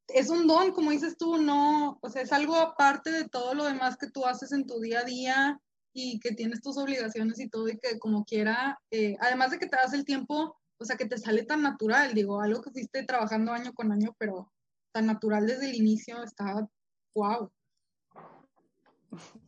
es 0.09 0.29
un 0.29 0.45
don, 0.45 0.73
como 0.73 0.91
dices 0.91 1.15
tú, 1.17 1.37
no, 1.37 1.97
o 2.01 2.09
sea, 2.09 2.21
es 2.21 2.33
algo 2.33 2.57
aparte 2.57 3.13
de 3.13 3.29
todo 3.29 3.53
lo 3.53 3.63
demás 3.63 3.95
que 3.95 4.11
tú 4.11 4.25
haces 4.25 4.51
en 4.51 4.67
tu 4.67 4.81
día 4.81 4.99
a 4.99 5.03
día 5.05 5.61
y 5.93 6.19
que 6.19 6.33
tienes 6.33 6.61
tus 6.61 6.77
obligaciones 6.77 7.39
y 7.39 7.47
todo 7.47 7.69
y 7.69 7.77
que 7.77 7.97
como 7.97 8.25
quiera, 8.25 8.77
eh, 8.91 9.15
además 9.21 9.51
de 9.51 9.57
que 9.57 9.67
te 9.67 9.77
das 9.77 9.93
el 9.93 10.03
tiempo, 10.03 10.59
o 10.77 10.83
sea, 10.83 10.97
que 10.97 11.05
te 11.05 11.17
sale 11.17 11.43
tan 11.43 11.61
natural, 11.61 12.13
digo, 12.13 12.41
algo 12.41 12.61
que 12.61 12.71
fuiste 12.71 13.03
trabajando 13.03 13.53
año 13.53 13.73
con 13.73 13.93
año, 13.93 14.13
pero 14.19 14.51
tan 14.91 15.05
natural 15.05 15.47
desde 15.47 15.69
el 15.69 15.75
inicio, 15.75 16.21
está, 16.23 16.67
wow. 17.15 17.49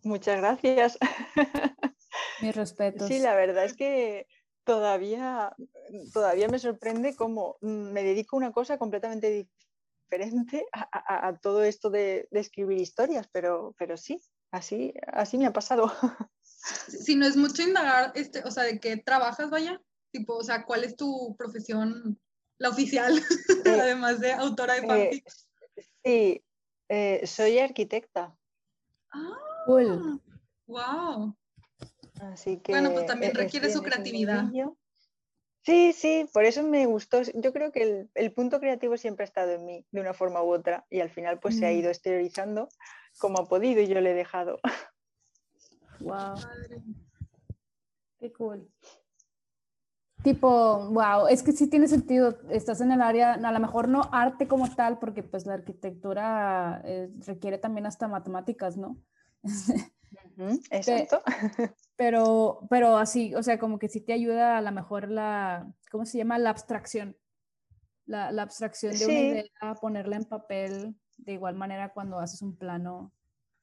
Muchas 0.04 0.38
gracias. 0.38 0.98
Mis 2.42 2.56
respetos. 2.56 3.10
Sí, 3.10 3.20
la 3.20 3.36
verdad 3.36 3.66
es 3.66 3.74
que 3.74 4.28
todavía, 4.70 5.56
todavía 6.14 6.48
me 6.48 6.60
sorprende 6.60 7.16
cómo 7.16 7.58
me 7.62 8.04
dedico 8.04 8.36
a 8.36 8.38
una 8.38 8.52
cosa 8.52 8.78
completamente 8.78 9.50
diferente 10.12 10.64
a, 10.72 11.40
todo 11.42 11.64
esto 11.64 11.90
de, 11.90 12.28
escribir 12.30 12.78
historias, 12.78 13.28
pero, 13.32 13.74
pero 13.80 13.98
sí, 13.98 14.22
así, 14.52 14.94
así 15.08 15.40
me 15.40 15.48
ha 15.48 15.54
pasado. 15.54 15.92
Si 16.44 17.16
no 17.16 17.26
es 17.26 17.38
mucho 17.38 17.64
indagar, 17.64 18.12
este, 18.16 18.44
o 18.44 18.52
sea, 18.52 18.64
de 18.64 18.80
qué 18.80 18.98
trabajas, 18.98 19.50
vaya, 19.50 19.82
tipo, 20.12 20.36
o 20.36 20.44
sea, 20.44 20.66
¿cuál 20.66 20.84
es 20.84 20.98
tu 20.98 21.36
profesión, 21.38 22.20
la 22.60 22.70
oficial, 22.70 23.18
eh, 23.66 23.80
además 23.82 24.20
de 24.20 24.34
autora 24.34 24.74
de 24.74 24.80
eh, 24.82 24.88
fanfics? 24.88 25.48
sí, 26.04 26.44
eh, 26.90 27.26
soy 27.26 27.60
arquitecta. 27.60 28.38
Ah, 29.12 29.40
cool. 29.66 30.22
wow. 30.68 31.34
Así 32.20 32.58
que 32.58 32.72
bueno, 32.72 32.92
pues 32.92 33.06
también 33.06 33.34
requiere 33.34 33.72
su 33.72 33.82
creatividad. 33.82 34.46
Sí, 35.64 35.94
sí, 35.94 36.30
por 36.34 36.46
eso 36.46 36.64
me 36.64 36.86
gustó. 36.86 37.22
Yo 37.36 37.54
creo 37.54 37.72
que 37.72 38.08
el, 38.14 38.34
punto 38.34 38.60
creativo 38.60 38.98
siempre 38.98 39.24
ha 39.24 39.28
estado 39.28 39.52
en 39.52 39.66
mí, 39.66 39.86
de 39.92 40.02
una 40.02 40.14
forma 40.14 40.42
u 40.42 40.54
otra, 40.54 40.86
y 40.90 41.02
al 41.02 41.10
final 41.10 41.40
pues 41.40 41.58
se 41.58 41.68
ha 41.68 41.72
mm. 41.72 41.78
ido 41.78 41.90
exteriorizando 41.90 42.70
como 43.20 43.40
ha 43.40 43.48
podido 43.48 43.82
y 43.82 43.88
yo 43.88 44.00
le 44.02 44.12
he 44.12 44.16
dejado. 44.16 44.60
Wow. 46.02 46.36
Qué 48.20 48.32
cool. 48.32 48.72
Tipo, 50.24 50.90
wow, 50.92 51.28
es 51.28 51.44
que 51.44 51.52
sí 51.52 51.68
tiene 51.68 51.90
sentido, 51.90 52.40
estás 52.50 52.80
en 52.80 52.94
el 52.94 53.02
área, 53.02 53.34
a 53.34 53.52
lo 53.52 53.60
mejor 53.60 53.90
no 53.90 54.04
arte 54.14 54.48
como 54.48 54.74
tal, 54.74 54.98
porque 54.98 55.24
pues 55.24 55.46
la 55.46 55.56
arquitectura 55.56 56.82
eh, 56.86 57.10
requiere 57.28 57.58
también 57.58 57.86
hasta 57.86 58.08
matemáticas, 58.08 58.78
¿no? 58.78 58.96
exacto. 60.72 61.22
Pero, 61.96 62.66
pero 62.70 62.96
así, 62.96 63.36
o 63.36 63.44
sea, 63.44 63.60
como 63.60 63.78
que 63.78 63.90
sí 63.90 64.00
te 64.00 64.14
ayuda 64.14 64.58
a 64.58 64.62
lo 64.62 64.72
mejor 64.72 65.10
la, 65.10 65.70
¿cómo 65.92 66.06
se 66.06 66.18
llama? 66.18 66.38
La 66.38 66.50
abstracción. 66.50 67.18
La, 68.06 68.32
la 68.32 68.44
abstracción 68.44 68.98
de 68.98 69.06
una 69.06 69.20
idea, 69.20 69.76
ponerla 69.82 70.16
en 70.16 70.24
papel, 70.24 70.96
de 71.18 71.34
igual 71.34 71.56
manera 71.56 71.92
cuando 71.92 72.18
haces 72.18 72.42
un 72.42 72.56
plano, 72.56 73.12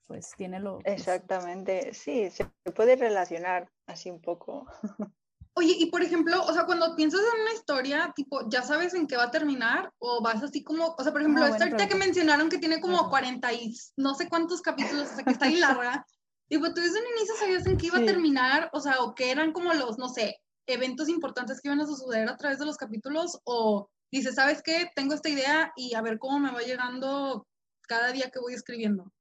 pues 0.06 0.32
tiene 0.36 0.60
lo... 0.60 0.80
Pues 0.80 0.98
exactamente, 0.98 1.94
sí, 1.94 2.28
se 2.30 2.44
puede 2.74 2.96
relacionar 2.96 3.70
así 3.86 4.10
un 4.10 4.20
poco. 4.20 4.66
Oye, 5.58 5.74
y 5.78 5.86
por 5.86 6.02
ejemplo, 6.02 6.44
o 6.44 6.52
sea, 6.52 6.66
cuando 6.66 6.94
piensas 6.94 7.20
en 7.20 7.40
una 7.40 7.52
historia, 7.54 8.12
tipo, 8.14 8.46
¿ya 8.50 8.60
sabes 8.60 8.92
en 8.92 9.06
qué 9.06 9.16
va 9.16 9.24
a 9.24 9.30
terminar? 9.30 9.90
O 9.98 10.22
vas 10.22 10.42
así 10.42 10.62
como, 10.62 10.94
o 10.98 11.02
sea, 11.02 11.12
por 11.12 11.22
ejemplo, 11.22 11.44
ah, 11.44 11.48
esta 11.48 11.64
ahorita 11.64 11.88
que 11.88 11.94
mencionaron 11.94 12.50
que 12.50 12.58
tiene 12.58 12.78
como 12.78 13.08
40 13.08 13.50
y 13.54 13.74
no 13.96 14.14
sé 14.14 14.28
cuántos 14.28 14.60
capítulos, 14.60 15.10
o 15.10 15.14
sea, 15.14 15.24
que 15.24 15.30
está 15.30 15.46
ahí 15.46 15.56
larga. 15.60 16.06
Tipo, 16.48 16.72
tú 16.72 16.80
desde 16.80 17.00
un 17.00 17.16
inicio 17.16 17.34
sabías 17.36 17.66
en 17.66 17.76
qué 17.76 17.86
iba 17.86 17.98
a 17.98 18.04
terminar, 18.04 18.70
o 18.72 18.80
sea, 18.80 19.00
o 19.00 19.14
qué 19.14 19.30
eran 19.30 19.52
como 19.52 19.72
los, 19.74 19.98
no 19.98 20.08
sé, 20.08 20.36
eventos 20.66 21.08
importantes 21.08 21.60
que 21.60 21.68
iban 21.68 21.80
a 21.80 21.86
suceder 21.86 22.28
a 22.28 22.36
través 22.36 22.58
de 22.58 22.66
los 22.66 22.76
capítulos, 22.76 23.40
o 23.44 23.88
dices, 24.12 24.36
¿sabes 24.36 24.62
qué? 24.62 24.88
Tengo 24.94 25.14
esta 25.14 25.28
idea 25.28 25.72
y 25.76 25.94
a 25.94 26.02
ver 26.02 26.18
cómo 26.18 26.38
me 26.38 26.52
va 26.52 26.60
llegando 26.60 27.46
cada 27.88 28.12
día 28.12 28.30
que 28.30 28.40
voy 28.40 28.54
escribiendo. 28.54 29.12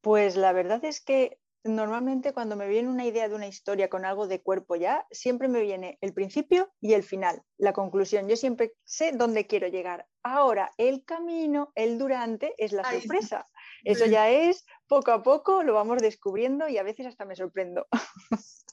Pues 0.00 0.36
la 0.36 0.52
verdad 0.52 0.84
es 0.84 1.00
que 1.00 1.38
normalmente 1.64 2.32
cuando 2.32 2.56
me 2.56 2.68
viene 2.68 2.88
una 2.88 3.04
idea 3.04 3.28
de 3.28 3.34
una 3.34 3.48
historia 3.48 3.88
con 3.88 4.04
algo 4.04 4.26
de 4.26 4.40
cuerpo 4.42 4.76
ya, 4.76 5.06
siempre 5.10 5.48
me 5.48 5.60
viene 5.60 5.98
el 6.00 6.14
principio 6.14 6.72
y 6.80 6.94
el 6.94 7.02
final, 7.02 7.42
la 7.58 7.72
conclusión. 7.72 8.28
Yo 8.28 8.36
siempre 8.36 8.74
sé 8.84 9.12
dónde 9.12 9.46
quiero 9.46 9.68
llegar. 9.68 10.06
Ahora, 10.22 10.70
el 10.78 11.04
camino, 11.04 11.72
el 11.74 11.98
durante, 11.98 12.54
es 12.58 12.72
la 12.72 12.88
sorpresa. 12.90 13.48
Eso 13.84 14.06
ya 14.06 14.30
es 14.30 14.64
poco 14.88 15.12
a 15.12 15.22
poco, 15.22 15.62
lo 15.62 15.74
vamos 15.74 15.98
descubriendo 15.98 16.68
y 16.68 16.78
a 16.78 16.82
veces 16.82 17.06
hasta 17.06 17.24
me 17.24 17.36
sorprendo. 17.36 17.86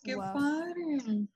¡Qué 0.04 0.16
padre! 0.16 1.28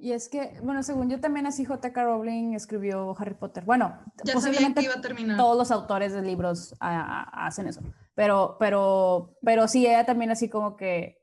Y 0.00 0.12
es 0.12 0.28
que, 0.28 0.56
bueno, 0.62 0.84
según 0.84 1.10
yo 1.10 1.18
también 1.18 1.46
así 1.46 1.64
J.K. 1.64 2.04
Rowling 2.04 2.54
escribió 2.54 3.16
Harry 3.18 3.34
Potter. 3.34 3.64
Bueno, 3.64 3.98
ya 4.22 4.32
posiblemente 4.32 4.80
iba 4.80 4.94
a 4.94 5.00
terminar. 5.00 5.36
todos 5.36 5.58
los 5.58 5.72
autores 5.72 6.12
de 6.12 6.22
libros 6.22 6.76
hacen 6.78 7.66
eso. 7.66 7.80
Pero, 8.14 8.56
pero, 8.60 9.36
pero 9.42 9.66
sí, 9.66 9.86
ella 9.86 10.06
también 10.06 10.30
así 10.30 10.48
como 10.48 10.76
que, 10.76 11.20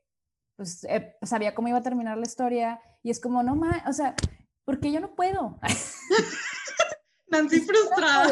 pues, 0.56 0.84
eh, 0.84 1.16
sabía 1.22 1.54
cómo 1.54 1.68
iba 1.68 1.78
a 1.78 1.82
terminar 1.82 2.18
la 2.18 2.26
historia. 2.26 2.80
Y 3.02 3.08
es 3.08 3.18
como, 3.18 3.42
no 3.42 3.56
más, 3.56 3.82
o 3.88 3.94
sea, 3.94 4.14
porque 4.66 4.92
yo 4.92 5.00
no 5.00 5.14
puedo. 5.14 5.58
Nancy 7.28 7.60
frustrada. 7.60 8.28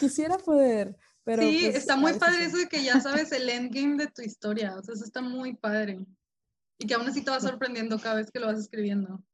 Quisiera 0.00 0.38
poder. 0.38 0.96
Pero 1.26 1.42
sí, 1.42 1.58
pues, 1.64 1.74
está 1.74 1.96
muy 1.96 2.12
padre 2.14 2.44
eso 2.44 2.56
de 2.56 2.68
que 2.68 2.84
ya 2.84 3.00
sabes 3.00 3.32
el 3.32 3.48
endgame 3.50 3.96
de 3.96 4.06
tu 4.06 4.22
historia. 4.22 4.76
O 4.76 4.82
sea, 4.82 4.94
eso 4.94 5.04
está 5.04 5.20
muy 5.20 5.56
padre. 5.56 6.06
Y 6.78 6.86
que 6.86 6.94
aún 6.94 7.08
así 7.08 7.24
te 7.24 7.32
va 7.32 7.40
sorprendiendo 7.40 7.98
cada 7.98 8.14
vez 8.14 8.30
que 8.30 8.38
lo 8.38 8.46
vas 8.46 8.60
escribiendo. 8.60 9.24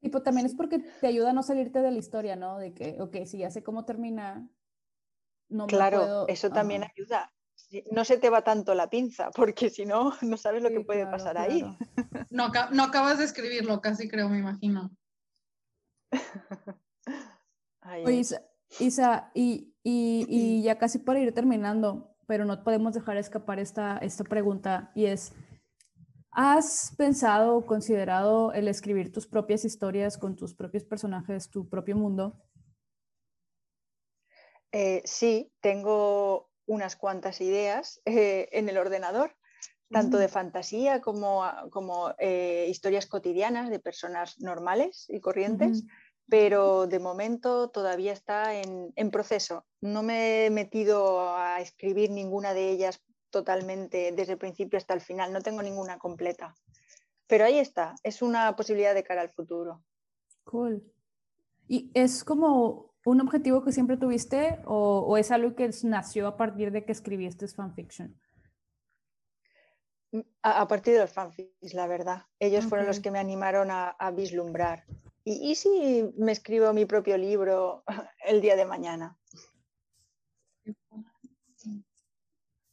Y 0.00 0.10
pues 0.10 0.22
también 0.22 0.46
es 0.46 0.54
porque 0.54 0.78
te 0.78 1.08
ayuda 1.08 1.30
a 1.30 1.32
no 1.32 1.42
salirte 1.42 1.80
de 1.80 1.90
la 1.90 1.98
historia, 1.98 2.36
¿no? 2.36 2.58
De 2.58 2.74
que, 2.74 2.96
ok, 3.00 3.24
si 3.26 3.38
ya 3.38 3.50
sé 3.50 3.64
cómo 3.64 3.84
termina, 3.84 4.48
no 5.48 5.66
claro, 5.66 5.98
me 5.98 6.04
puedo... 6.04 6.28
eso 6.28 6.48
también 6.50 6.84
ayuda. 6.84 7.32
No 7.90 8.04
se 8.04 8.18
te 8.18 8.30
va 8.30 8.44
tanto 8.44 8.76
la 8.76 8.88
pinza, 8.88 9.32
porque 9.32 9.68
si 9.68 9.84
no, 9.84 10.12
no 10.22 10.36
sabes 10.36 10.62
lo 10.62 10.68
que 10.68 10.82
puede 10.82 11.06
pasar 11.06 11.38
ahí. 11.38 11.62
No, 12.30 12.50
no 12.70 12.84
acabas 12.84 13.18
de 13.18 13.24
escribirlo, 13.24 13.82
casi 13.82 14.08
creo, 14.08 14.26
me 14.30 14.38
imagino. 14.38 14.90
Oye, 18.06 18.24
Isa, 18.78 19.30
y, 19.34 19.74
y, 19.82 20.26
y, 20.28 20.62
ya 20.62 20.78
casi 20.78 20.98
para 20.98 21.20
ir 21.20 21.34
terminando, 21.34 22.16
pero 22.26 22.44
no 22.44 22.62
podemos 22.64 22.94
dejar 22.94 23.16
escapar 23.16 23.58
esta, 23.58 23.98
esta 23.98 24.24
pregunta, 24.24 24.92
y 24.94 25.06
es, 25.06 25.32
¿Has 26.34 26.94
pensado 26.96 27.56
o 27.56 27.66
considerado 27.66 28.54
el 28.54 28.66
escribir 28.66 29.12
tus 29.12 29.26
propias 29.26 29.66
historias 29.66 30.16
con 30.16 30.34
tus 30.34 30.54
propios 30.54 30.82
personajes, 30.82 31.50
tu 31.50 31.68
propio 31.68 31.94
mundo? 31.94 32.40
Eh, 34.72 35.02
sí, 35.04 35.52
tengo 35.60 36.48
unas 36.66 36.96
cuantas 36.96 37.42
ideas 37.42 38.00
eh, 38.06 38.48
en 38.52 38.70
el 38.70 38.78
ordenador, 38.78 39.36
tanto 39.90 40.16
de 40.16 40.28
mm. 40.28 40.30
fantasía 40.30 41.00
como, 41.02 41.44
como 41.70 42.14
eh, 42.18 42.66
historias 42.70 43.06
cotidianas 43.06 43.68
de 43.68 43.78
personas 43.78 44.40
normales 44.40 45.04
y 45.10 45.20
corrientes, 45.20 45.84
pero 46.32 46.86
de 46.86 46.98
momento 46.98 47.68
todavía 47.68 48.14
está 48.14 48.54
en, 48.54 48.90
en, 48.96 49.10
proceso. 49.10 49.66
No 49.82 50.02
me 50.02 50.46
he 50.46 50.50
metido 50.50 51.28
a 51.36 51.60
escribir 51.60 52.10
ninguna 52.10 52.54
de 52.54 52.70
ellas 52.70 53.04
totalmente 53.28 54.12
desde 54.12 54.32
el 54.32 54.38
principio 54.38 54.78
hasta 54.78 54.94
el 54.94 55.02
final, 55.02 55.30
no 55.30 55.42
tengo 55.42 55.62
ninguna 55.62 55.98
completa. 55.98 56.54
Pero 57.26 57.44
ahí 57.44 57.58
está, 57.58 57.96
es 58.02 58.22
una 58.22 58.56
posibilidad 58.56 58.94
de 58.94 59.04
cara 59.04 59.20
al 59.20 59.28
futuro. 59.28 59.84
Cool. 60.44 60.82
¿Y 61.68 61.90
es 61.92 62.24
como 62.24 62.94
un 63.04 63.20
objetivo 63.20 63.62
que 63.62 63.72
siempre 63.72 63.98
tuviste 63.98 64.58
o, 64.64 65.18
es 65.18 65.30
algo 65.32 65.54
que 65.54 65.68
nació 65.82 66.28
a 66.28 66.38
partir 66.38 66.72
de 66.72 66.82
que 66.86 66.92
escribiste 66.92 67.46
fanfiction? 67.46 68.18
Mm, 70.12 70.20
a, 70.40 70.66
partir 70.66 70.94
de 70.94 71.00
los 71.00 71.12
fanfics, 71.12 71.74
la 71.74 71.86
verdad. 71.86 72.22
Ellos 72.38 72.64
fueron 72.64 72.86
los 72.86 73.00
que 73.00 73.10
me 73.10 73.18
animaron 73.18 73.68
a, 73.70 74.10
vislumbrar. 74.16 74.86
Y, 75.24 75.50
y, 75.50 75.54
si 75.54 76.12
me 76.16 76.32
escribo 76.32 76.72
mi 76.72 76.84
propio 76.84 77.16
libro 77.16 77.84
el 78.26 78.40
día 78.40 78.56
de 78.56 78.64
mañana. 78.64 79.16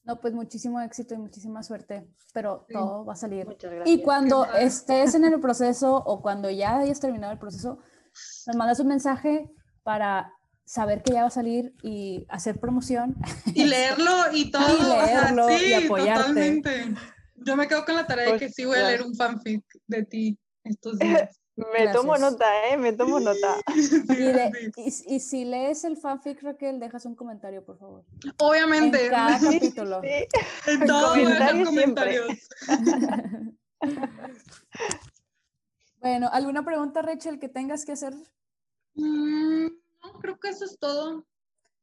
No, 0.10 0.20
pues 0.20 0.34
muchísimo 0.34 0.82
éxito 0.82 1.14
y 1.14 1.18
muchísima 1.20 1.62
suerte, 1.62 2.08
pero 2.34 2.66
todo 2.68 3.06
va 3.06 3.14
a 3.14 3.16
salir. 3.16 3.46
Muchas 3.46 3.72
gracias. 3.72 3.96
Y 3.96 4.02
cuando 4.02 4.44
estés 4.56 5.14
en 5.14 5.24
el 5.24 5.40
proceso 5.40 5.98
o 5.98 6.22
cuando 6.24 6.50
ya 6.50 6.80
hayas 6.80 7.00
terminado 7.00 7.32
el 7.32 7.38
proceso, 7.38 7.78
nos 8.48 8.56
mandas 8.56 8.80
un 8.80 8.88
mensaje 8.88 9.52
para 9.84 10.34
saber 10.66 11.04
que 11.04 11.14
ya 11.14 11.22
va 11.22 11.28
a 11.28 11.32
salir 11.32 11.76
y 11.84 12.26
hacer 12.30 12.60
promoción. 12.60 13.18
Y 13.54 13.66
leerlo 13.66 14.12
y 14.34 14.50
todo. 14.52 14.64
y 14.68 14.82
leerlo 14.82 15.50
y 15.52 15.74
apoyarte. 15.74 16.24
Totalmente. 16.24 16.96
Yo 17.36 17.56
me 17.56 17.68
quedo 17.68 17.86
con 17.86 17.96
la 17.96 18.08
tarea 18.08 18.26
de 18.26 18.32
pues 18.32 18.42
que 18.42 18.50
sí 18.50 18.66
voy 18.66 18.80
a 18.80 18.88
leer 18.88 19.04
un 19.04 19.16
fanfic 19.16 19.64
de 19.86 20.06
ti 20.06 20.40
estos 20.64 20.98
días. 20.98 21.39
Me 21.74 21.88
tomo 21.92 22.18
nota, 22.18 22.68
¿eh? 22.68 22.78
Me 22.78 22.94
tomo 22.94 23.20
nota. 23.20 23.58
Y, 24.78 25.20
si 25.20 25.46
lees 25.46 25.84
el 25.84 25.98
fanfic, 25.98 26.42
Raquel, 26.42 26.80
dejas 26.80 27.06
un 27.06 27.16
comentario, 27.16 27.64
por 27.64 27.78
favor. 27.78 28.06
Obviamente. 28.38 29.06
En 29.06 29.12
cada 29.12 29.40
capítulo. 29.42 30.02
En 30.04 30.86
todos 30.86 31.18
los 31.18 31.66
comentarios. 31.68 32.50
bueno, 36.00 36.30
¿alguna 36.32 36.64
pregunta, 36.64 37.02
Rachel, 37.02 37.40
que 37.40 37.50
tengas 37.50 37.86
que 37.86 37.94
hacer? 37.94 38.14
Mm, 38.96 39.66
no, 39.66 40.14
creo 40.22 40.40
que 40.40 40.50
eso 40.50 40.66
es 40.66 40.78
todo. 40.80 41.26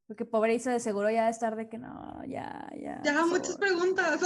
Porque 0.07 0.25
pobre 0.25 0.55
Isa, 0.55 0.71
de 0.71 0.81
seguro 0.81 1.11
ya 1.11 1.29
es 1.29 1.39
tarde 1.41 1.69
que 1.69 1.79
no, 1.79 2.23
ya, 2.27 2.69
ya. 2.81 3.03
Ya, 3.03 3.27
muchas 3.27 3.57
preguntas. 3.57 4.21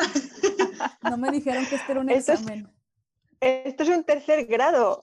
no 1.03 1.17
me 1.17 1.31
dijeron 1.31 1.65
que 1.67 1.77
este 1.77 1.93
era 1.93 2.01
un 2.03 2.11
examen. 2.11 2.71
esto 3.41 3.83
es 3.85 3.89
un 3.89 4.05
tercer 4.05 4.45
grado. 4.47 5.01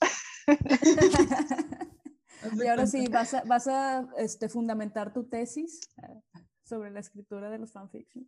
Y 2.53 2.67
ahora 2.67 2.87
sí, 2.87 3.07
vas 3.07 3.33
a, 3.33 3.43
vas 3.43 3.67
a 3.67 4.07
este, 4.17 4.49
fundamentar 4.49 5.13
tu 5.13 5.25
tesis 5.25 5.81
eh, 5.97 6.21
sobre 6.63 6.91
la 6.91 6.99
escritura 6.99 7.49
de 7.49 7.59
los 7.59 7.71
fanfictions. 7.71 8.27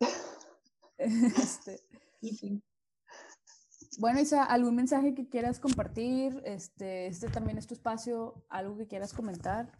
Este, 0.96 1.82
bueno, 3.98 4.20
Isa, 4.20 4.44
¿algún 4.44 4.74
mensaje 4.74 5.14
que 5.14 5.28
quieras 5.28 5.60
compartir? 5.60 6.42
Este, 6.44 7.06
este 7.06 7.28
también 7.28 7.58
es 7.58 7.66
tu 7.66 7.74
espacio, 7.74 8.44
algo 8.48 8.76
que 8.76 8.86
quieras 8.86 9.12
comentar. 9.12 9.70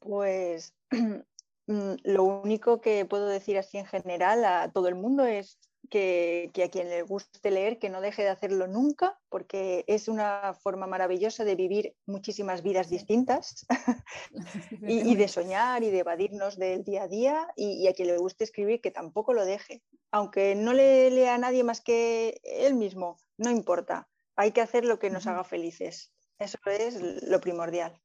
Pues 0.00 0.74
mm, 1.66 1.92
lo 2.02 2.24
único 2.24 2.80
que 2.80 3.04
puedo 3.04 3.28
decir 3.28 3.58
así 3.58 3.78
en 3.78 3.86
general 3.86 4.44
a 4.44 4.72
todo 4.72 4.88
el 4.88 4.96
mundo 4.96 5.24
es 5.24 5.58
que, 5.92 6.50
a 6.64 6.70
quien 6.70 6.88
le 6.88 7.02
guste 7.02 7.50
leer, 7.50 7.78
que 7.78 7.90
no 7.90 8.00
deje 8.00 8.22
de 8.22 8.30
hacerlo 8.30 8.66
nunca, 8.66 9.20
porque 9.28 9.84
es 9.86 10.08
una 10.08 10.54
forma 10.54 10.86
maravillosa 10.86 11.44
de 11.44 11.54
vivir 11.54 11.94
muchísimas 12.06 12.62
vidas 12.62 12.88
distintas 12.88 13.66
y, 14.80 15.14
de 15.14 15.28
soñar 15.28 15.82
y 15.82 15.90
de 15.90 15.98
evadirnos 15.98 16.56
del 16.56 16.82
día 16.82 17.02
a 17.02 17.08
día 17.08 17.46
y, 17.56 17.86
a 17.88 17.92
quien 17.92 18.08
le 18.08 18.16
guste 18.16 18.44
escribir, 18.44 18.80
que 18.80 18.90
tampoco 18.90 19.34
lo 19.34 19.44
deje. 19.44 19.82
Aunque 20.10 20.54
no 20.54 20.72
le 20.72 21.10
lea 21.10 21.34
a 21.34 21.38
nadie 21.38 21.62
más 21.62 21.82
que 21.82 22.40
él 22.42 22.74
mismo, 22.74 23.18
no 23.36 23.50
importa. 23.50 24.08
Hay 24.34 24.52
que 24.52 24.62
hacer 24.62 24.86
lo 24.86 24.98
que 24.98 25.10
nos 25.10 25.26
haga 25.26 25.44
felices. 25.44 26.10
Eso 26.38 26.58
es 26.64 27.02
lo 27.28 27.38
primordial. 27.42 28.00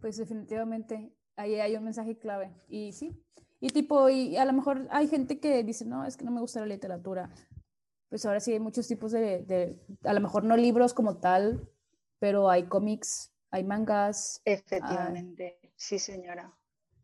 Pues 0.00 0.16
definitivamente 0.16 1.12
ahí 1.36 1.60
hay 1.60 1.76
un 1.76 1.84
mensaje 1.84 2.18
clave. 2.18 2.52
Y 2.68 2.92
sí, 2.92 3.16
y 3.64 3.70
tipo, 3.70 4.10
y 4.10 4.36
a 4.36 4.44
lo 4.44 4.52
mejor 4.52 4.86
hay 4.90 5.08
gente 5.08 5.40
que 5.40 5.64
dice, 5.64 5.86
no, 5.86 6.04
es 6.04 6.18
que 6.18 6.24
no 6.26 6.30
me 6.30 6.42
gusta 6.42 6.60
la 6.60 6.66
literatura. 6.66 7.30
Pues 8.10 8.26
ahora 8.26 8.38
sí 8.38 8.52
hay 8.52 8.60
muchos 8.60 8.86
tipos 8.86 9.10
de, 9.10 9.80
a 10.02 10.12
lo 10.12 10.20
mejor 10.20 10.44
no 10.44 10.54
libros 10.54 10.92
como 10.92 11.16
tal, 11.16 11.66
pero 12.18 12.50
hay 12.50 12.64
cómics, 12.64 13.32
hay 13.50 13.64
mangas. 13.64 14.42
Efectivamente, 14.44 15.58
sí 15.76 15.98
señora. 15.98 16.54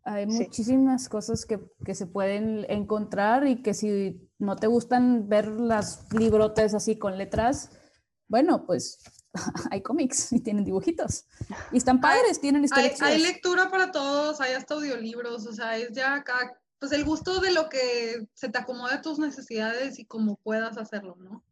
Hay 0.03 0.27
muchísimas 0.27 1.09
cosas 1.09 1.47
que, 1.47 1.59
que, 1.83 1.95
se 1.95 2.07
pueden 2.07 2.67
encontrar 2.69 3.47
y 3.47 3.63
que 3.63 3.73
si 3.73 4.31
no 4.39 4.57
te 4.57 4.67
gustan 4.67 5.31
ver 5.31 5.49
las 5.49 6.13
librotes 6.13 6.75
así 6.75 6.99
con 6.99 7.17
letras, 7.17 7.71
bueno, 8.29 8.67
pues 8.67 8.99
hay 9.71 9.83
cómics 9.83 10.33
y 10.33 10.41
tienen 10.41 10.65
dibujitos. 10.65 11.27
Y 11.73 11.79
están 11.79 12.01
padres, 12.01 12.41
tienen 12.41 12.65
historias. 12.65 13.01
Hay, 13.03 13.21
lectura 13.21 13.71
para 13.71 13.91
todos, 13.93 14.41
hay 14.41 14.55
hasta 14.55 14.75
audiolibros, 14.75 15.47
o 15.47 15.53
sea, 15.53 15.77
es 15.77 15.93
ya 15.93 16.15
acá, 16.15 16.53
pues 16.79 16.93
el 16.93 17.05
gusto 17.05 17.41
de 17.41 17.53
lo 17.53 17.69
que 17.69 18.27
se 18.35 18.49
te 18.49 18.59
acomode 18.59 18.95
a 18.95 19.03
tus 19.03 19.19
necesidades 19.19 19.99
y 19.99 20.05
cómo 20.05 20.37
puedas 20.37 20.79
hacerlo, 20.79 21.17
¿no? 21.19 21.45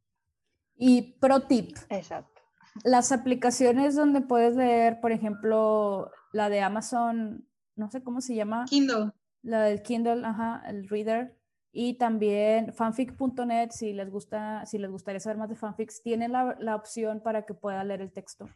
Y 0.76 1.14
pro 1.20 1.42
tip. 1.42 1.76
Exacto. 1.88 2.40
Las 2.84 3.10
aplicaciones 3.10 3.96
donde 3.96 4.20
puedes 4.20 4.54
leer, 4.54 5.00
por 5.00 5.12
ejemplo, 5.12 6.10
la 6.32 6.48
de 6.48 6.60
Amazon, 6.60 7.48
no 7.74 7.90
sé 7.90 8.02
cómo 8.02 8.20
se 8.20 8.34
llama. 8.34 8.64
Kindle. 8.68 9.12
La 9.42 9.62
del 9.62 9.82
Kindle, 9.82 10.24
ajá, 10.24 10.62
el 10.66 10.88
Reader 10.88 11.37
y 11.80 11.94
también 11.94 12.72
fanfic.net, 12.72 13.70
si 13.70 13.92
les 13.92 14.10
gusta, 14.10 14.66
si 14.66 14.78
les 14.78 14.90
gustaría 14.90 15.20
saber 15.20 15.36
más 15.36 15.48
de 15.48 15.54
fanfics, 15.54 16.02
tiene 16.02 16.28
la, 16.28 16.56
la 16.58 16.74
opción 16.74 17.20
para 17.22 17.46
que 17.46 17.54
pueda 17.54 17.84
leer 17.84 18.00
el 18.00 18.10
texto. 18.10 18.48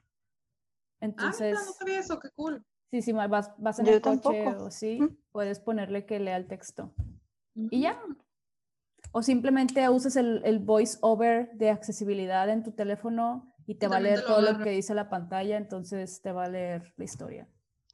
Entonces, 1.00 1.56
ah, 1.56 1.64
no 1.64 1.72
sabía 1.72 2.00
eso, 2.00 2.18
qué 2.18 2.30
cool. 2.34 2.66
Sí, 2.90 3.00
sí, 3.00 3.12
vas, 3.12 3.52
vas 3.58 3.78
en 3.78 3.86
el 3.86 4.00
coche 4.00 4.48
o 4.56 4.72
sí, 4.72 4.98
puedes 5.30 5.60
ponerle 5.60 6.04
que 6.04 6.18
lea 6.18 6.36
el 6.36 6.48
texto. 6.48 6.92
Y 7.54 7.82
ya. 7.82 8.02
O 9.12 9.22
simplemente 9.22 9.88
usas 9.88 10.16
el, 10.16 10.42
el 10.44 10.58
voice 10.58 10.98
over 11.00 11.52
de 11.52 11.70
accesibilidad 11.70 12.48
en 12.48 12.64
tu 12.64 12.72
teléfono 12.72 13.54
y 13.68 13.76
te 13.76 13.86
va 13.86 13.98
a 13.98 14.00
leer 14.00 14.24
todo 14.24 14.40
lo 14.40 14.58
que 14.58 14.70
dice 14.70 14.96
la 14.96 15.08
pantalla, 15.08 15.58
entonces 15.58 16.22
te 16.22 16.32
va 16.32 16.46
a 16.46 16.48
leer 16.48 16.92
la 16.96 17.04
historia. 17.04 17.48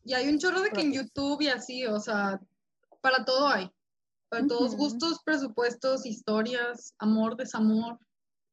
Y 0.04 0.14
hay 0.14 0.26
un 0.26 0.38
chorro 0.38 0.62
de 0.62 0.70
que 0.70 0.80
en 0.80 0.94
YouTube 0.94 1.42
y 1.42 1.48
así, 1.48 1.84
o 1.84 2.00
sea, 2.00 2.40
para 3.02 3.26
todo 3.26 3.46
hay. 3.46 3.70
Para 4.28 4.46
todos 4.46 4.76
gustos, 4.76 5.22
presupuestos, 5.24 6.04
historias, 6.04 6.94
amor, 6.98 7.36
desamor, 7.36 7.98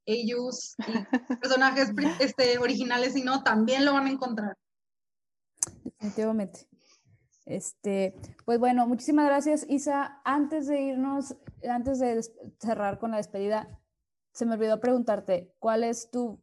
ellos, 0.06 0.76
personajes 1.42 1.92
este, 2.20 2.58
originales 2.60 3.16
y 3.16 3.24
no, 3.24 3.44
también 3.44 3.84
lo 3.86 3.94
van 3.94 4.08
a 4.08 4.12
encontrar. 4.12 4.58
Definitivamente. 5.84 6.68
Este, 7.46 8.16
pues 8.44 8.60
bueno, 8.60 8.88
muchísimas 8.88 9.26
gracias, 9.26 9.66
Isa. 9.70 10.22
Antes 10.24 10.68
de 10.68 10.82
irnos, 10.82 11.36
antes 11.70 12.00
de 12.00 12.22
cerrar 12.60 12.98
con 12.98 13.12
la 13.12 13.18
despedida, 13.18 13.80
se 14.32 14.46
me 14.46 14.54
olvidó 14.54 14.80
preguntarte, 14.80 15.54
¿cuál 15.60 15.84
es 15.84 16.10
tu 16.10 16.40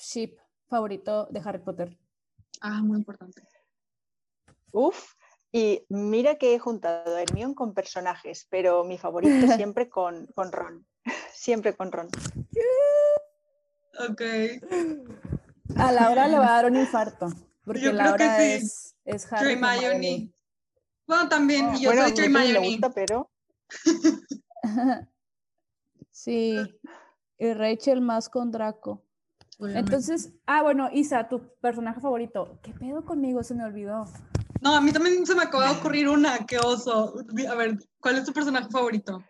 ship 0.00 0.36
favorito 0.68 1.26
de 1.30 1.40
Harry 1.40 1.58
Potter? 1.58 1.98
Ah, 2.60 2.82
muy 2.82 2.98
importante. 2.98 3.42
Uf, 4.70 5.14
y 5.56 5.86
mira 5.88 6.34
que 6.34 6.52
he 6.52 6.58
juntado 6.58 7.14
a 7.14 7.22
Hermione 7.22 7.54
con 7.54 7.74
personajes, 7.74 8.48
pero 8.50 8.82
mi 8.82 8.98
favorito 8.98 9.30
siempre 9.56 9.88
con, 9.88 10.26
con 10.34 10.50
Ron. 10.50 10.84
Siempre 11.32 11.76
con 11.76 11.92
Ron. 11.92 12.08
Ok. 14.08 14.22
A 15.76 15.92
Laura 15.92 16.26
le 16.26 16.38
va 16.38 16.46
a 16.46 16.62
dar 16.62 16.66
un 16.72 16.76
infarto. 16.76 17.28
Porque 17.64 17.82
Yo 17.82 17.92
Laura 17.92 18.16
creo 18.16 18.36
que 18.36 18.58
sí. 18.58 18.66
es, 18.66 18.96
es 19.04 19.32
Harry. 19.32 20.32
Bueno, 21.06 21.28
también. 21.28 21.76
y 21.76 21.82
yo 21.82 21.92
soy 21.92 22.24
Hermione. 22.24 22.80
pero... 22.94 23.30
sí. 26.10 26.58
Y 27.38 27.52
Rachel 27.52 28.00
más 28.00 28.28
con 28.28 28.50
Draco. 28.50 29.04
Entonces, 29.60 30.32
ah, 30.46 30.62
bueno, 30.62 30.88
Isa, 30.92 31.28
tu 31.28 31.54
personaje 31.60 32.00
favorito. 32.00 32.58
¿Qué 32.62 32.72
pedo 32.72 33.04
conmigo? 33.04 33.44
Se 33.44 33.54
me 33.54 33.64
olvidó. 33.64 34.06
No, 34.64 34.74
a 34.76 34.80
mí 34.80 34.92
también 34.92 35.26
se 35.26 35.34
me 35.34 35.42
acaba 35.42 35.68
de 35.68 35.74
ocurrir 35.78 36.08
una, 36.08 36.38
qué 36.46 36.58
oso. 36.58 37.14
A 37.48 37.54
ver, 37.54 37.78
¿cuál 38.00 38.16
es 38.16 38.24
tu 38.24 38.32
personaje 38.32 38.70
favorito? 38.70 39.22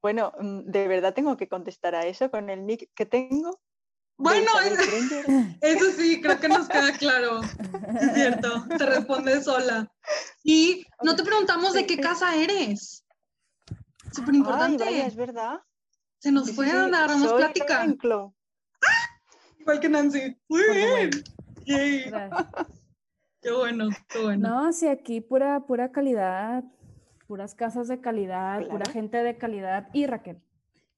Bueno, 0.00 0.32
mm, 0.38 0.70
de 0.70 0.88
verdad 0.88 1.12
tengo 1.12 1.36
que 1.36 1.48
contestar 1.48 1.96
a 1.96 2.06
eso 2.06 2.30
con 2.30 2.48
el 2.48 2.64
nick 2.64 2.90
que 2.94 3.06
tengo. 3.06 3.60
Bueno, 4.16 4.52
eso 5.60 5.90
sí, 5.96 6.20
creo 6.20 6.38
que 6.38 6.48
nos 6.48 6.68
queda 6.68 6.96
claro. 6.96 7.40
Es 7.42 8.14
cierto, 8.14 8.64
te 8.78 8.86
responde 8.86 9.42
sola. 9.42 9.92
Y 10.44 10.86
no 11.02 11.16
te 11.16 11.24
preguntamos 11.24 11.72
de 11.72 11.84
qué 11.84 11.98
casa 11.98 12.36
eres. 12.36 13.04
Súper 14.12 14.36
importante. 14.36 15.04
es 15.04 15.16
verdad. 15.16 15.60
Se 16.20 16.30
nos 16.30 16.52
fue 16.52 16.70
a 16.70 16.88
darnos 16.88 17.32
plática. 17.32 17.84
Igual 19.58 19.80
que 19.80 19.88
Nancy. 19.88 20.36
Muy 20.48 20.62
bien. 21.66 22.64
Qué 23.44 23.52
bueno, 23.52 23.90
qué 24.08 24.22
bueno. 24.22 24.48
No, 24.48 24.72
sí, 24.72 24.88
aquí 24.88 25.20
pura, 25.20 25.60
pura 25.66 25.92
calidad, 25.92 26.64
puras 27.26 27.54
casas 27.54 27.88
de 27.88 28.00
calidad, 28.00 28.66
pura 28.68 28.90
gente 28.90 29.18
de 29.18 29.36
calidad 29.36 29.88
y 29.92 30.06
Raquel. 30.06 30.40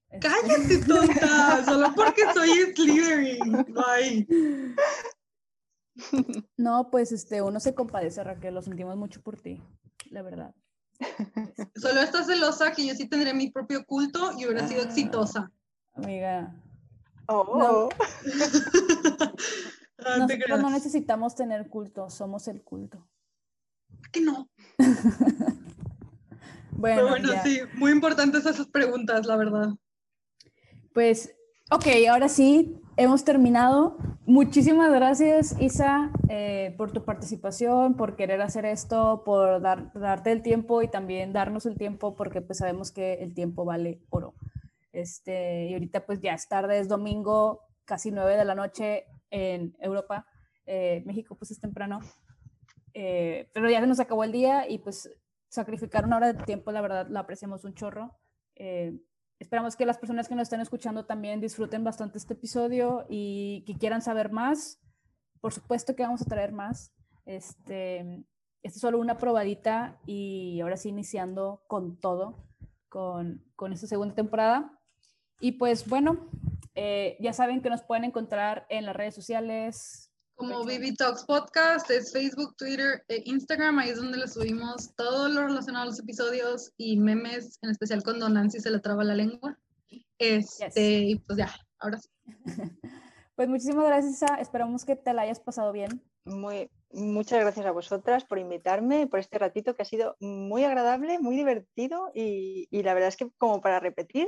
Este, 0.09 0.29
Cállate, 0.29 0.77
tonta, 0.87 1.65
solo 1.65 1.93
porque 1.93 2.21
soy 2.33 2.73
Slytherin. 2.73 3.65
Bye. 3.67 4.27
No, 6.57 6.91
pues 6.91 7.11
este, 7.11 7.41
uno 7.41 7.59
se 7.59 7.73
compadece, 7.73 8.23
Raquel, 8.23 8.53
lo 8.53 8.61
sentimos 8.61 8.95
mucho 8.95 9.19
por 9.23 9.35
ti, 9.41 9.63
la 10.11 10.21
verdad. 10.21 10.53
Solo 11.75 12.01
estás 12.01 12.27
celosa 12.27 12.71
que 12.71 12.85
yo 12.85 12.93
sí 12.93 13.09
tendré 13.09 13.33
mi 13.33 13.49
propio 13.49 13.83
culto 13.83 14.31
y 14.37 14.45
hubiera 14.45 14.67
sido 14.67 14.81
ah, 14.81 14.85
exitosa. 14.85 15.51
Amiga. 15.95 16.55
Oh. 17.27 17.89
Ah, 19.99 20.17
Nosotros 20.19 20.61
no 20.61 20.69
necesitamos 20.69 21.35
tener 21.35 21.69
culto, 21.69 22.09
somos 22.09 22.47
el 22.47 22.61
culto. 22.61 23.07
¿Por 23.99 24.11
qué 24.11 24.21
no? 24.21 24.49
bueno, 26.71 27.09
bueno 27.09 27.29
sí, 27.43 27.61
muy 27.73 27.91
importantes 27.91 28.45
esas 28.45 28.67
preguntas, 28.67 29.25
la 29.25 29.35
verdad. 29.37 29.69
Pues, 30.93 31.35
ok, 31.71 31.85
ahora 32.09 32.29
sí, 32.29 32.79
hemos 32.95 33.23
terminado. 33.23 33.97
Muchísimas 34.25 34.91
gracias, 34.91 35.55
Isa, 35.59 36.11
eh, 36.29 36.75
por 36.77 36.91
tu 36.91 37.03
participación, 37.03 37.95
por 37.95 38.15
querer 38.15 38.41
hacer 38.41 38.65
esto, 38.65 39.23
por 39.25 39.61
dar, 39.61 39.91
darte 39.93 40.31
el 40.31 40.43
tiempo 40.43 40.83
y 40.83 40.89
también 40.89 41.33
darnos 41.33 41.65
el 41.65 41.77
tiempo, 41.77 42.15
porque 42.15 42.41
pues 42.41 42.59
sabemos 42.59 42.91
que 42.91 43.15
el 43.15 43.33
tiempo 43.33 43.65
vale 43.65 44.01
oro. 44.09 44.35
Este, 44.91 45.67
y 45.67 45.73
ahorita 45.73 46.05
pues 46.05 46.19
ya 46.21 46.33
es 46.33 46.47
tarde, 46.47 46.79
es 46.79 46.87
domingo, 46.87 47.61
casi 47.85 48.11
nueve 48.11 48.35
de 48.35 48.45
la 48.45 48.55
noche 48.55 49.05
en 49.29 49.75
Europa. 49.79 50.25
Eh, 50.65 51.03
México 51.05 51.35
pues 51.35 51.51
es 51.51 51.59
temprano. 51.59 51.99
Eh, 52.93 53.49
pero 53.53 53.69
ya 53.69 53.79
se 53.79 53.87
nos 53.87 53.99
acabó 53.99 54.23
el 54.23 54.31
día 54.31 54.69
y 54.69 54.79
pues 54.79 55.09
sacrificar 55.49 56.05
una 56.05 56.17
hora 56.17 56.33
de 56.33 56.43
tiempo, 56.43 56.71
la 56.71 56.81
verdad, 56.81 57.07
la 57.09 57.21
apreciamos 57.21 57.63
un 57.63 57.73
chorro. 57.73 58.17
Eh, 58.55 58.99
esperamos 59.39 59.75
que 59.75 59.85
las 59.85 59.97
personas 59.97 60.27
que 60.27 60.35
nos 60.35 60.43
estén 60.43 60.61
escuchando 60.61 61.05
también 61.05 61.39
disfruten 61.39 61.83
bastante 61.83 62.17
este 62.17 62.33
episodio 62.33 63.05
y 63.09 63.63
que 63.65 63.77
quieran 63.77 64.01
saber 64.01 64.31
más. 64.31 64.81
Por 65.39 65.53
supuesto 65.53 65.95
que 65.95 66.03
vamos 66.03 66.21
a 66.21 66.25
traer 66.25 66.51
más. 66.51 66.93
Este, 67.25 67.99
este 68.63 68.77
es 68.77 68.81
solo 68.81 68.99
una 68.99 69.17
probadita 69.17 69.99
y 70.05 70.59
ahora 70.61 70.77
sí 70.77 70.89
iniciando 70.89 71.63
con 71.67 71.99
todo, 71.99 72.49
con, 72.89 73.43
con 73.55 73.73
esta 73.73 73.87
segunda 73.87 74.15
temporada. 74.15 74.76
Y 75.39 75.53
pues 75.53 75.87
bueno, 75.87 76.29
eh, 76.75 77.17
ya 77.19 77.33
saben 77.33 77.61
que 77.61 77.69
nos 77.69 77.83
pueden 77.83 78.03
encontrar 78.03 78.65
en 78.69 78.85
las 78.85 78.95
redes 78.95 79.15
sociales. 79.15 80.11
Como 80.35 80.63
Vivi 80.63 80.93
Talks 80.93 81.25
Podcast, 81.25 81.89
es 81.89 82.11
Facebook, 82.11 82.55
Twitter 82.55 83.03
e 83.07 83.23
Instagram. 83.25 83.79
Ahí 83.79 83.89
es 83.89 83.97
donde 83.97 84.17
les 84.17 84.33
subimos 84.33 84.93
todo 84.95 85.29
lo 85.29 85.47
relacionado 85.47 85.83
a 85.83 85.87
los 85.87 85.99
episodios 85.99 86.71
y 86.77 86.97
memes, 86.97 87.57
en 87.63 87.71
especial 87.71 88.03
cuando 88.03 88.29
Nancy 88.29 88.59
se 88.59 88.69
le 88.69 88.79
traba 88.79 89.03
la 89.03 89.15
lengua. 89.15 89.57
Este, 90.19 90.99
Y 90.99 91.15
pues 91.19 91.37
ya, 91.37 91.53
ahora 91.79 91.97
sí. 91.97 92.09
Pues 93.35 93.49
muchísimas 93.49 93.85
gracias, 93.85 94.31
Esperamos 94.39 94.83
que 94.83 94.95
te 94.95 95.13
la 95.13 95.21
hayas 95.21 95.39
pasado 95.39 95.71
bien. 95.71 96.03
Muy, 96.25 96.71
muchas 96.91 97.39
gracias 97.39 97.67
a 97.67 97.71
vosotras 97.71 98.25
por 98.25 98.39
invitarme, 98.39 99.05
por 99.05 99.19
este 99.19 99.37
ratito 99.37 99.75
que 99.75 99.83
ha 99.83 99.85
sido 99.85 100.15
muy 100.19 100.63
agradable, 100.63 101.19
muy 101.19 101.35
divertido 101.35 102.11
y, 102.15 102.67
y 102.71 102.81
la 102.81 102.95
verdad 102.95 103.09
es 103.09 103.15
que 103.15 103.29
como 103.37 103.61
para 103.61 103.79
repetir. 103.79 104.27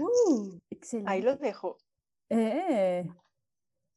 Uh, 0.00 0.58
Ahí 1.06 1.22
los 1.22 1.38
dejo. 1.40 1.78
Eh, 2.30 3.08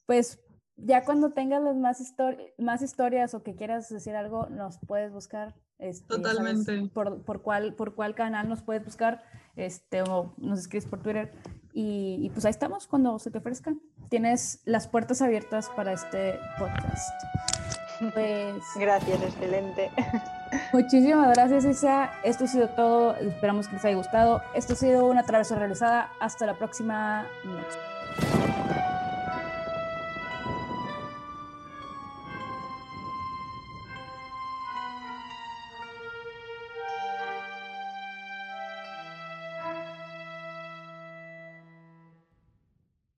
pues 0.06 0.40
ya 0.76 1.04
cuando 1.04 1.32
tengas 1.32 1.62
las 1.62 1.76
más, 1.76 2.16
más 2.58 2.82
historias 2.82 3.34
o 3.34 3.44
que 3.44 3.56
quieras 3.56 3.90
decir 3.90 4.16
algo, 4.16 4.48
nos 4.48 4.80
puedes 4.80 5.12
buscar. 5.12 5.56
Este, 5.78 6.08
Totalmente. 6.08 6.90
por, 6.94 7.24
por, 7.24 7.42
cuál, 7.42 7.74
por 7.74 7.96
cuál 7.96 8.14
canal 8.14 8.50
nos 8.50 8.62
puedes 8.62 8.84
buscar 8.84 9.24
este, 9.56 10.02
o 10.02 10.34
nos 10.38 10.60
escribes 10.60 10.86
por 10.86 11.02
Twitter. 11.02 11.32
Y, 11.74 12.20
y, 12.22 12.30
pues 12.32 12.46
ahí 12.46 12.52
estamos 12.52 12.88
cuando 12.88 13.18
se 13.20 13.32
te 13.32 13.38
ofrezca. 13.38 13.74
Tienes 14.10 14.62
las 14.66 14.88
puertas 14.88 15.22
abiertas 15.22 15.70
para 15.76 15.94
este 15.94 16.40
podcast. 16.58 17.59
Pues. 18.14 18.64
Gracias, 18.76 19.22
excelente. 19.22 19.92
Muchísimas 20.74 21.36
gracias, 21.36 21.66
Isa. 21.66 22.12
Esto 22.24 22.46
ha 22.46 22.48
sido 22.48 22.70
todo. 22.70 23.16
Esperamos 23.18 23.68
que 23.68 23.76
les 23.76 23.86
haya 23.86 23.96
gustado. 23.96 24.42
Esto 24.54 24.74
ha 24.74 24.76
sido 24.76 25.06
una 25.06 25.24
travesía 25.24 25.58
realizada. 25.58 26.10
Hasta 26.20 26.46
la 26.46 26.54
próxima. 26.56 27.26